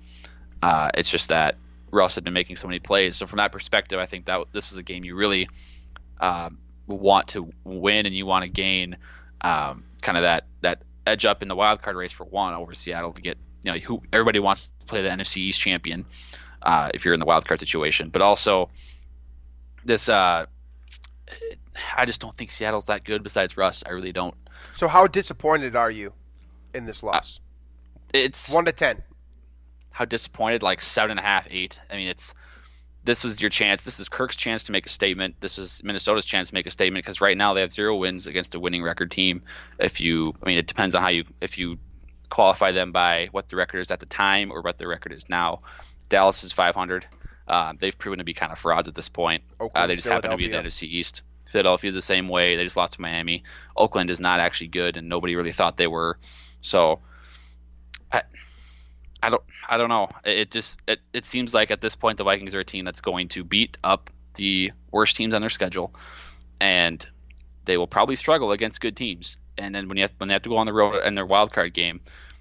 Uh, 0.62 0.90
it's 0.94 1.10
just 1.10 1.28
that 1.28 1.56
Russ 1.90 2.14
had 2.14 2.24
been 2.24 2.32
making 2.32 2.56
so 2.56 2.68
many 2.68 2.78
plays. 2.78 3.16
So 3.16 3.26
from 3.26 3.38
that 3.38 3.52
perspective, 3.52 3.98
I 3.98 4.06
think 4.06 4.26
that 4.26 4.46
this 4.52 4.70
was 4.70 4.78
a 4.78 4.82
game 4.82 5.04
you 5.04 5.16
really 5.16 5.48
um, 6.20 6.58
want 6.86 7.28
to 7.28 7.52
win 7.64 8.06
and 8.06 8.14
you 8.14 8.26
want 8.26 8.44
to 8.44 8.48
gain 8.48 8.96
um, 9.40 9.84
kind 10.02 10.16
of 10.16 10.22
that 10.22 10.44
that 10.60 10.82
edge 11.06 11.24
up 11.24 11.42
in 11.42 11.48
the 11.48 11.56
wild 11.56 11.80
card 11.82 11.96
race 11.96 12.12
for 12.12 12.24
one 12.24 12.54
over 12.54 12.74
Seattle 12.74 13.12
to 13.12 13.22
get 13.22 13.38
you 13.62 13.72
know 13.72 13.78
who 13.78 14.02
everybody 14.12 14.38
wants 14.38 14.68
to 14.80 14.86
play 14.86 15.02
the 15.02 15.08
NFC 15.08 15.38
East 15.38 15.60
champion 15.60 16.06
uh, 16.62 16.90
if 16.94 17.04
you're 17.04 17.14
in 17.14 17.20
the 17.20 17.26
wild 17.26 17.46
card 17.46 17.60
situation, 17.60 18.10
but 18.10 18.22
also 18.22 18.70
this 19.84 20.08
uh, 20.08 20.46
I 21.96 22.04
just 22.04 22.20
don't 22.20 22.34
think 22.34 22.50
Seattle's 22.50 22.86
that 22.86 23.04
good. 23.04 23.22
Besides 23.22 23.56
Russ, 23.56 23.82
I 23.86 23.90
really 23.90 24.12
don't. 24.12 24.34
So 24.72 24.88
how 24.88 25.06
disappointed 25.06 25.76
are 25.76 25.90
you 25.90 26.12
in 26.74 26.86
this 26.86 27.02
loss? 27.02 27.40
Uh, 28.14 28.18
it's 28.18 28.50
one 28.50 28.64
to 28.64 28.72
ten. 28.72 29.02
How 29.92 30.04
disappointed? 30.04 30.62
Like 30.62 30.80
seven 30.80 31.12
and 31.12 31.20
a 31.20 31.22
half, 31.22 31.46
eight. 31.50 31.78
I 31.90 31.96
mean, 31.96 32.08
it's 32.08 32.34
this 33.04 33.24
was 33.24 33.40
your 33.40 33.50
chance. 33.50 33.84
This 33.84 34.00
is 34.00 34.08
Kirk's 34.08 34.36
chance 34.36 34.64
to 34.64 34.72
make 34.72 34.86
a 34.86 34.90
statement. 34.90 35.36
This 35.40 35.58
is 35.58 35.82
Minnesota's 35.82 36.24
chance 36.24 36.48
to 36.48 36.54
make 36.54 36.66
a 36.66 36.70
statement 36.70 37.04
because 37.04 37.20
right 37.20 37.36
now 37.36 37.54
they 37.54 37.62
have 37.62 37.72
zero 37.72 37.96
wins 37.96 38.26
against 38.26 38.54
a 38.54 38.60
winning 38.60 38.82
record 38.82 39.10
team. 39.10 39.42
If 39.78 40.00
you, 40.00 40.34
I 40.42 40.46
mean, 40.46 40.58
it 40.58 40.66
depends 40.66 40.94
on 40.94 41.02
how 41.02 41.08
you 41.08 41.24
if 41.40 41.58
you 41.58 41.78
qualify 42.30 42.72
them 42.72 42.92
by 42.92 43.28
what 43.32 43.48
the 43.48 43.56
record 43.56 43.80
is 43.80 43.90
at 43.90 44.00
the 44.00 44.06
time 44.06 44.52
or 44.52 44.60
what 44.60 44.78
the 44.78 44.86
record 44.86 45.12
is 45.12 45.28
now. 45.28 45.62
Dallas 46.08 46.44
is 46.44 46.52
500. 46.52 47.06
Uh, 47.46 47.72
they've 47.78 47.96
proven 47.96 48.18
to 48.18 48.24
be 48.24 48.34
kind 48.34 48.52
of 48.52 48.58
frauds 48.58 48.88
at 48.88 48.94
this 48.94 49.08
point. 49.08 49.42
Uh, 49.58 49.86
they 49.86 49.96
just 49.96 50.06
happen 50.06 50.30
to 50.30 50.36
be 50.36 50.44
in 50.44 50.50
the 50.50 50.58
NFC 50.58 50.82
East. 50.82 51.22
Philadelphia 51.50 51.88
is 51.88 51.94
the 51.94 52.02
same 52.02 52.28
way. 52.28 52.56
They 52.56 52.64
just 52.64 52.76
lost 52.76 52.94
to 52.94 53.00
Miami. 53.00 53.44
Oakland 53.76 54.10
is 54.10 54.20
not 54.20 54.38
actually 54.40 54.68
good, 54.68 54.98
and 54.98 55.08
nobody 55.08 55.34
really 55.34 55.52
thought 55.52 55.78
they 55.78 55.86
were. 55.86 56.18
So, 56.60 57.00
I, 58.10 58.22
I 59.22 59.30
don't 59.30 59.42
I 59.68 59.76
don't 59.76 59.88
know. 59.88 60.08
It 60.24 60.50
just 60.50 60.78
it, 60.86 61.00
it 61.12 61.24
seems 61.24 61.54
like 61.54 61.70
at 61.70 61.80
this 61.80 61.96
point 61.96 62.18
the 62.18 62.24
Vikings 62.24 62.54
are 62.54 62.60
a 62.60 62.64
team 62.64 62.84
that's 62.84 63.00
going 63.00 63.28
to 63.28 63.44
beat 63.44 63.78
up 63.82 64.10
the 64.34 64.72
worst 64.90 65.16
teams 65.16 65.34
on 65.34 65.40
their 65.40 65.50
schedule, 65.50 65.94
and 66.60 67.06
they 67.64 67.76
will 67.76 67.86
probably 67.86 68.16
struggle 68.16 68.52
against 68.52 68.80
good 68.80 68.96
teams. 68.96 69.36
And 69.56 69.74
then 69.74 69.88
when 69.88 69.96
you 69.96 70.02
have, 70.02 70.12
when 70.18 70.28
they 70.28 70.34
have 70.34 70.42
to 70.42 70.48
go 70.48 70.56
on 70.56 70.66
the 70.66 70.72
road 70.72 71.04
in 71.04 71.14
their 71.14 71.26
wild 71.26 71.52
card 71.52 71.74
game, 71.74 72.00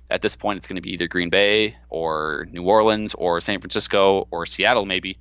at 0.10 0.22
this 0.22 0.36
point 0.36 0.58
it's 0.58 0.68
going 0.68 0.76
to 0.76 0.82
be 0.82 0.94
either 0.94 1.08
Green 1.08 1.30
Bay 1.30 1.76
or 1.90 2.48
New 2.52 2.64
Orleans 2.64 3.14
or 3.16 3.42
San 3.42 3.60
Francisco 3.60 4.28
or 4.32 4.46
Seattle 4.46 4.86
maybe. 4.86 5.18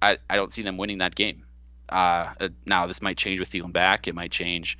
I, 0.00 0.18
I 0.30 0.36
don't 0.36 0.52
see 0.52 0.62
them 0.62 0.76
winning 0.76 0.98
that 0.98 1.14
game. 1.14 1.44
Uh, 1.88 2.32
now 2.66 2.86
this 2.86 3.02
might 3.02 3.16
change 3.16 3.40
with 3.40 3.50
Thielen 3.50 3.72
back. 3.72 4.06
It 4.06 4.14
might 4.14 4.30
change. 4.30 4.78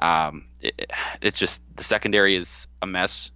Um, 0.00 0.46
it, 0.60 0.90
it's 1.22 1.38
just 1.38 1.62
the 1.76 1.84
secondary 1.84 2.36
is 2.36 2.66
a 2.82 2.86
mess 2.86 3.30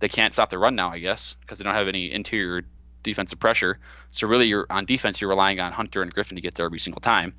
they 0.00 0.08
can't 0.08 0.32
stop 0.32 0.50
the 0.50 0.58
run 0.58 0.74
now, 0.74 0.90
I 0.90 0.98
guess, 0.98 1.36
because 1.40 1.58
they 1.58 1.64
don't 1.64 1.74
have 1.74 1.86
any 1.86 2.10
interior 2.10 2.62
defensive 3.02 3.38
pressure. 3.38 3.78
So 4.10 4.26
really, 4.26 4.46
you're 4.46 4.66
on 4.68 4.86
defense, 4.86 5.20
you're 5.20 5.30
relying 5.30 5.60
on 5.60 5.72
Hunter 5.72 6.02
and 6.02 6.12
Griffin 6.12 6.36
to 6.36 6.42
get 6.42 6.54
there 6.54 6.66
every 6.66 6.80
single 6.80 7.00
time. 7.00 7.34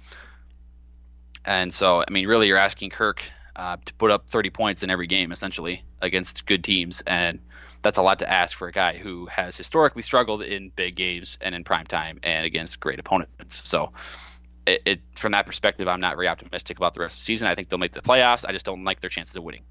And 1.43 1.73
so, 1.73 2.03
I 2.07 2.11
mean, 2.11 2.27
really, 2.27 2.47
you're 2.47 2.57
asking 2.57 2.91
Kirk 2.91 3.23
uh, 3.55 3.77
to 3.83 3.93
put 3.95 4.11
up 4.11 4.29
30 4.29 4.51
points 4.51 4.83
in 4.83 4.91
every 4.91 5.07
game, 5.07 5.31
essentially, 5.31 5.83
against 6.01 6.45
good 6.45 6.63
teams, 6.63 7.01
and 7.05 7.39
that's 7.81 7.97
a 7.97 8.03
lot 8.03 8.19
to 8.19 8.31
ask 8.31 8.55
for 8.55 8.67
a 8.67 8.71
guy 8.71 8.95
who 8.95 9.25
has 9.25 9.57
historically 9.57 10.03
struggled 10.03 10.43
in 10.43 10.69
big 10.69 10.95
games 10.95 11.39
and 11.41 11.55
in 11.55 11.63
prime 11.63 11.87
time 11.87 12.19
and 12.21 12.45
against 12.45 12.79
great 12.79 12.99
opponents. 12.99 13.67
So, 13.67 13.91
it, 14.65 14.81
it 14.85 15.01
from 15.15 15.31
that 15.33 15.45
perspective, 15.45 15.87
I'm 15.87 16.01
not 16.01 16.15
very 16.15 16.27
optimistic 16.27 16.77
about 16.77 16.93
the 16.93 17.01
rest 17.01 17.15
of 17.15 17.19
the 17.21 17.25
season. 17.25 17.47
I 17.47 17.55
think 17.55 17.69
they'll 17.69 17.79
make 17.79 17.93
the 17.93 18.01
playoffs. 18.01 18.45
I 18.47 18.51
just 18.51 18.65
don't 18.65 18.83
like 18.83 19.01
their 19.01 19.09
chances 19.09 19.35
of 19.35 19.43
winning 19.43 19.63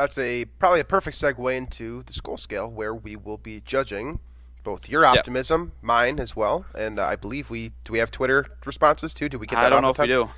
that's 0.00 0.16
a 0.16 0.46
probably 0.58 0.80
a 0.80 0.84
perfect 0.84 1.16
segue 1.16 1.56
into 1.56 2.02
the 2.04 2.12
Skol 2.12 2.40
scale 2.40 2.70
where 2.70 2.94
we 2.94 3.16
will 3.16 3.36
be 3.36 3.60
judging 3.60 4.20
both 4.64 4.88
your 4.88 5.04
optimism, 5.04 5.72
yep. 5.74 5.82
mine 5.82 6.18
as 6.18 6.34
well, 6.34 6.64
and 6.74 6.98
uh, 6.98 7.04
I 7.04 7.16
believe 7.16 7.50
we 7.50 7.72
do 7.84 7.92
we 7.92 7.98
have 7.98 8.10
Twitter 8.10 8.46
responses 8.64 9.14
too. 9.14 9.28
Do 9.28 9.38
we 9.38 9.46
get 9.46 9.56
that? 9.56 9.66
I 9.66 9.70
don't 9.70 9.82
know 9.82 9.90
if 9.90 9.98
we 9.98 10.06
do. 10.06 10.30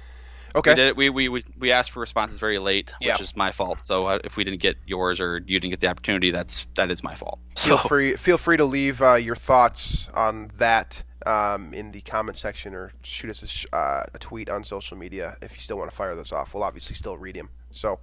Okay. 0.55 0.71
We, 0.71 0.75
did, 0.75 0.97
we, 0.97 1.11
we, 1.11 1.29
we, 1.29 1.45
we 1.59 1.73
asked 1.73 1.91
for 1.91 2.01
responses 2.01 2.39
very 2.39 2.59
late, 2.59 2.93
which 3.01 3.21
is 3.21 3.37
my 3.37 3.53
fault. 3.53 3.83
So 3.83 4.07
uh, 4.07 4.19
if 4.25 4.37
we 4.37 4.45
didn't 4.45 4.61
get 4.61 4.77
yours 4.87 5.21
or 5.21 5.39
you 5.47 5.59
didn't 5.59 5.71
get 5.71 5.81
the 5.81 5.89
opportunity, 5.89 6.31
that's 6.31 6.67
that 6.75 6.91
is 6.91 7.03
my 7.03 7.15
fault. 7.15 7.39
So. 7.55 7.77
Feel 7.77 7.89
free 7.89 8.17
feel 8.17 8.39
free 8.39 8.57
to 8.57 8.65
leave 8.65 9.03
uh, 9.03 9.15
your 9.15 9.37
thoughts 9.37 10.09
on 10.15 10.51
that 10.57 11.05
um, 11.27 11.75
in 11.75 11.93
the 11.93 12.01
comment 12.01 12.37
section 12.37 12.75
or 12.75 12.93
shoot 13.03 13.31
us 13.31 13.43
a, 13.43 13.47
sh- 13.47 13.67
uh, 13.73 14.05
a, 14.13 14.19
tweet 14.19 14.49
on 14.49 14.65
social 14.65 14.97
media 14.97 15.37
if 15.43 15.55
you 15.55 15.61
still 15.61 15.77
want 15.77 15.91
to 15.91 15.97
fire 15.97 16.15
those 16.15 16.33
off. 16.33 16.55
We'll 16.55 16.65
obviously 16.65 16.95
still 16.95 17.17
read 17.17 17.37
them. 17.37 17.51
So. 17.71 18.01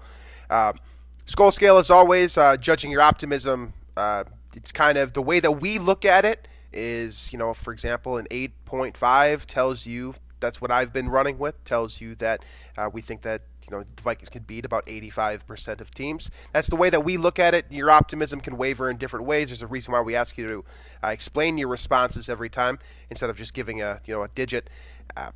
Uh, 0.49 0.73
Skol 1.29 1.53
Scale, 1.53 1.77
as 1.77 1.91
always, 1.91 2.39
uh, 2.39 2.57
judging 2.57 2.89
your 2.89 3.01
optimism. 3.01 3.73
Uh, 3.95 4.23
it's 4.55 4.71
kind 4.71 4.97
of 4.97 5.13
the 5.13 5.21
way 5.21 5.39
that 5.39 5.51
we 5.51 5.77
look 5.77 6.03
at 6.03 6.25
it 6.25 6.47
is, 6.73 7.31
you 7.31 7.37
know, 7.37 7.53
for 7.53 7.71
example, 7.71 8.17
an 8.17 8.27
8.5 8.31 9.45
tells 9.45 9.85
you 9.85 10.15
that's 10.39 10.61
what 10.61 10.71
I've 10.71 10.93
been 10.93 11.09
running 11.09 11.37
with. 11.37 11.63
Tells 11.63 12.01
you 12.01 12.15
that 12.15 12.43
uh, 12.77 12.89
we 12.91 13.01
think 13.01 13.21
that 13.23 13.41
you 13.69 13.77
know 13.77 13.83
the 13.95 14.01
Vikings 14.01 14.29
can 14.29 14.43
beat 14.43 14.65
about 14.65 14.85
85% 14.85 15.81
of 15.81 15.91
teams. 15.91 16.29
That's 16.53 16.69
the 16.69 16.75
way 16.75 16.89
that 16.89 17.03
we 17.03 17.17
look 17.17 17.39
at 17.39 17.53
it. 17.53 17.71
Your 17.71 17.91
optimism 17.91 18.41
can 18.41 18.57
waver 18.57 18.89
in 18.89 18.97
different 18.97 19.25
ways. 19.25 19.49
There's 19.49 19.61
a 19.61 19.67
reason 19.67 19.93
why 19.93 20.01
we 20.01 20.15
ask 20.15 20.37
you 20.37 20.47
to 20.47 20.65
uh, 21.03 21.07
explain 21.09 21.57
your 21.57 21.67
responses 21.67 22.29
every 22.29 22.49
time 22.49 22.79
instead 23.09 23.29
of 23.29 23.37
just 23.37 23.53
giving 23.53 23.81
a 23.81 23.99
you 24.05 24.13
know 24.13 24.23
a 24.23 24.27
digit. 24.29 24.69
Uh, 25.15 25.31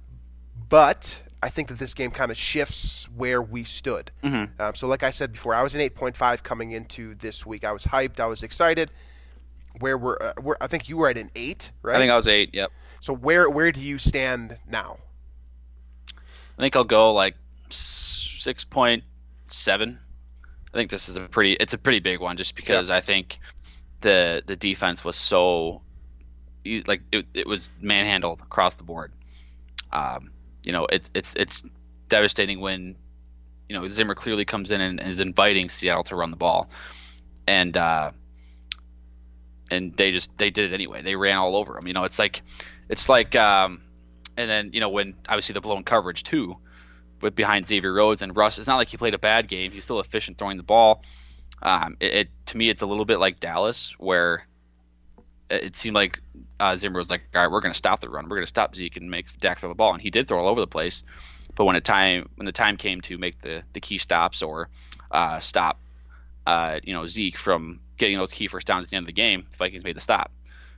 but 0.69 1.23
I 1.43 1.49
think 1.49 1.67
that 1.67 1.77
this 1.77 1.93
game 1.93 2.11
kind 2.11 2.31
of 2.31 2.37
shifts 2.37 3.09
where 3.09 3.41
we 3.41 3.65
stood. 3.65 4.11
Mm-hmm. 4.23 4.61
Um, 4.61 4.75
so, 4.75 4.87
like 4.87 5.03
I 5.03 5.09
said 5.09 5.33
before, 5.33 5.53
I 5.53 5.61
was 5.61 5.75
an 5.75 5.81
8.5 5.81 6.41
coming 6.41 6.71
into 6.71 7.15
this 7.15 7.45
week. 7.45 7.65
I 7.65 7.73
was 7.73 7.83
hyped. 7.83 8.21
I 8.21 8.27
was 8.27 8.43
excited. 8.43 8.91
Where 9.79 9.97
we're, 9.97 10.17
uh, 10.21 10.33
we're 10.41 10.55
I 10.61 10.67
think 10.67 10.87
you 10.87 10.95
were 10.95 11.09
at 11.09 11.17
an 11.17 11.31
eight, 11.35 11.71
right? 11.81 11.97
I 11.97 11.99
think 11.99 12.11
I 12.11 12.15
was 12.15 12.29
eight. 12.29 12.51
Yep. 12.53 12.71
So 13.03 13.13
where 13.13 13.49
where 13.49 13.73
do 13.73 13.81
you 13.81 13.97
stand 13.97 14.57
now? 14.65 14.97
I 16.07 16.61
think 16.61 16.77
I'll 16.77 16.85
go 16.85 17.11
like 17.11 17.35
six 17.69 18.63
point 18.63 19.03
seven. 19.47 19.99
I 20.73 20.77
think 20.77 20.89
this 20.89 21.09
is 21.09 21.17
a 21.17 21.27
pretty 21.27 21.51
it's 21.51 21.73
a 21.73 21.77
pretty 21.77 21.99
big 21.99 22.21
one 22.21 22.37
just 22.37 22.55
because 22.55 22.89
I 22.89 23.01
think 23.01 23.39
the 23.99 24.41
the 24.45 24.55
defense 24.55 25.03
was 25.03 25.17
so 25.17 25.81
like 26.87 27.01
it, 27.11 27.25
it 27.33 27.45
was 27.45 27.69
manhandled 27.81 28.39
across 28.39 28.77
the 28.77 28.83
board. 28.83 29.11
Um, 29.91 30.31
you 30.63 30.71
know, 30.71 30.85
it's 30.85 31.09
it's 31.13 31.33
it's 31.35 31.61
devastating 32.07 32.61
when 32.61 32.95
you 33.67 33.77
know 33.77 33.85
Zimmer 33.85 34.15
clearly 34.15 34.45
comes 34.45 34.71
in 34.71 34.79
and 34.79 35.01
is 35.01 35.19
inviting 35.19 35.67
Seattle 35.67 36.05
to 36.05 36.15
run 36.15 36.31
the 36.31 36.37
ball, 36.37 36.69
and 37.47 37.75
uh, 37.75 38.11
and 39.69 39.93
they 39.97 40.13
just 40.13 40.29
they 40.37 40.51
did 40.51 40.71
it 40.71 40.73
anyway. 40.73 41.01
They 41.01 41.17
ran 41.17 41.37
all 41.37 41.57
over 41.57 41.73
them. 41.73 41.85
You 41.85 41.91
know, 41.91 42.05
it's 42.05 42.17
like 42.17 42.43
it's 42.89 43.09
like 43.09 43.36
um, 43.36 43.81
and 44.38 44.49
then 44.49 44.71
you 44.73 44.79
know 44.79 44.89
when 44.89 45.15
obviously 45.27 45.53
the 45.53 45.61
blown 45.61 45.84
coverage 45.84 46.23
too 46.23 46.57
with 47.23 47.36
behind 47.36 47.65
Xavier 47.65 47.93
Rhodes 47.93 48.21
and 48.21 48.36
Russ. 48.36 48.59
It's 48.59 48.67
not 48.67 48.75
like 48.75 48.89
he 48.89 48.97
played 48.97 49.13
a 49.13 49.19
bad 49.19 49.47
game. 49.47 49.71
He's 49.71 49.86
still 49.86 49.99
efficient 49.99 50.38
throwing 50.38 50.57
the 50.57 50.63
ball. 50.63 51.03
Um, 51.61 51.97
it, 51.99 52.13
it 52.13 52.29
to 52.47 52.57
me, 52.57 52.69
it's 52.69 52.81
a 52.81 52.86
little 52.86 53.05
bit 53.05 53.17
like 53.17 53.39
Dallas, 53.39 53.95
where 53.97 54.45
it 55.49 55.75
seemed 55.75 55.95
like 55.95 56.19
uh, 56.59 56.75
Zimmer 56.75 56.97
was 56.97 57.09
like, 57.09 57.21
"All 57.34 57.41
right, 57.41 57.51
we're 57.51 57.61
going 57.61 57.71
to 57.71 57.77
stop 57.77 58.01
the 58.01 58.09
run. 58.09 58.25
We're 58.25 58.36
going 58.36 58.43
to 58.43 58.47
stop 58.47 58.75
Zeke 58.75 58.97
and 58.97 59.09
make 59.09 59.36
Dak 59.39 59.59
throw 59.59 59.69
the 59.69 59.75
ball." 59.75 59.93
And 59.93 60.01
he 60.01 60.09
did 60.09 60.27
throw 60.27 60.39
all 60.39 60.49
over 60.49 60.59
the 60.59 60.67
place. 60.67 61.03
But 61.55 61.65
when 61.65 61.75
it 61.75 61.86
time 61.86 62.29
when 62.36 62.45
the 62.45 62.51
time 62.51 62.77
came 62.77 63.01
to 63.01 63.17
make 63.17 63.41
the 63.41 63.63
the 63.73 63.79
key 63.79 63.97
stops 63.97 64.41
or 64.41 64.69
uh, 65.09 65.39
stop, 65.39 65.79
uh, 66.45 66.79
you 66.84 66.93
know 66.93 67.07
Zeke 67.07 67.38
from 67.38 67.79
getting 67.97 68.17
those 68.17 68.31
key 68.31 68.47
first 68.47 68.67
downs 68.67 68.88
at 68.88 68.91
the 68.91 68.97
end 68.97 69.03
of 69.03 69.07
the 69.07 69.13
game, 69.13 69.45
the 69.51 69.57
Vikings 69.57 69.84
made 69.84 69.95
the 69.95 70.01
stop. 70.01 70.31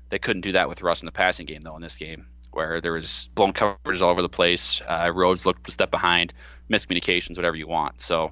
They 0.09 0.19
couldn't 0.19 0.41
do 0.41 0.53
that 0.53 0.69
with 0.69 0.81
Russ 0.81 1.01
in 1.01 1.05
the 1.05 1.11
passing 1.11 1.45
game 1.45 1.61
though 1.61 1.75
in 1.75 1.81
this 1.81 1.95
game, 1.95 2.27
where 2.51 2.81
there 2.81 2.93
was 2.93 3.29
blown 3.33 3.53
coverages 3.53 4.01
all 4.01 4.09
over 4.09 4.21
the 4.21 4.29
place. 4.29 4.81
Uh, 4.87 5.11
Rhodes 5.13 5.45
looked 5.45 5.67
a 5.67 5.71
step 5.71 5.91
behind, 5.91 6.33
miscommunications, 6.69 7.37
whatever 7.37 7.55
you 7.55 7.67
want. 7.67 7.99
So 8.01 8.31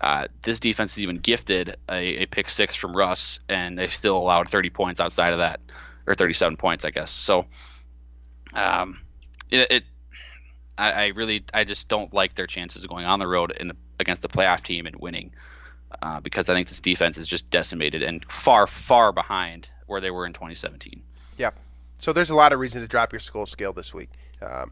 uh, 0.00 0.28
this 0.42 0.60
defense 0.60 0.92
is 0.92 1.00
even 1.00 1.18
gifted 1.18 1.76
a, 1.88 2.22
a 2.22 2.26
pick 2.26 2.48
six 2.48 2.74
from 2.74 2.96
Russ, 2.96 3.40
and 3.48 3.78
they 3.78 3.88
still 3.88 4.16
allowed 4.16 4.48
30 4.48 4.70
points 4.70 4.98
outside 4.98 5.32
of 5.32 5.38
that, 5.40 5.60
or 6.06 6.14
37 6.14 6.56
points, 6.56 6.84
I 6.84 6.90
guess. 6.90 7.10
So, 7.10 7.44
um, 8.54 9.00
it, 9.50 9.70
it 9.70 9.84
I, 10.78 10.92
I 10.92 11.06
really, 11.08 11.44
I 11.52 11.64
just 11.64 11.88
don't 11.88 12.14
like 12.14 12.34
their 12.34 12.46
chances 12.46 12.82
of 12.82 12.88
going 12.88 13.04
on 13.04 13.18
the 13.18 13.26
road 13.26 13.52
in 13.52 13.72
against 13.98 14.22
the 14.22 14.28
playoff 14.28 14.62
team 14.62 14.86
and 14.86 14.96
winning, 14.96 15.32
uh, 16.00 16.20
because 16.20 16.48
I 16.48 16.54
think 16.54 16.68
this 16.68 16.80
defense 16.80 17.18
is 17.18 17.26
just 17.26 17.50
decimated 17.50 18.02
and 18.02 18.24
far, 18.32 18.66
far 18.66 19.12
behind 19.12 19.68
where 19.90 20.00
they 20.00 20.10
were 20.10 20.24
in 20.24 20.32
2017. 20.32 21.02
Yeah. 21.36 21.50
So 21.98 22.12
there's 22.12 22.30
a 22.30 22.34
lot 22.34 22.52
of 22.52 22.58
reason 22.60 22.80
to 22.80 22.88
drop 22.88 23.12
your 23.12 23.20
Skol 23.20 23.46
scale 23.46 23.72
this 23.72 23.92
week. 23.92 24.10
Um, 24.40 24.70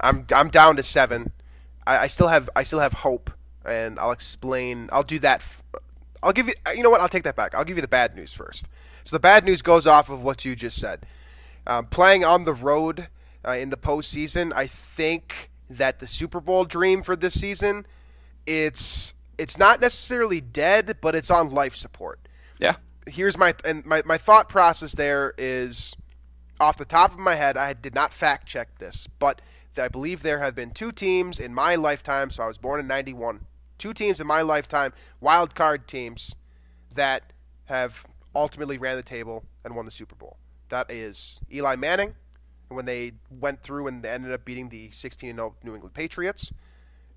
I'm 0.00 0.26
I'm 0.34 0.48
down 0.48 0.76
to 0.76 0.82
seven. 0.82 1.32
I, 1.86 1.98
I 1.98 2.06
still 2.06 2.28
have 2.28 2.48
I 2.56 2.62
still 2.62 2.78
have 2.80 2.92
hope, 2.94 3.30
and 3.66 3.98
I'll 3.98 4.12
explain. 4.12 4.88
I'll 4.92 5.02
do 5.02 5.18
that. 5.18 5.40
f- 5.40 5.62
I'll 6.22 6.32
give 6.32 6.46
you. 6.46 6.54
You 6.74 6.82
know 6.82 6.90
what? 6.90 7.00
I'll 7.00 7.08
take 7.08 7.24
that 7.24 7.36
back. 7.36 7.54
I'll 7.54 7.64
give 7.64 7.76
you 7.76 7.82
the 7.82 7.88
bad 7.88 8.14
news 8.16 8.32
first. 8.32 8.68
So 9.04 9.16
the 9.16 9.20
bad 9.20 9.44
news 9.44 9.60
goes 9.60 9.86
off 9.86 10.08
of 10.08 10.22
what 10.22 10.44
you 10.44 10.54
just 10.56 10.80
said. 10.80 11.04
Um, 11.66 11.86
playing 11.86 12.24
on 12.24 12.44
the 12.44 12.54
road 12.54 13.08
uh, 13.46 13.52
in 13.52 13.70
the 13.70 13.76
postseason, 13.76 14.52
I 14.54 14.66
think 14.66 15.50
that 15.68 15.98
the 15.98 16.06
Super 16.06 16.40
Bowl 16.40 16.64
dream 16.64 17.02
for 17.02 17.16
this 17.16 17.38
season, 17.38 17.84
it's 18.46 19.14
it's 19.38 19.58
not 19.58 19.80
necessarily 19.80 20.40
dead, 20.40 20.96
but 21.00 21.14
it's 21.14 21.30
on 21.30 21.50
life 21.50 21.74
support 21.76 22.20
Yeah. 22.58 22.76
Here's 23.06 23.36
my 23.36 23.54
and 23.64 23.84
my, 23.84 24.02
my 24.04 24.18
thought 24.18 24.48
process 24.48 24.92
there 24.92 25.34
is 25.38 25.96
off 26.60 26.76
the 26.76 26.84
top 26.84 27.12
of 27.12 27.18
my 27.18 27.34
head 27.34 27.56
i 27.56 27.72
did 27.72 27.94
not 27.94 28.12
fact 28.12 28.46
check 28.46 28.78
this 28.78 29.08
but 29.18 29.40
i 29.76 29.88
believe 29.88 30.22
there 30.22 30.38
have 30.38 30.54
been 30.54 30.70
two 30.70 30.92
teams 30.92 31.40
in 31.40 31.52
my 31.52 31.74
lifetime 31.74 32.30
so 32.30 32.42
i 32.42 32.46
was 32.46 32.58
born 32.58 32.78
in 32.78 32.86
91 32.86 33.46
two 33.78 33.92
teams 33.92 34.20
in 34.20 34.26
my 34.26 34.42
lifetime 34.42 34.92
wild 35.20 35.54
card 35.54 35.88
teams 35.88 36.36
that 36.94 37.32
have 37.64 38.06
ultimately 38.34 38.78
ran 38.78 38.96
the 38.96 39.02
table 39.02 39.44
and 39.64 39.74
won 39.74 39.84
the 39.84 39.90
super 39.90 40.14
bowl. 40.14 40.36
That 40.68 40.90
is 40.90 41.40
eli 41.52 41.76
manning 41.76 42.14
when 42.68 42.86
they 42.86 43.12
went 43.30 43.62
through 43.62 43.88
and 43.88 44.04
ended 44.04 44.32
up 44.32 44.44
beating 44.44 44.68
the 44.70 44.88
16-0 44.88 45.54
new 45.62 45.74
england 45.74 45.92
patriots 45.92 46.52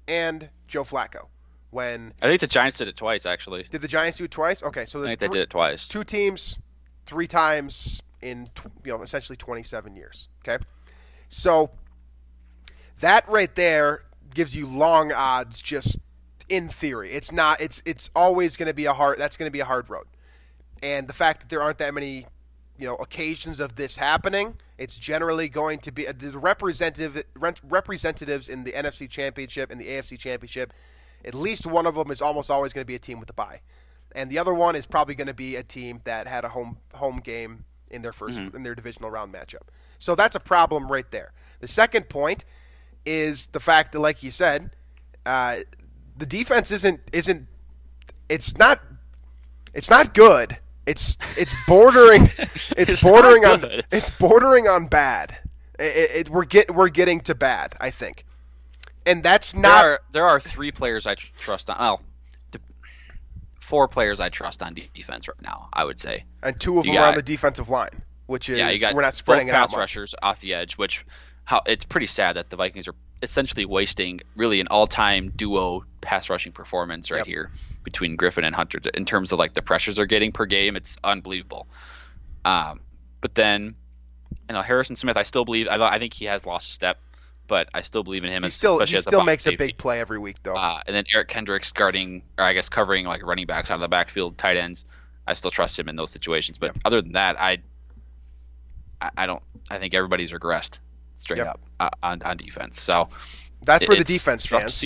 and 0.06 0.50
joe 0.68 0.84
flacco 0.84 1.28
when 1.72 2.14
I 2.22 2.28
think 2.28 2.42
the 2.42 2.48
Giants 2.48 2.78
did 2.78 2.88
it 2.88 2.96
twice, 2.96 3.26
actually. 3.26 3.64
did 3.70 3.82
the 3.82 3.88
giants 3.88 4.18
do 4.18 4.24
it 4.26 4.32
twice 4.32 4.64
okay 4.64 4.86
so 4.86 5.02
I 5.04 5.08
think 5.08 5.20
they 5.20 5.28
did 5.28 5.42
it 5.42 5.50
twice. 5.50 5.88
two 5.88 6.04
teams 6.04 6.58
three 7.06 7.28
times 7.28 8.02
in 8.22 8.48
tw- 8.56 8.66
you 8.84 8.96
know 8.96 9.02
essentially 9.02 9.36
27 9.36 9.96
years 9.96 10.30
okay 10.48 10.64
so 11.30 11.70
that 13.02 13.28
right 13.30 13.54
there 13.56 14.04
gives 14.34 14.56
you 14.56 14.68
long 14.68 15.12
odds 15.12 15.62
just 15.62 16.00
in 16.50 16.70
theory 16.70 17.12
it's 17.12 17.32
not 17.32 17.60
it's 17.62 17.82
it's 17.86 18.10
always 18.16 18.56
going 18.58 18.68
to 18.68 18.74
be 18.74 18.86
a 18.86 18.94
hard 18.94 19.18
that's 19.18 19.38
going 19.38 19.48
to 19.48 19.52
be 19.54 19.60
a 19.60 19.66
hard 19.66 19.90
road 19.90 20.06
and 20.84 21.08
the 21.08 21.14
fact 21.14 21.42
that 21.42 21.50
there 21.50 21.62
aren't 21.62 21.80
that 21.80 21.94
many 21.94 22.26
you 22.78 22.86
know 22.86 22.96
occasions 22.96 23.60
of 23.60 23.76
this 23.76 23.98
happening 23.98 24.56
it's 24.78 24.98
generally 24.98 25.50
going 25.50 25.80
to 25.80 25.92
be 25.92 26.06
the 26.06 26.38
representative 26.38 27.24
rep- 27.36 27.60
representatives 27.64 28.50
in 28.50 28.64
the 28.64 28.72
NFC 28.74 29.10
championship 29.10 29.72
and 29.72 29.80
the 29.80 29.86
AFC 29.88 30.20
championship 30.20 30.74
at 31.26 31.34
least 31.34 31.66
one 31.66 31.86
of 31.86 31.96
them 31.96 32.12
is 32.12 32.22
almost 32.22 32.50
always 32.52 32.72
going 32.72 32.84
to 32.84 32.88
be 32.88 32.96
a 32.96 33.00
team 33.00 33.20
with 33.20 33.30
a 33.30 33.34
bye 33.34 33.60
and 34.16 34.30
the 34.30 34.40
other 34.40 34.54
one 34.54 34.76
is 34.76 34.86
probably 34.86 35.14
going 35.14 35.28
to 35.28 35.34
be 35.34 35.58
a 35.58 35.64
team 35.64 36.02
that 36.06 36.26
had 36.28 36.46
a 36.46 36.50
home 36.50 36.78
home 36.94 37.20
game 37.20 37.66
in 37.90 38.02
their 38.02 38.12
1st 38.12 38.56
in 38.56 38.64
their 38.64 38.74
divisional 38.74 39.12
round 39.12 39.34
matchup. 39.34 39.68
So 40.00 40.16
that's 40.16 40.36
a 40.36 40.40
problem 40.40 40.92
right 40.92 41.10
there. 41.12 41.32
The 41.60 41.68
second 41.68 42.10
point 42.10 42.46
is 43.06 43.48
the 43.48 43.60
fact 43.60 43.92
that, 43.92 44.00
like 44.00 44.24
you 44.24 44.32
said, 44.32 44.72
uh, 45.26 45.58
the 46.18 46.26
defense 46.26 46.72
isn't 46.72 47.02
isn't 47.12 47.48
it's 48.30 48.58
not 48.58 48.82
it's 49.74 49.90
not 49.90 50.14
good. 50.14 50.58
It's 50.86 51.18
it's 51.38 51.54
bordering 51.68 52.32
it's, 52.38 52.74
It's 52.78 53.04
bordering 53.04 53.46
on 53.46 53.82
it's 53.92 54.10
bordering 54.10 54.68
on 54.68 54.88
bad. 54.88 55.38
It, 55.78 56.28
it, 56.28 56.30
we're 56.30 56.46
get 56.46 56.74
we're 56.74 56.90
getting 56.90 57.20
to 57.22 57.36
bad. 57.36 57.76
I 57.82 57.92
think, 57.92 58.26
and 59.06 59.24
that's 59.24 59.52
There 59.54 59.62
not 59.62 59.86
are 59.86 60.00
there 60.12 60.26
are 60.28 60.40
three 60.40 60.72
players 60.72 61.06
I 61.08 61.16
trust 61.16 61.70
on. 61.70 61.78
Well, 61.80 62.02
the, 62.52 62.60
four 63.60 63.88
players 63.88 64.20
I 64.20 64.30
trust 64.30 64.62
on 64.62 64.76
defense 64.94 65.28
right 65.28 65.42
now. 65.42 65.70
I 65.74 65.84
would 65.84 66.00
say. 66.00 66.24
and 66.44 66.60
two 66.60 66.80
of 66.80 66.86
you 66.86 66.94
them 66.94 67.04
are 67.04 67.08
on 67.10 67.16
the 67.16 67.22
defensive 67.22 67.70
line, 67.70 68.02
which 68.28 68.50
is 68.50 68.58
yeah, 68.60 68.70
you 68.70 68.80
got 68.80 68.94
we're 68.96 69.02
not 69.02 69.16
spreading 69.16 69.48
both 69.48 69.56
it 69.56 69.58
out 69.58 69.70
pass 69.70 69.78
rushers 69.78 70.16
off 70.22 70.40
the 70.40 70.54
edge, 70.54 70.74
which 70.78 71.06
how 71.46 71.62
it's 71.66 71.86
pretty 71.86 72.08
sad 72.08 72.36
that 72.36 72.50
the 72.50 72.56
Vikings 72.56 72.88
are 72.88 72.96
essentially 73.22 73.66
wasting 73.66 74.20
really 74.36 74.60
an 74.60 74.68
all-time 74.68 75.32
duo 75.36 75.84
pass 76.02 76.30
rushing 76.30 76.52
performance 76.52 77.10
right 77.10 77.20
Yep. 77.20 77.28
here 77.28 77.52
between 77.84 78.16
Griffin 78.16 78.44
and 78.44 78.54
Hunter 78.54 78.80
in 78.94 79.06
terms 79.06 79.32
of 79.32 79.40
like 79.40 79.54
the 79.54 79.62
pressures 79.62 79.96
they're 79.96 80.06
getting 80.06 80.32
per 80.32 80.46
game. 80.46 80.76
It's 80.76 80.98
unbelievable. 81.04 81.68
Um, 82.44 82.82
but 83.22 83.34
then, 83.36 83.76
you 84.50 84.54
know, 84.54 84.62
Harrison 84.62 84.96
Smith, 84.96 85.18
I 85.18 85.24
still 85.24 85.46
believe. 85.46 85.68
I, 85.68 85.76
I 85.84 85.98
think 85.98 86.14
he 86.14 86.26
has 86.26 86.46
lost 86.46 86.70
a 86.70 86.74
step, 86.74 87.00
but 87.48 87.70
I 87.74 87.82
still 87.82 88.04
believe 88.04 88.24
in 88.24 88.32
him. 88.32 88.44
He 88.44 88.50
still 88.50 88.80
he 88.80 88.98
still 88.98 89.20
box 89.20 89.26
makes 89.26 89.48
a 89.48 89.56
big 89.56 89.78
play 89.78 90.00
every 90.00 90.20
week 90.20 90.42
though. 90.44 90.56
Uh, 90.56 90.82
and 90.88 90.96
then 90.96 91.04
Eric 91.14 91.28
Kendricks 91.28 91.72
guarding, 91.72 92.24
or 92.38 92.46
I 92.46 92.54
guess 92.54 92.70
covering 92.70 93.06
like 93.06 93.24
running 93.24 93.46
backs 93.46 93.72
out 93.72 93.76
of 93.76 93.82
the 93.82 93.88
backfield, 93.88 94.38
tight 94.38 94.58
ends. 94.58 94.86
I 95.28 95.34
still 95.34 95.52
trust 95.52 95.78
him 95.80 95.90
in 95.90 95.96
those 95.96 96.12
situations. 96.12 96.58
But 96.58 96.76
other 96.86 97.02
than 97.02 97.14
that, 97.14 97.40
I, 97.42 97.58
I, 99.18 99.26
don't. 99.26 99.42
I 99.72 99.80
think 99.80 99.94
everybody's 99.94 100.32
regressed 100.32 100.80
straight 101.16 101.38
Yep. 101.38 101.48
up 101.48 101.60
uh, 101.80 101.90
on 102.04 102.22
on 102.22 102.38
defense. 102.38 102.80
So 102.80 103.08
That's 103.64 103.88
where 103.88 103.98
the 103.98 104.04
defense 104.04 104.44
stands. 104.44 104.86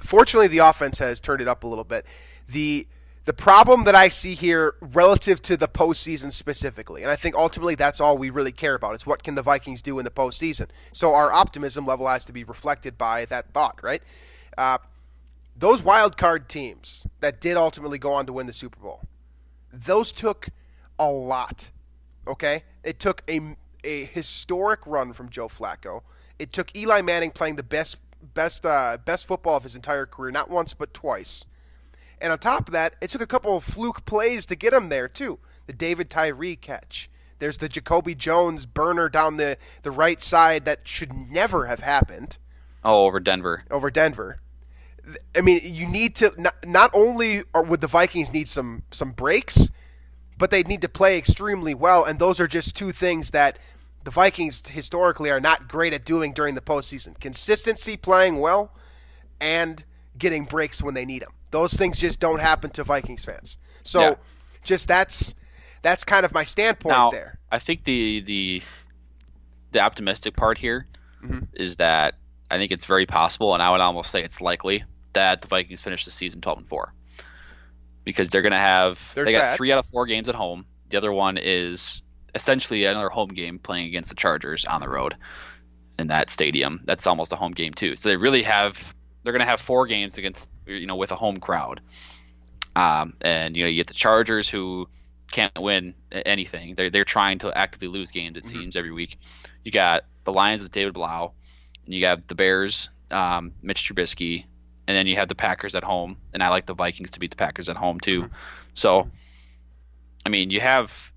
Fortunately, 0.00 0.48
the 0.48 0.58
offense 0.58 0.98
has 0.98 1.20
turned 1.20 1.40
it 1.40 1.48
up 1.48 1.62
a 1.62 1.66
little 1.66 1.84
bit. 1.84 2.06
The 2.48 2.86
the 3.26 3.32
problem 3.34 3.84
that 3.84 3.96
I 3.96 4.08
see 4.08 4.34
here 4.34 4.76
relative 4.80 5.42
to 5.42 5.56
the 5.56 5.66
postseason 5.66 6.32
specifically, 6.32 7.02
and 7.02 7.10
I 7.10 7.16
think 7.16 7.34
ultimately 7.34 7.74
that's 7.74 8.00
all 8.00 8.16
we 8.16 8.30
really 8.30 8.52
care 8.52 8.76
about, 8.76 8.94
is 8.94 9.04
what 9.04 9.24
can 9.24 9.34
the 9.34 9.42
Vikings 9.42 9.82
do 9.82 9.98
in 9.98 10.04
the 10.04 10.12
postseason. 10.12 10.68
So 10.92 11.12
our 11.12 11.32
optimism 11.32 11.84
level 11.84 12.06
has 12.06 12.24
to 12.26 12.32
be 12.32 12.44
reflected 12.44 12.96
by 12.96 13.24
that 13.26 13.52
thought, 13.52 13.80
right? 13.82 14.00
Uh, 14.56 14.78
those 15.56 15.82
wild 15.82 16.16
card 16.16 16.48
teams 16.48 17.04
that 17.18 17.40
did 17.40 17.56
ultimately 17.56 17.98
go 17.98 18.12
on 18.12 18.26
to 18.26 18.32
win 18.32 18.46
the 18.46 18.52
Super 18.52 18.78
Bowl, 18.78 19.02
those 19.72 20.12
took 20.12 20.48
a 20.96 21.10
lot. 21.10 21.72
Okay, 22.28 22.62
it 22.84 23.00
took 23.00 23.22
a 23.28 23.56
a 23.82 24.04
historic 24.04 24.80
run 24.86 25.12
from 25.12 25.30
Joe 25.30 25.48
Flacco. 25.48 26.02
It 26.38 26.52
took 26.52 26.74
Eli 26.76 27.00
Manning 27.02 27.32
playing 27.32 27.56
the 27.56 27.62
best 27.64 27.96
best 28.34 28.64
uh, 28.64 28.98
best 29.04 29.26
football 29.26 29.56
of 29.56 29.64
his 29.64 29.74
entire 29.74 30.06
career, 30.06 30.30
not 30.30 30.48
once 30.48 30.74
but 30.74 30.94
twice. 30.94 31.44
And 32.20 32.32
on 32.32 32.38
top 32.38 32.68
of 32.68 32.72
that, 32.72 32.94
it 33.00 33.10
took 33.10 33.20
a 33.20 33.26
couple 33.26 33.56
of 33.56 33.64
fluke 33.64 34.04
plays 34.06 34.46
to 34.46 34.56
get 34.56 34.72
him 34.72 34.88
there 34.88 35.08
too. 35.08 35.38
The 35.66 35.72
David 35.72 36.10
Tyree 36.10 36.56
catch. 36.56 37.10
There's 37.38 37.58
the 37.58 37.68
Jacoby 37.68 38.14
Jones 38.14 38.64
burner 38.64 39.08
down 39.08 39.36
the, 39.36 39.58
the 39.82 39.90
right 39.90 40.20
side 40.20 40.64
that 40.64 40.88
should 40.88 41.12
never 41.12 41.66
have 41.66 41.80
happened. 41.80 42.38
Oh, 42.82 43.04
over 43.04 43.20
Denver. 43.20 43.64
over 43.70 43.90
Denver. 43.90 44.40
I 45.36 45.40
mean, 45.40 45.60
you 45.62 45.86
need 45.86 46.14
to 46.16 46.32
not, 46.36 46.54
not 46.64 46.90
only 46.94 47.42
are, 47.54 47.62
would 47.62 47.80
the 47.80 47.86
Vikings 47.86 48.32
need 48.32 48.48
some 48.48 48.82
some 48.90 49.12
breaks, 49.12 49.70
but 50.38 50.50
they 50.50 50.62
need 50.62 50.82
to 50.82 50.88
play 50.88 51.16
extremely 51.16 51.74
well, 51.74 52.04
and 52.04 52.18
those 52.18 52.40
are 52.40 52.48
just 52.48 52.76
two 52.76 52.90
things 52.90 53.30
that 53.30 53.58
the 54.02 54.10
Vikings 54.10 54.66
historically 54.68 55.30
are 55.30 55.40
not 55.40 55.68
great 55.68 55.92
at 55.92 56.04
doing 56.04 56.32
during 56.32 56.54
the 56.56 56.60
postseason: 56.60 57.18
consistency, 57.20 57.96
playing 57.96 58.40
well, 58.40 58.72
and 59.40 59.84
getting 60.18 60.44
breaks 60.44 60.82
when 60.82 60.94
they 60.94 61.04
need 61.04 61.22
them. 61.22 61.32
Those 61.50 61.74
things 61.74 61.98
just 61.98 62.20
don't 62.20 62.40
happen 62.40 62.70
to 62.70 62.84
Vikings 62.84 63.24
fans. 63.24 63.58
So, 63.82 64.00
Yeah. 64.00 64.14
just 64.64 64.88
that's 64.88 65.34
that's 65.82 66.04
kind 66.04 66.24
of 66.24 66.32
my 66.32 66.42
standpoint 66.44 66.96
now, 66.96 67.10
there. 67.10 67.38
I 67.52 67.58
think 67.58 67.84
the 67.84 68.20
the 68.22 68.62
the 69.72 69.80
optimistic 69.80 70.36
part 70.36 70.58
here 70.58 70.86
is 71.54 71.74
Mm-hmm. 71.74 71.78
that 71.78 72.14
I 72.50 72.58
think 72.58 72.70
it's 72.72 72.84
very 72.84 73.06
possible, 73.06 73.54
and 73.54 73.62
I 73.62 73.70
would 73.70 73.80
almost 73.80 74.10
say 74.10 74.22
it's 74.22 74.40
likely 74.40 74.84
that 75.14 75.40
the 75.42 75.48
Vikings 75.48 75.80
finish 75.80 76.04
the 76.04 76.10
season 76.10 76.40
12 76.40 76.58
and 76.58 76.68
four 76.68 76.92
because 78.04 78.28
they're 78.28 78.42
going 78.42 78.52
to 78.52 78.58
have 78.58 79.12
There's 79.14 79.26
they 79.26 79.32
got 79.32 79.40
that. 79.40 79.56
three 79.56 79.72
out 79.72 79.78
of 79.78 79.86
four 79.86 80.06
games 80.06 80.28
at 80.28 80.34
home. 80.34 80.66
The 80.90 80.96
other 80.96 81.12
one 81.12 81.38
is 81.38 82.02
essentially 82.34 82.84
another 82.84 83.08
home 83.08 83.30
game 83.30 83.58
playing 83.58 83.86
against 83.86 84.10
the 84.10 84.14
Chargers 84.16 84.64
on 84.64 84.80
the 84.80 84.88
road 84.88 85.16
in 85.98 86.06
that 86.08 86.30
stadium. 86.30 86.80
That's 86.84 87.06
almost 87.06 87.32
a 87.32 87.36
home 87.36 87.52
game 87.52 87.72
too. 87.72 87.96
So 87.96 88.08
they 88.08 88.16
really 88.16 88.42
have 88.44 88.92
they're 89.24 89.32
going 89.32 89.40
to 89.40 89.46
have 89.50 89.60
four 89.60 89.86
games 89.86 90.18
against 90.18 90.48
you 90.66 90.86
know 90.86 90.96
with 90.96 91.12
a 91.12 91.16
home 91.16 91.38
crowd. 91.38 91.80
Um, 92.74 93.14
and 93.22 93.56
you 93.56 93.64
know 93.64 93.70
you 93.70 93.76
get 93.76 93.86
the 93.86 93.94
Chargers 93.94 94.48
who 94.48 94.88
can't 95.32 95.58
win 95.58 95.94
anything. 96.12 96.74
They're 96.74 96.90
they're 96.90 97.04
trying 97.04 97.38
to 97.40 97.56
actively 97.56 97.88
lose 97.88 98.10
games. 98.10 98.36
It 98.36 98.44
Mm-hmm. 98.44 98.58
seems 98.58 98.76
every 98.76 98.92
week. 98.92 99.18
You 99.64 99.72
got 99.72 100.04
the 100.24 100.32
Lions 100.32 100.62
with 100.62 100.72
David 100.72 100.94
Blough, 100.94 101.32
and 101.84 101.94
you 101.94 102.00
got 102.00 102.26
the 102.28 102.34
Bears, 102.34 102.90
um, 103.10 103.52
Mitch 103.62 103.88
Trubisky, 103.88 104.44
and 104.86 104.96
then 104.96 105.06
you 105.06 105.16
have 105.16 105.28
the 105.28 105.34
Packers 105.34 105.74
at 105.74 105.84
home. 105.84 106.18
And 106.32 106.42
I 106.42 106.48
like 106.48 106.66
the 106.66 106.74
Vikings 106.74 107.12
to 107.12 107.20
beat 107.20 107.30
the 107.30 107.36
Packers 107.36 107.68
at 107.68 107.76
home 107.76 107.98
too. 108.00 108.28
So, 108.74 109.10
I 110.24 110.28
mean, 110.28 110.50
you 110.50 110.60
have 110.60 111.12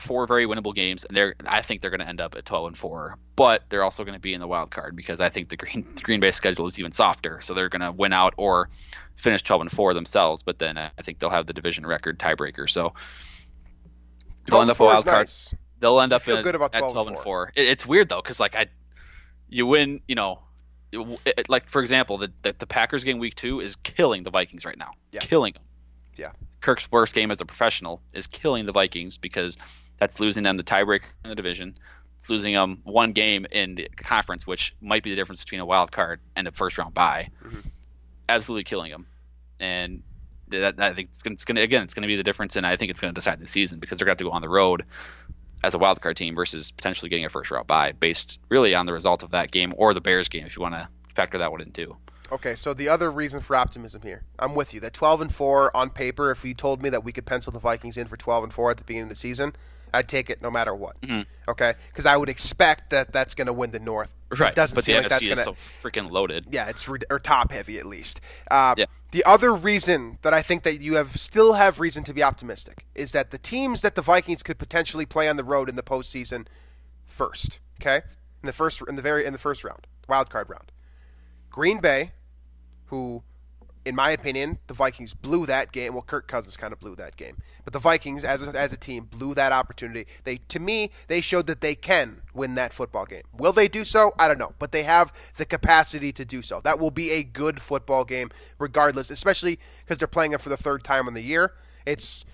four 0.00 0.26
very 0.26 0.46
winnable 0.46 0.74
games, 0.74 1.04
and 1.04 1.16
they're 1.16 1.34
I 1.46 1.62
think 1.62 1.82
they're 1.82 1.90
going 1.90 2.00
to 2.00 2.08
end 2.08 2.20
up 2.20 2.34
at 2.34 2.46
12 2.46 2.68
and 2.68 2.78
four. 2.78 3.16
But 3.36 3.62
they're 3.68 3.84
also 3.84 4.02
going 4.04 4.14
to 4.14 4.20
be 4.20 4.34
in 4.34 4.40
the 4.40 4.48
wild 4.48 4.70
card 4.70 4.96
because 4.96 5.20
I 5.20 5.28
think 5.28 5.50
the 5.50 5.56
Green 5.56 5.86
the 5.94 6.02
Green 6.02 6.20
Bay 6.20 6.30
schedule 6.30 6.66
is 6.66 6.78
even 6.78 6.92
softer. 6.92 7.40
So 7.42 7.54
they're 7.54 7.68
going 7.68 7.82
to 7.82 7.92
win 7.92 8.12
out 8.12 8.34
or 8.36 8.70
finish 9.16 9.42
12 9.42 9.62
and 9.62 9.70
four 9.70 9.94
themselves. 9.94 10.42
But 10.42 10.58
then 10.58 10.78
I 10.78 10.90
think 11.02 11.18
they'll 11.18 11.30
have 11.30 11.46
the 11.46 11.52
division 11.52 11.86
record 11.86 12.18
tiebreaker. 12.18 12.68
So 12.68 12.94
they'll 14.46 14.60
end 14.62 14.70
up 14.70 14.80
a 14.80 14.84
wild 14.84 15.04
card 15.04 15.18
nice. 15.26 15.54
they'll 15.80 16.00
end 16.00 16.12
up 16.12 16.26
in, 16.26 16.42
good 16.42 16.54
about 16.54 16.74
at 16.74 16.78
12 16.80 16.92
12 16.92 17.06
and 17.08 17.16
and 17.16 17.24
4. 17.24 17.52
It, 17.54 17.68
it's 17.68 17.86
weird 17.86 18.08
though 18.08 18.22
cuz 18.22 18.40
like 18.40 18.56
I 18.56 18.66
you 19.48 19.66
win, 19.66 20.00
you 20.08 20.14
know, 20.14 20.40
it, 20.92 21.20
it- 21.26 21.48
like 21.48 21.68
for 21.68 21.82
example, 21.82 22.18
the, 22.18 22.32
the 22.42 22.54
the 22.58 22.66
Packers 22.66 23.04
game 23.04 23.18
week 23.18 23.34
2 23.36 23.60
is 23.60 23.76
killing 23.76 24.22
the 24.22 24.30
Vikings 24.30 24.64
right 24.64 24.78
now. 24.78 24.92
Yeah. 25.12 25.20
Killing 25.20 25.52
them. 25.52 25.62
Yeah. 26.16 26.32
Kirk's 26.60 26.90
worst 26.92 27.14
game 27.14 27.30
as 27.30 27.40
a 27.40 27.46
professional 27.46 28.02
is 28.12 28.26
killing 28.26 28.66
the 28.66 28.72
Vikings 28.72 29.16
because 29.16 29.56
that's 30.00 30.18
losing 30.18 30.42
them 30.42 30.56
the 30.56 30.64
tiebreaker 30.64 31.04
in 31.22 31.30
the 31.30 31.36
division. 31.36 31.78
It's 32.16 32.28
losing 32.28 32.52
them 32.52 32.80
one 32.82 33.12
game 33.12 33.46
in 33.50 33.76
the 33.76 33.88
conference, 33.96 34.46
which 34.46 34.74
might 34.80 35.02
be 35.02 35.10
the 35.10 35.16
difference 35.16 35.44
between 35.44 35.60
a 35.60 35.66
wild 35.66 35.92
card 35.92 36.20
and 36.34 36.48
a 36.48 36.52
first 36.52 36.76
round 36.76 36.92
bye. 36.92 37.28
Mm-hmm. 37.44 37.68
Absolutely 38.28 38.64
killing 38.64 38.90
them, 38.90 39.06
and 39.58 40.02
that, 40.48 40.76
that 40.76 40.92
I 40.92 40.94
think 40.94 41.10
it's 41.10 41.22
gonna, 41.22 41.36
gonna 41.46 41.60
again 41.60 41.82
it's 41.82 41.94
gonna 41.94 42.06
be 42.06 42.16
the 42.16 42.22
difference, 42.22 42.56
and 42.56 42.66
I 42.66 42.76
think 42.76 42.90
it's 42.90 43.00
gonna 43.00 43.12
decide 43.12 43.38
the 43.38 43.46
season 43.46 43.78
because 43.78 43.98
they're 43.98 44.06
gonna 44.06 44.12
have 44.12 44.18
to 44.18 44.24
go 44.24 44.30
on 44.30 44.42
the 44.42 44.48
road 44.48 44.84
as 45.62 45.74
a 45.74 45.78
wild 45.78 46.00
card 46.00 46.16
team 46.16 46.34
versus 46.34 46.70
potentially 46.70 47.08
getting 47.08 47.24
a 47.24 47.28
first 47.28 47.50
round 47.50 47.66
bye 47.66 47.92
based 47.92 48.40
really 48.48 48.74
on 48.74 48.86
the 48.86 48.92
result 48.92 49.22
of 49.22 49.30
that 49.30 49.50
game 49.50 49.74
or 49.76 49.94
the 49.94 50.00
Bears 50.00 50.28
game 50.28 50.46
if 50.46 50.56
you 50.56 50.62
want 50.62 50.74
to 50.74 50.88
factor 51.14 51.38
that 51.38 51.50
one 51.50 51.60
in 51.60 51.72
too. 51.72 51.96
Okay, 52.32 52.54
so 52.54 52.72
the 52.72 52.88
other 52.88 53.10
reason 53.10 53.40
for 53.40 53.56
optimism 53.56 54.02
here, 54.02 54.22
I'm 54.38 54.54
with 54.54 54.72
you. 54.72 54.78
That 54.80 54.94
12 54.94 55.20
and 55.22 55.34
4 55.34 55.76
on 55.76 55.90
paper, 55.90 56.30
if 56.30 56.44
you 56.44 56.54
told 56.54 56.80
me 56.80 56.88
that 56.90 57.02
we 57.02 57.12
could 57.12 57.26
pencil 57.26 57.52
the 57.52 57.58
Vikings 57.58 57.96
in 57.96 58.06
for 58.06 58.16
12 58.16 58.44
and 58.44 58.52
4 58.52 58.70
at 58.70 58.76
the 58.76 58.84
beginning 58.84 59.04
of 59.04 59.08
the 59.08 59.16
season, 59.16 59.56
I'd 59.92 60.08
take 60.08 60.30
it 60.30 60.40
no 60.42 60.50
matter 60.50 60.74
what. 60.74 60.96
Okay, 61.48 61.74
because 61.88 62.06
I 62.06 62.16
would 62.16 62.28
expect 62.28 62.90
that 62.90 63.12
that's 63.12 63.34
going 63.34 63.46
to 63.46 63.52
win 63.52 63.70
the 63.70 63.80
North. 63.80 64.14
It 64.50 64.54
doesn't 64.54 64.74
but 64.76 64.84
seem 64.84 64.96
the 64.96 65.02
like 65.02 65.06
NFC 65.06 65.10
that's 65.10 65.22
is 65.22 65.28
going 65.28 65.38
to. 65.38 65.44
so 65.44 65.88
freaking 65.88 66.10
loaded. 66.10 66.46
yeah, 66.52 66.68
it's 66.68 66.88
re- 66.88 67.00
or 67.10 67.18
top 67.18 67.50
heavy 67.50 67.78
at 67.78 67.86
least. 67.86 68.20
Uh, 68.50 68.74
Yeah. 68.78 68.84
The 69.12 69.24
other 69.24 69.52
reason 69.52 70.18
that 70.22 70.32
I 70.32 70.40
think 70.40 70.62
that 70.62 70.80
you 70.80 70.94
have 70.94 71.16
still 71.16 71.54
have 71.54 71.80
reason 71.80 72.04
to 72.04 72.14
be 72.14 72.22
optimistic 72.22 72.86
is 72.94 73.10
that 73.10 73.32
the 73.32 73.38
teams 73.38 73.82
that 73.82 73.96
the 73.96 74.02
Vikings 74.02 74.44
could 74.44 74.56
potentially 74.56 75.04
play 75.04 75.28
on 75.28 75.36
the 75.36 75.42
road 75.42 75.68
in 75.68 75.74
the 75.74 75.82
postseason 75.82 76.46
first, 77.06 77.58
okay, 77.80 77.96
in 78.42 78.46
the 78.46 78.52
first 78.52 78.80
in 78.88 78.94
the 78.94 79.02
very 79.02 79.24
in 79.26 79.32
the 79.32 79.38
first 79.38 79.64
round, 79.64 79.88
wild 80.08 80.30
card 80.30 80.48
round, 80.48 80.70
Green 81.50 81.80
Bay, 81.80 82.12
who, 82.86 83.24
in 83.84 83.96
my 83.96 84.10
opinion, 84.10 84.58
the 84.66 84.74
Vikings 84.74 85.14
blew 85.14 85.46
that 85.46 85.72
game. 85.72 85.94
Well, 85.94 86.02
Kirk 86.02 86.28
Cousins 86.28 86.56
kind 86.56 86.72
of 86.72 86.80
blew 86.80 86.94
that 86.96 87.16
game, 87.16 87.38
but 87.64 87.72
the 87.72 87.78
Vikings, 87.78 88.24
as 88.24 88.46
a, 88.46 88.50
as 88.58 88.72
a 88.72 88.76
team, 88.76 89.04
blew 89.04 89.34
that 89.34 89.52
opportunity. 89.52 90.06
They, 90.24 90.36
to 90.48 90.60
me, 90.60 90.90
they 91.08 91.20
showed 91.20 91.46
that 91.46 91.60
they 91.60 91.74
can 91.74 92.22
win 92.34 92.56
that 92.56 92.72
football 92.72 93.06
game. 93.06 93.22
Will 93.32 93.52
they 93.52 93.68
do 93.68 93.84
so? 93.84 94.12
I 94.18 94.28
don't 94.28 94.38
know, 94.38 94.52
but 94.58 94.72
they 94.72 94.82
have 94.82 95.12
the 95.38 95.46
capacity 95.46 96.12
to 96.12 96.24
do 96.24 96.42
so. 96.42 96.60
That 96.62 96.78
will 96.78 96.90
be 96.90 97.10
a 97.10 97.22
good 97.22 97.60
football 97.62 98.04
game, 98.04 98.30
regardless, 98.58 99.10
especially 99.10 99.58
because 99.80 99.98
they're 99.98 100.08
playing 100.08 100.32
it 100.32 100.40
for 100.40 100.50
the 100.50 100.58
third 100.58 100.84
time 100.84 101.08
in 101.08 101.14
the 101.14 101.22
year. 101.22 101.54
It's 101.86 102.24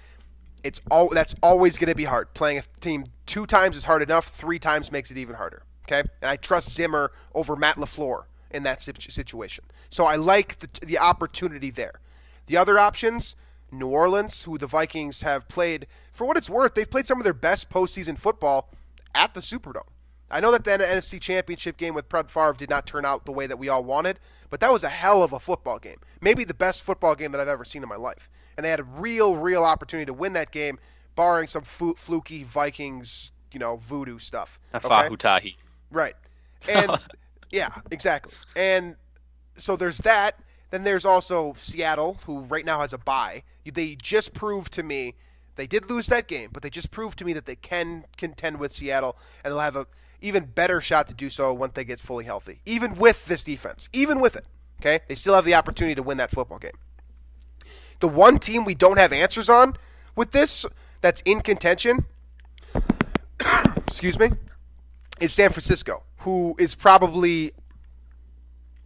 it's 0.65 0.81
all 0.91 1.11
that's 1.11 1.35
always 1.45 1.79
going 1.79 1.91
to 1.91 1.95
be 1.95 2.05
hard. 2.05 2.35
Playing 2.35 2.59
a 2.59 2.63
team 2.81 3.05
two 3.25 3.47
times 3.47 3.77
is 3.77 3.85
hard 3.85 4.03
enough. 4.03 4.27
Three 4.27 4.59
times 4.59 4.91
makes 4.91 5.13
it 5.13 5.17
even 5.17 5.37
harder. 5.37 5.63
Okay, 5.85 6.01
and 6.21 6.29
I 6.29 6.35
trust 6.35 6.73
Zimmer 6.73 7.13
over 7.33 7.55
Matt 7.55 7.77
LaFleur 7.77 8.25
in 8.51 8.63
that 8.65 8.81
situation. 8.81 9.65
So 9.91 10.05
I 10.05 10.17
like 10.17 10.59
the 10.59 10.69
the 10.85 10.99
opportunity 10.99 11.71
there. 11.71 12.01
The 12.47 12.57
other 12.57 12.79
options, 12.79 13.37
New 13.71 13.89
Orleans, 13.89 14.45
who 14.45 14.59
the 14.59 14.67
Vikings 14.67 15.23
have 15.23 15.49
played 15.49 15.87
for 16.13 16.27
what 16.27 16.37
it's 16.37 16.49
worth, 16.49 16.75
they've 16.75 16.91
played 16.91 17.07
some 17.07 17.19
of 17.19 17.25
their 17.25 17.33
best 17.33 17.71
postseason 17.71 18.19
football 18.19 18.71
at 19.15 19.35
the 19.35 19.41
Superdome. 19.41 19.89
I 20.31 20.41
know 20.41 20.51
that 20.51 20.65
the 20.65 20.71
NFC 20.71 21.21
Championship 21.21 21.77
game 21.77 21.95
with 21.95 22.09
Brett 22.09 22.31
Favre 22.31 22.55
did 22.55 22.71
not 22.71 22.87
turn 22.87 23.05
out 23.05 23.27
the 23.27 23.33
way 23.33 23.47
that 23.47 23.59
we 23.59 23.69
all 23.69 23.85
wanted, 23.85 24.19
but 24.51 24.61
that 24.61 24.73
was 24.73 24.83
a 24.83 24.89
hell 24.89 25.23
of 25.23 25.33
a 25.33 25.39
football 25.39 25.79
game. 25.79 25.99
Maybe 26.21 26.45
the 26.45 26.55
best 26.55 26.83
football 26.83 27.15
game 27.15 27.33
that 27.33 27.41
I've 27.41 27.49
ever 27.49 27.65
seen 27.65 27.83
in 27.83 27.89
my 27.89 27.97
life. 27.97 28.29
And 28.57 28.65
they 28.65 28.71
had 28.71 28.81
a 28.81 28.85
real, 28.85 29.37
real 29.37 29.65
opportunity 29.65 30.07
to 30.07 30.13
win 30.13 30.33
that 30.33 30.51
game, 30.51 30.79
barring 31.15 31.47
some 31.47 31.63
fluky 31.63 32.43
Vikings, 32.43 33.33
you 33.53 33.61
know, 33.61 33.77
voodoo 33.77 34.19
stuff. 34.19 34.59
Okay? 34.75 34.89
Fahutahi. 34.89 35.57
Right. 35.91 36.15
And 36.69 36.91
yeah, 37.51 37.71
exactly. 37.91 38.33
And 38.55 38.97
so 39.57 39.77
there's 39.77 39.99
that. 39.99 40.39
Then 40.71 40.85
there's 40.85 41.05
also 41.05 41.55
Seattle, 41.57 42.19
who 42.27 42.41
right 42.41 42.65
now 42.65 42.81
has 42.81 42.93
a 42.93 42.99
bye. 42.99 43.45
They 43.65 43.95
just 43.95 44.35
proved 44.35 44.73
to 44.75 44.83
me 44.83 45.15
they 45.57 45.67
did 45.67 45.91
lose 45.91 46.07
that 46.09 46.29
game, 46.29 46.51
but 46.53 46.63
they 46.63 46.71
just 46.71 46.91
proved 46.91 47.19
to 47.19 47.25
me 47.25 47.33
that 47.33 47.47
they 47.47 47.57
can 47.57 48.05
contend 48.17 48.61
with 48.61 48.75
Seattle, 48.75 49.17
and 49.43 49.51
they'll 49.51 49.61
have 49.61 49.77
a 49.77 49.87
even 50.21 50.45
better 50.45 50.81
shot 50.81 51.09
to 51.09 51.15
do 51.15 51.29
so 51.29 51.53
once 51.53 51.73
they 51.75 51.85
get 51.85 51.99
fully 51.99 52.25
healthy. 52.25 52.61
Even 52.65 52.95
with 52.95 53.27
this 53.27 53.45
defense, 53.45 53.89
even 53.93 54.21
with 54.21 54.37
it, 54.37 54.45
okay, 54.81 55.01
they 55.09 55.15
still 55.15 55.35
have 55.35 55.45
the 55.45 55.55
opportunity 55.55 55.95
to 55.95 56.03
win 56.03 56.19
that 56.19 56.31
football 56.31 56.59
game. 56.59 56.79
The 58.01 58.09
one 58.09 58.39
team 58.39 58.65
we 58.65 58.75
don't 58.75 58.99
have 58.99 59.13
answers 59.13 59.49
on 59.49 59.77
with 60.15 60.33
this 60.33 60.67
that's 61.01 61.23
in 61.23 61.41
contention, 61.41 62.05
excuse 63.87 64.19
me, 64.19 64.31
is 65.21 65.33
San 65.33 65.51
Francisco, 65.51 66.03
who 66.19 66.55
is 66.59 66.75
probably, 66.75 67.53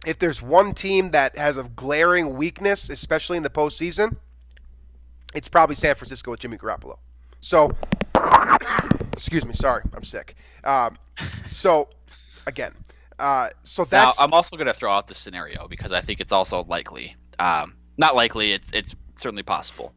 if 0.05 0.19
there's 0.19 0.41
one 0.41 0.73
team 0.73 1.11
that 1.11 1.37
has 1.37 1.57
a 1.57 1.63
glaring 1.63 2.35
weakness, 2.35 2.89
especially 2.89 3.37
in 3.37 3.43
the 3.43 3.49
postseason, 3.49 4.17
it's 5.33 5.47
probably 5.47 5.75
San 5.75 5.95
Francisco 5.95 6.31
with 6.31 6.39
Jimmy 6.39 6.57
Garoppolo. 6.57 6.97
So, 7.41 7.71
excuse 9.13 9.45
me, 9.45 9.53
sorry, 9.53 9.83
I'm 9.93 10.03
sick. 10.03 10.35
Um, 10.63 10.95
so, 11.47 11.89
again, 12.45 12.73
uh, 13.19 13.49
so 13.63 13.85
Now, 13.91 14.11
I'm 14.19 14.33
also 14.33 14.57
going 14.57 14.67
to 14.67 14.73
throw 14.73 14.91
out 14.91 15.07
the 15.07 15.13
scenario 15.13 15.67
because 15.67 15.91
I 15.91 16.01
think 16.01 16.19
it's 16.19 16.31
also 16.31 16.63
likely. 16.63 17.15
Um, 17.39 17.75
not 17.97 18.15
likely. 18.15 18.51
It's 18.51 18.71
it's 18.71 18.95
certainly 19.15 19.43
possible. 19.43 19.93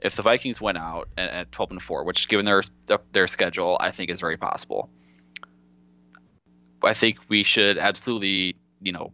If 0.00 0.16
the 0.16 0.22
Vikings 0.22 0.60
went 0.60 0.76
out 0.76 1.08
at, 1.16 1.30
at 1.30 1.52
12 1.52 1.70
and 1.72 1.82
4, 1.82 2.04
which 2.04 2.28
given 2.28 2.44
their 2.44 2.62
their 3.12 3.26
schedule, 3.26 3.78
I 3.80 3.90
think 3.90 4.10
is 4.10 4.20
very 4.20 4.36
possible. 4.36 4.90
I 6.86 6.94
think 6.94 7.18
we 7.28 7.42
should 7.42 7.78
absolutely, 7.78 8.56
you 8.80 8.92
know, 8.92 9.12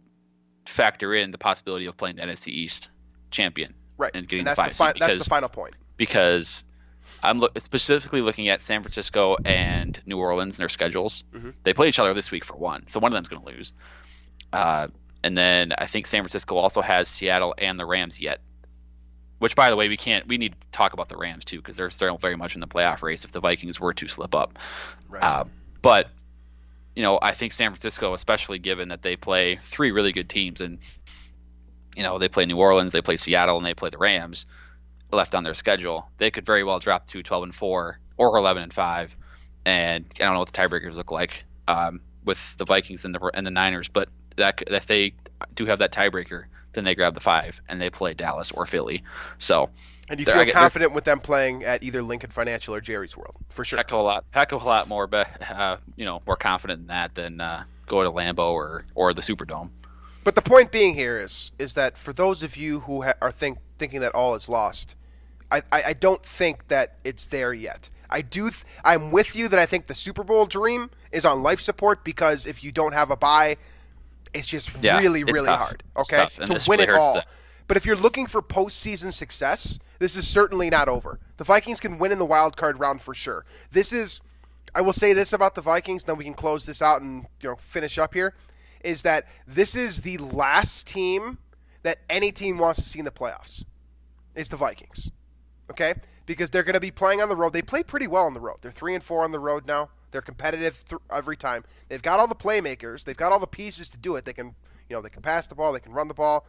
factor 0.65 1.13
in 1.13 1.31
the 1.31 1.37
possibility 1.37 1.85
of 1.85 1.97
playing 1.97 2.17
the 2.17 2.23
NFC 2.23 2.47
East 2.47 2.89
champion 3.31 3.73
right, 3.97 4.11
and 4.13 4.27
getting 4.27 4.45
that's 4.45 4.61
the 4.61 4.69
the, 4.69 4.75
fi- 4.75 4.91
seed 4.91 5.01
that's 5.01 5.17
the 5.17 5.23
final 5.25 5.49
point. 5.49 5.75
because 5.97 6.63
I'm 7.21 7.39
lo- 7.39 7.49
specifically 7.57 8.21
looking 8.21 8.49
at 8.49 8.61
San 8.61 8.81
Francisco 8.81 9.37
and 9.43 9.99
New 10.05 10.17
Orleans 10.17 10.55
and 10.55 10.63
their 10.63 10.69
schedules. 10.69 11.23
Mm-hmm. 11.33 11.51
They 11.63 11.73
play 11.73 11.89
each 11.89 11.99
other 11.99 12.13
this 12.13 12.31
week 12.31 12.45
for 12.45 12.55
one, 12.55 12.87
so 12.87 12.99
one 12.99 13.11
of 13.11 13.15
them's 13.15 13.29
going 13.29 13.43
to 13.43 13.49
lose. 13.49 13.73
Uh, 14.51 14.87
and 15.23 15.37
then 15.37 15.73
I 15.77 15.87
think 15.87 16.05
San 16.05 16.21
Francisco 16.21 16.55
also 16.55 16.81
has 16.81 17.07
Seattle 17.07 17.55
and 17.57 17.79
the 17.79 17.85
Rams 17.85 18.19
yet. 18.19 18.41
Which, 19.39 19.55
by 19.55 19.69
the 19.69 19.75
way, 19.75 19.89
we 19.89 19.97
can't. 19.97 20.25
We 20.27 20.37
need 20.37 20.53
to 20.53 20.67
talk 20.71 20.93
about 20.93 21.09
the 21.09 21.17
Rams 21.17 21.43
too 21.43 21.57
because 21.57 21.75
they're 21.75 21.89
still 21.89 22.17
very 22.17 22.37
much 22.37 22.55
in 22.55 22.61
the 22.61 22.67
playoff 22.67 23.01
race 23.01 23.25
if 23.25 23.31
the 23.31 23.41
Vikings 23.41 23.79
were 23.79 23.93
to 23.93 24.07
slip 24.07 24.35
up. 24.35 24.57
Right. 25.09 25.21
Uh, 25.21 25.45
but 25.81 26.09
you 26.95 27.03
know, 27.03 27.19
I 27.21 27.33
think 27.33 27.53
San 27.53 27.71
Francisco, 27.71 28.13
especially 28.13 28.59
given 28.59 28.89
that 28.89 29.01
they 29.01 29.15
play 29.15 29.59
three 29.65 29.91
really 29.91 30.11
good 30.11 30.29
teams, 30.29 30.61
and 30.61 30.79
you 31.95 32.03
know 32.03 32.19
they 32.19 32.27
play 32.27 32.45
New 32.45 32.57
Orleans, 32.57 32.93
they 32.93 33.01
play 33.01 33.17
Seattle, 33.17 33.57
and 33.57 33.65
they 33.65 33.73
play 33.73 33.89
the 33.89 33.97
Rams, 33.97 34.45
left 35.13 35.35
on 35.35 35.43
their 35.43 35.53
schedule, 35.53 36.09
they 36.17 36.31
could 36.31 36.45
very 36.45 36.63
well 36.63 36.79
drop 36.79 37.05
to 37.07 37.23
12 37.23 37.43
and 37.43 37.55
four 37.55 37.99
or 38.17 38.37
11 38.37 38.63
and 38.63 38.73
five, 38.73 39.15
and 39.65 40.05
I 40.19 40.23
don't 40.23 40.33
know 40.33 40.39
what 40.39 40.51
the 40.51 40.57
tiebreakers 40.57 40.95
look 40.95 41.11
like 41.11 41.45
um, 41.67 42.01
with 42.25 42.57
the 42.57 42.65
Vikings 42.65 43.05
and 43.05 43.15
the 43.15 43.31
and 43.33 43.45
the 43.45 43.51
Niners, 43.51 43.87
but 43.87 44.09
that 44.35 44.63
if 44.67 44.85
they 44.85 45.13
do 45.55 45.65
have 45.65 45.79
that 45.79 45.91
tiebreaker, 45.91 46.45
then 46.73 46.83
they 46.83 46.95
grab 46.95 47.13
the 47.13 47.19
five 47.21 47.61
and 47.67 47.81
they 47.81 47.89
play 47.89 48.13
Dallas 48.13 48.51
or 48.51 48.65
Philly. 48.65 49.03
So. 49.37 49.69
And 50.09 50.19
you 50.19 50.25
feel 50.25 50.45
confident 50.51 50.93
with 50.93 51.05
them 51.05 51.19
playing 51.19 51.63
at 51.63 51.81
either 51.81 52.01
Lincoln 52.01 52.29
Financial 52.29 52.75
or 52.75 52.81
Jerry's 52.81 53.15
World 53.15 53.35
for 53.49 53.63
sure. 53.63 53.77
Heck 53.77 53.91
of 53.91 53.99
a 53.99 54.01
lot, 54.01 54.25
heck 54.31 54.51
of 54.51 54.61
a 54.61 54.65
lot 54.65 54.89
more, 54.89 55.07
but 55.07 55.27
uh, 55.49 55.77
you 55.95 56.03
know, 56.03 56.21
more 56.27 56.35
confident 56.35 56.81
in 56.81 56.87
that 56.87 57.15
than 57.15 57.39
uh, 57.39 57.63
go 57.87 58.03
to 58.03 58.11
Lambeau 58.11 58.51
or 58.51 58.85
or 58.95 59.13
the 59.13 59.21
Superdome. 59.21 59.69
But 60.23 60.35
the 60.35 60.41
point 60.41 60.71
being 60.71 60.95
here 60.95 61.19
is 61.19 61.53
is 61.57 61.73
that 61.75 61.97
for 61.97 62.13
those 62.13 62.43
of 62.43 62.57
you 62.57 62.81
who 62.81 63.03
ha- 63.03 63.13
are 63.21 63.31
think 63.31 63.59
thinking 63.77 64.01
that 64.01 64.13
all 64.13 64.35
is 64.35 64.49
lost, 64.49 64.95
I, 65.51 65.61
I, 65.71 65.83
I 65.87 65.93
don't 65.93 66.23
think 66.23 66.67
that 66.67 66.97
it's 67.03 67.27
there 67.27 67.53
yet. 67.53 67.89
I 68.09 68.21
do. 68.21 68.49
Th- 68.49 68.63
I'm 68.83 69.11
with 69.11 69.35
you 69.35 69.47
that 69.47 69.59
I 69.59 69.65
think 69.65 69.87
the 69.87 69.95
Super 69.95 70.23
Bowl 70.23 70.45
dream 70.45 70.89
is 71.11 71.25
on 71.25 71.43
life 71.43 71.61
support 71.61 72.03
because 72.03 72.45
if 72.45 72.63
you 72.63 72.71
don't 72.71 72.93
have 72.93 73.11
a 73.11 73.17
bye, 73.17 73.57
it's 74.33 74.47
just 74.47 74.71
Yeah, 74.81 74.99
really 74.99 75.21
it's 75.21 75.31
really 75.31 75.45
tough. 75.45 75.59
hard. 75.59 75.83
Okay, 75.97 76.25
to 76.35 76.41
win 76.67 76.79
really 76.79 76.83
it 76.83 76.89
all. 76.91 77.15
them. 77.15 77.23
But 77.67 77.77
if 77.77 77.85
you're 77.85 77.95
looking 77.95 78.27
for 78.27 78.41
postseason 78.41 79.13
success, 79.13 79.79
this 79.99 80.17
is 80.17 80.27
certainly 80.27 80.69
not 80.69 80.89
over. 80.89 81.19
The 81.37 81.43
Vikings 81.43 81.79
can 81.79 81.97
win 81.97 82.11
in 82.11 82.19
the 82.19 82.25
wild 82.25 82.57
card 82.57 82.79
round 82.79 83.01
for 83.01 83.13
sure. 83.13 83.45
This 83.71 83.93
is. 83.93 84.21
I 84.75 84.81
will 84.81 84.93
say 84.93 85.13
this 85.13 85.33
about 85.33 85.53
the 85.53 85.61
Vikings, 85.61 86.03
then 86.05 86.17
we 86.17 86.23
can 86.23 86.33
close 86.33 86.65
this 86.65 86.81
out 86.81 87.01
and 87.01 87.27
you 87.41 87.49
know 87.49 87.55
finish 87.57 87.97
up 87.99 88.13
here. 88.13 88.33
Is 88.83 89.03
that 89.03 89.27
this 89.47 89.75
is 89.75 90.01
the 90.01 90.17
last 90.17 90.87
team 90.87 91.37
that 91.83 91.99
any 92.09 92.31
team 92.31 92.57
wants 92.57 92.81
to 92.81 92.89
see 92.89 92.99
in 92.99 93.05
the 93.05 93.11
playoffs? 93.11 93.65
Is 94.35 94.49
the 94.49 94.57
Vikings, 94.57 95.11
okay? 95.69 95.93
Because 96.25 96.49
they're 96.49 96.63
going 96.63 96.73
to 96.73 96.79
be 96.79 96.89
playing 96.91 97.21
on 97.21 97.29
the 97.29 97.35
road. 97.35 97.53
They 97.53 97.61
play 97.61 97.83
pretty 97.83 98.07
well 98.07 98.23
on 98.23 98.33
the 98.33 98.39
road. 98.39 98.57
They're 98.61 98.71
three 98.71 98.95
and 98.95 99.03
four 99.03 99.23
on 99.23 99.31
the 99.31 99.39
road 99.39 99.67
now. 99.67 99.89
They're 100.13 100.21
competitive 100.21 100.85
th- 100.87 101.01
every 101.11 101.35
time. 101.35 101.65
They've 101.89 102.01
got 102.01 102.19
all 102.19 102.27
the 102.27 102.35
playmakers. 102.35 103.03
They've 103.03 103.17
got 103.17 103.33
all 103.33 103.39
the 103.39 103.47
pieces 103.47 103.89
to 103.89 103.97
do 103.97 104.15
it. 104.15 104.23
They 104.25 104.31
can, 104.31 104.55
you 104.87 104.95
know, 104.95 105.01
they 105.01 105.09
can 105.09 105.23
pass 105.23 105.47
the 105.47 105.55
ball. 105.55 105.73
They 105.73 105.79
can 105.79 105.91
run 105.91 106.07
the 106.07 106.13
ball. 106.13 106.45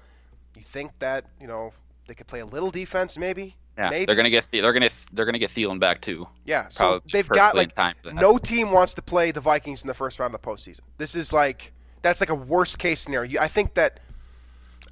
You 0.55 0.63
think 0.63 0.93
that 1.01 1.25
you 1.41 1.49
know 1.49 1.73
they 2.07 2.15
could 2.15 2.27
play 2.27 2.41
a 2.41 2.47
little 2.47 2.71
defense, 2.71 3.17
maybe? 3.19 3.57
Yeah, 3.77 3.91
maybe. 3.91 4.05
they're 4.05 4.15
gonna 4.15 4.31
get 4.31 4.47
they're 4.53 4.73
gonna 4.73 4.91
they're 5.13 5.25
gonna 5.25 5.39
get 5.39 5.51
Thielen 5.51 5.81
back 5.81 6.03
too. 6.03 6.29
Yeah, 6.45 6.69
so 6.69 6.79
Probably 7.01 7.11
they've 7.13 7.29
got 7.29 7.57
like 7.57 7.75
time 7.75 7.95
no 8.13 8.39
team 8.39 8.71
wants 8.71 8.95
to 8.95 9.03
play 9.03 9.33
the 9.33 9.41
Vikings 9.41 9.83
in 9.83 9.89
the 9.89 9.95
first 9.95 10.21
round 10.21 10.33
of 10.35 10.41
the 10.41 10.47
postseason. 10.47 10.81
This 10.99 11.17
is 11.17 11.33
like 11.33 11.73
that's 12.03 12.21
like 12.21 12.31
a 12.31 12.35
worst 12.35 12.79
case 12.79 13.01
scenario. 13.01 13.33
You- 13.33 13.39
I 13.41 13.49
think 13.49 13.75
that 13.75 13.99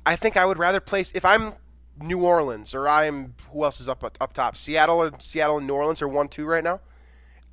I 0.06 0.16
think 0.16 0.36
I 0.38 0.46
would 0.46 0.58
rather 0.58 0.80
place 0.80 1.12
if 1.14 1.24
I'm 1.26 1.52
New 2.00 2.24
Orleans 2.24 2.74
or 2.74 2.88
I'm 2.88 3.34
who 3.52 3.62
else 3.64 3.80
is 3.80 3.88
up 3.88 4.02
up 4.02 4.32
top? 4.32 4.56
Seattle 4.56 5.00
or 5.00 5.12
Seattle 5.20 5.58
and 5.58 5.66
New 5.66 5.74
Orleans 5.74 6.00
are 6.00 6.08
one 6.08 6.26
two 6.28 6.46
right 6.46 6.64
now. 6.64 6.80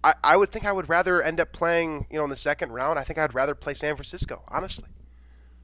I, 0.04 0.14
I 0.24 0.38
would 0.38 0.52
think 0.52 0.66
I 0.66 0.72
would 0.72 0.88
rather 0.89 1.22
end 1.22 1.39
up 1.39 1.52
playing 1.52 2.08
you 2.10 2.18
know 2.18 2.24
in 2.24 2.30
the 2.30 2.36
second 2.36 2.72
round. 2.72 2.97
I 3.00 3.04
think 3.04 3.20
I'd 3.20 3.34
rather 3.34 3.56
play 3.56 3.74
San 3.74 3.95
Francisco. 3.95 4.43
Honestly, 4.47 4.89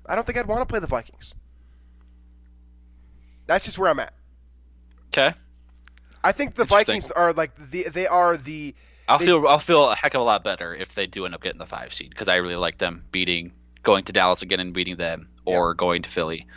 I 0.05 0.15
don't 0.15 0.25
think 0.25 0.37
I'd 0.37 0.47
want 0.47 0.61
to 0.61 0.65
play 0.65 0.79
the 0.79 0.87
Vikings. 0.87 1.35
That's 3.47 3.65
just 3.65 3.77
where 3.77 3.89
I'm 3.89 3.99
at. 3.99 4.13
Okay, 5.07 5.33
I 6.23 6.31
think 6.31 6.55
the 6.55 6.65
Vikings 6.65 7.11
are 7.11 7.31
like 7.33 7.51
the 7.69 7.83
they 7.89 8.07
are 8.07 8.35
the 8.37 8.75
I'll 9.07 9.19
They- 9.19 9.25
feel 9.25 9.47
I'll 9.47 9.59
feel 9.59 9.89
a 9.89 9.95
heck 9.95 10.13
of 10.15 10.21
a 10.21 10.23
lot 10.23 10.43
better 10.43 10.73
if 10.75 10.95
they 10.95 11.05
do 11.05 11.25
end 11.25 11.35
up 11.35 11.41
getting 11.41 11.59
the 11.59 11.65
five 11.65 11.93
seed 11.93 12.09
because 12.09 12.27
I 12.27 12.35
really 12.35 12.55
like 12.55 12.77
them 12.77 13.05
beating 13.11 13.53
going 13.83 14.03
to 14.05 14.13
Dallas 14.13 14.41
again 14.41 14.59
and 14.59 14.73
beating 14.73 14.97
them 14.97 15.29
or 15.45 15.75
going 15.75 16.01
to 16.01 16.09
Philly 16.09 16.47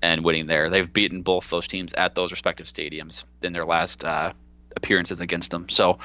and 0.00 0.24
winning 0.24 0.46
there. 0.46 0.70
They've 0.70 0.90
beaten 0.90 1.20
both 1.20 1.50
those 1.50 1.68
teams 1.68 1.92
at 1.92 2.14
those 2.14 2.30
respective 2.30 2.66
stadiums 2.66 3.24
in 3.42 3.52
their 3.52 3.66
last 3.66 4.04
uh, 4.04 4.32
appearances 4.78 5.20
against 5.20 5.50
them. 5.50 5.68
So 5.68 5.98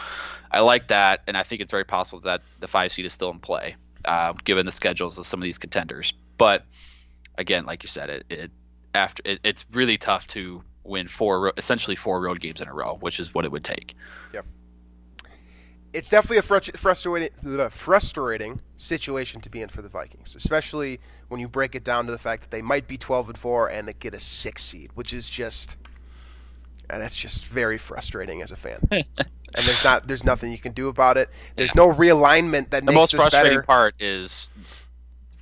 I 0.52 0.60
like 0.60 0.90
that, 0.90 1.22
and 1.28 1.38
I 1.38 1.44
think 1.44 1.62
it's 1.62 1.72
very 1.72 1.86
possible 1.86 2.20
that 2.22 2.42
the 2.60 2.68
five 2.68 2.92
seed 2.92 3.06
is 3.06 3.14
still 3.14 3.32
in 3.32 3.40
play 3.40 3.78
uh, 4.06 4.34
given 4.44 4.66
the 4.66 4.72
schedules 4.72 5.18
of 5.18 5.26
some 5.26 5.40
of 5.40 5.44
these 5.44 5.58
contenders. 5.58 6.14
But 6.38 6.66
again, 7.38 7.66
like 7.66 7.84
you 7.84 7.90
said, 7.90 8.10
it, 8.10 8.26
it 8.30 8.52
after 8.94 9.22
it, 9.26 9.40
it's 9.44 9.66
really 9.72 9.98
tough 9.98 10.28
to 10.30 10.64
win 10.84 11.08
four 11.08 11.54
essentially 11.58 11.96
four 11.96 12.22
road 12.22 12.40
games 12.40 12.62
in 12.62 12.68
a 12.68 12.74
row, 12.74 12.98
which 13.00 13.20
is 13.20 13.34
what 13.34 13.46
it 13.46 13.52
would 13.52 13.64
take. 13.64 13.96
Yep. 14.34 14.46
it's 15.94 16.10
definitely 16.10 16.38
a 16.38 16.42
frust- 16.42 16.78
frustrating, 16.78 17.30
frustrating 17.70 18.62
situation 18.78 19.42
to 19.42 19.50
be 19.50 19.62
in 19.62 19.70
for 19.70 19.82
the 19.82 19.90
Vikings, 19.90 20.36
especially 20.36 21.00
when 21.30 21.40
you 21.40 21.48
break 21.48 21.76
it 21.76 21.84
down 21.84 22.06
to 22.08 22.12
the 22.12 22.18
fact 22.18 22.44
that 22.44 22.52
they 22.52 22.62
might 22.62 22.88
be 22.88 22.98
12 22.98 23.30
and 23.30 23.38
4 23.38 23.70
and 23.70 24.00
get 24.00 24.14
a 24.14 24.20
six 24.20 24.64
seed, 24.64 24.90
which 24.96 25.14
is 25.14 25.30
just, 25.30 25.78
and 26.94 27.02
that's 27.02 27.16
just 27.16 27.48
very 27.48 27.78
frustrating 27.78 28.42
as 28.42 28.52
a 28.52 28.56
fan. 28.56 28.80
and 28.92 29.06
there's 29.54 29.84
not, 29.84 30.08
there's 30.08 30.24
nothing 30.24 30.52
you 30.52 30.58
can 30.58 30.74
do 30.74 30.88
about 30.88 31.18
it. 31.18 31.30
There's 31.56 31.76
no 31.76 31.90
realignment 31.92 32.70
that 32.70 32.86
the 32.86 32.92
makes 32.92 32.96
most 32.96 33.12
this 33.12 33.22
frustrating 33.22 33.52
better. 33.52 33.64
part 33.64 33.96
is 34.00 34.50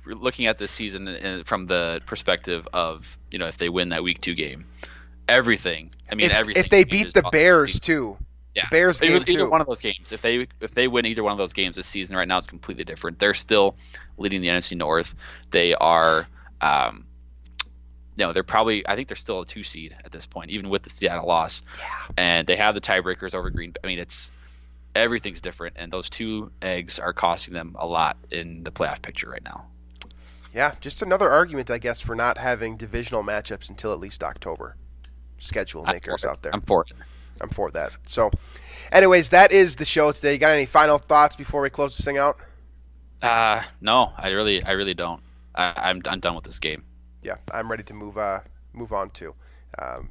looking 0.06 0.46
at 0.46 0.58
this 0.58 0.70
season 0.70 1.44
from 1.44 1.66
the 1.66 2.00
perspective 2.06 2.66
of 2.72 3.16
you 3.30 3.38
know 3.38 3.46
if 3.46 3.58
they 3.58 3.68
win 3.68 3.90
that 3.90 4.02
week 4.02 4.20
two 4.20 4.34
game, 4.34 4.66
everything. 5.28 5.90
I 6.10 6.14
mean, 6.14 6.26
if, 6.26 6.32
everything. 6.32 6.64
if 6.64 6.70
they 6.70 6.84
beat 6.84 7.14
the 7.14 7.22
Bears 7.22 7.80
too, 7.80 8.18
yeah, 8.54 8.68
Bears 8.70 9.00
either, 9.02 9.20
game 9.20 9.24
either 9.28 9.44
too. 9.44 9.50
one 9.50 9.60
of 9.60 9.66
those 9.66 9.80
games. 9.80 10.12
If 10.12 10.22
they 10.22 10.46
if 10.60 10.74
they 10.74 10.88
win 10.88 11.06
either 11.06 11.22
one 11.22 11.32
of 11.32 11.38
those 11.38 11.52
games 11.52 11.76
this 11.76 11.86
season 11.86 12.16
right 12.16 12.28
now 12.28 12.38
is 12.38 12.46
completely 12.46 12.84
different. 12.84 13.18
They're 13.18 13.34
still 13.34 13.76
leading 14.18 14.40
the 14.40 14.48
NFC 14.48 14.76
North. 14.76 15.14
They 15.50 15.74
are. 15.74 16.26
Um, 16.60 17.06
no, 18.16 18.32
they're 18.32 18.42
probably. 18.42 18.86
I 18.86 18.94
think 18.96 19.08
they're 19.08 19.16
still 19.16 19.40
a 19.40 19.46
two 19.46 19.64
seed 19.64 19.96
at 20.04 20.12
this 20.12 20.26
point, 20.26 20.50
even 20.50 20.68
with 20.68 20.82
the 20.82 20.90
Seattle 20.90 21.26
loss. 21.26 21.62
Yeah. 21.78 21.86
And 22.16 22.46
they 22.46 22.56
have 22.56 22.74
the 22.74 22.80
tiebreakers 22.80 23.34
over 23.34 23.50
Green. 23.50 23.74
I 23.82 23.86
mean, 23.86 23.98
it's 23.98 24.30
everything's 24.94 25.40
different, 25.40 25.76
and 25.78 25.92
those 25.92 26.10
two 26.10 26.50
eggs 26.60 26.98
are 26.98 27.12
costing 27.12 27.54
them 27.54 27.74
a 27.78 27.86
lot 27.86 28.16
in 28.30 28.62
the 28.62 28.70
playoff 28.70 29.00
picture 29.02 29.30
right 29.30 29.42
now. 29.42 29.66
yeah, 30.54 30.74
just 30.80 31.00
another 31.02 31.30
argument, 31.30 31.70
I 31.70 31.78
guess, 31.78 32.00
for 32.00 32.14
not 32.14 32.36
having 32.38 32.76
divisional 32.76 33.22
matchups 33.22 33.70
until 33.70 33.92
at 33.92 34.00
least 34.00 34.22
October. 34.22 34.76
Schedule 35.38 35.84
makers 35.84 36.24
out 36.24 36.42
there. 36.42 36.54
I'm 36.54 36.60
for 36.60 36.82
it. 36.82 36.92
I'm 37.40 37.48
for 37.48 37.70
that. 37.72 37.92
So, 38.06 38.30
anyways, 38.92 39.30
that 39.30 39.50
is 39.50 39.76
the 39.76 39.84
show 39.84 40.12
today. 40.12 40.34
You 40.34 40.38
got 40.38 40.50
any 40.50 40.66
final 40.66 40.98
thoughts 40.98 41.34
before 41.34 41.62
we 41.62 41.70
close 41.70 41.96
this 41.96 42.04
thing 42.04 42.18
out? 42.18 42.38
Uh, 43.22 43.62
no, 43.80 44.12
I 44.16 44.28
really, 44.28 44.62
I 44.62 44.72
really 44.72 44.94
don't. 44.94 45.20
I, 45.54 45.72
I'm, 45.76 46.02
I'm 46.06 46.20
done 46.20 46.34
with 46.34 46.44
this 46.44 46.58
game. 46.58 46.84
Yeah, 47.22 47.36
I'm 47.52 47.70
ready 47.70 47.82
to 47.84 47.94
move 47.94 48.18
uh, 48.18 48.40
move 48.72 48.92
on 48.92 49.10
too. 49.10 49.34
Um, 49.78 50.10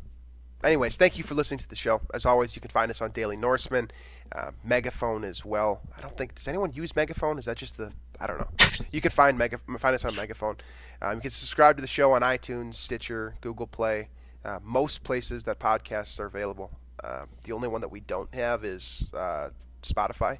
anyways, 0.63 0.97
thank 0.97 1.17
you 1.17 1.23
for 1.23 1.35
listening 1.35 1.59
to 1.59 1.69
the 1.69 1.75
show. 1.75 2.01
As 2.13 2.25
always, 2.25 2.55
you 2.55 2.61
can 2.61 2.71
find 2.71 2.89
us 2.89 3.01
on 3.01 3.11
Daily 3.11 3.37
Norseman, 3.37 3.91
uh, 4.31 4.51
Megaphone 4.63 5.23
as 5.23 5.43
well. 5.45 5.81
I 5.97 6.01
don't 6.01 6.15
think 6.15 6.35
does 6.35 6.47
anyone 6.47 6.73
use 6.73 6.95
Megaphone? 6.95 7.37
Is 7.37 7.45
that 7.45 7.57
just 7.57 7.77
the 7.77 7.93
I 8.19 8.27
don't 8.27 8.39
know. 8.39 8.49
You 8.91 8.99
can 8.99 9.11
find 9.11 9.37
Mega 9.37 9.57
find 9.79 9.95
us 9.95 10.03
on 10.05 10.15
Megaphone. 10.15 10.57
Um, 11.01 11.15
you 11.15 11.21
can 11.21 11.31
subscribe 11.31 11.77
to 11.77 11.81
the 11.81 11.87
show 11.87 12.13
on 12.13 12.21
iTunes, 12.21 12.75
Stitcher, 12.75 13.35
Google 13.41 13.67
Play, 13.67 14.09
uh, 14.43 14.59
most 14.63 15.03
places 15.03 15.43
that 15.43 15.59
podcasts 15.59 16.19
are 16.19 16.25
available. 16.25 16.71
Uh, 17.03 17.25
the 17.43 17.53
only 17.53 17.67
one 17.67 17.81
that 17.81 17.89
we 17.89 18.01
don't 18.01 18.33
have 18.35 18.65
is 18.65 19.11
uh, 19.15 19.49
Spotify. 19.81 20.39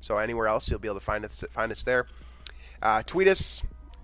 So 0.00 0.18
anywhere 0.18 0.46
else, 0.46 0.70
you'll 0.70 0.78
be 0.78 0.88
able 0.88 1.00
to 1.00 1.04
find 1.04 1.24
us 1.24 1.42
find 1.50 1.72
us 1.72 1.82
there. 1.82 2.06
Uh, 2.82 3.02
tweet 3.02 3.28
us, 3.28 3.62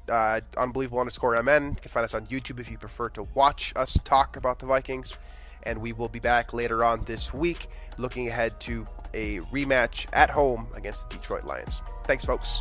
uh, 0.09 0.41
unbelievable 0.57 1.01
underscore 1.01 1.41
mn. 1.43 1.71
You 1.71 1.81
can 1.81 1.91
find 1.91 2.05
us 2.05 2.15
on 2.15 2.27
YouTube 2.27 2.61
if 2.61 2.71
you 2.71 2.79
prefer 2.79 3.09
to 3.11 3.25
watch 3.35 3.73
us 3.77 3.99
talk 4.05 4.37
about 4.37 4.59
the 4.59 4.67
Vikings. 4.67 5.19
And 5.65 5.81
we 5.81 5.93
will 5.93 6.09
be 6.09 6.19
back 6.19 6.53
later 6.53 6.83
on 6.83 7.03
this 7.03 7.33
week, 7.33 7.69
looking 7.97 8.27
ahead 8.29 8.61
to 8.63 8.85
a 9.15 9.39
rematch 9.53 10.07
at 10.13 10.29
home 10.29 10.67
against 10.75 11.09
the 11.09 11.17
Detroit 11.17 11.45
Lions. 11.45 11.83
Thanks, 12.05 12.25
folks. 12.25 12.61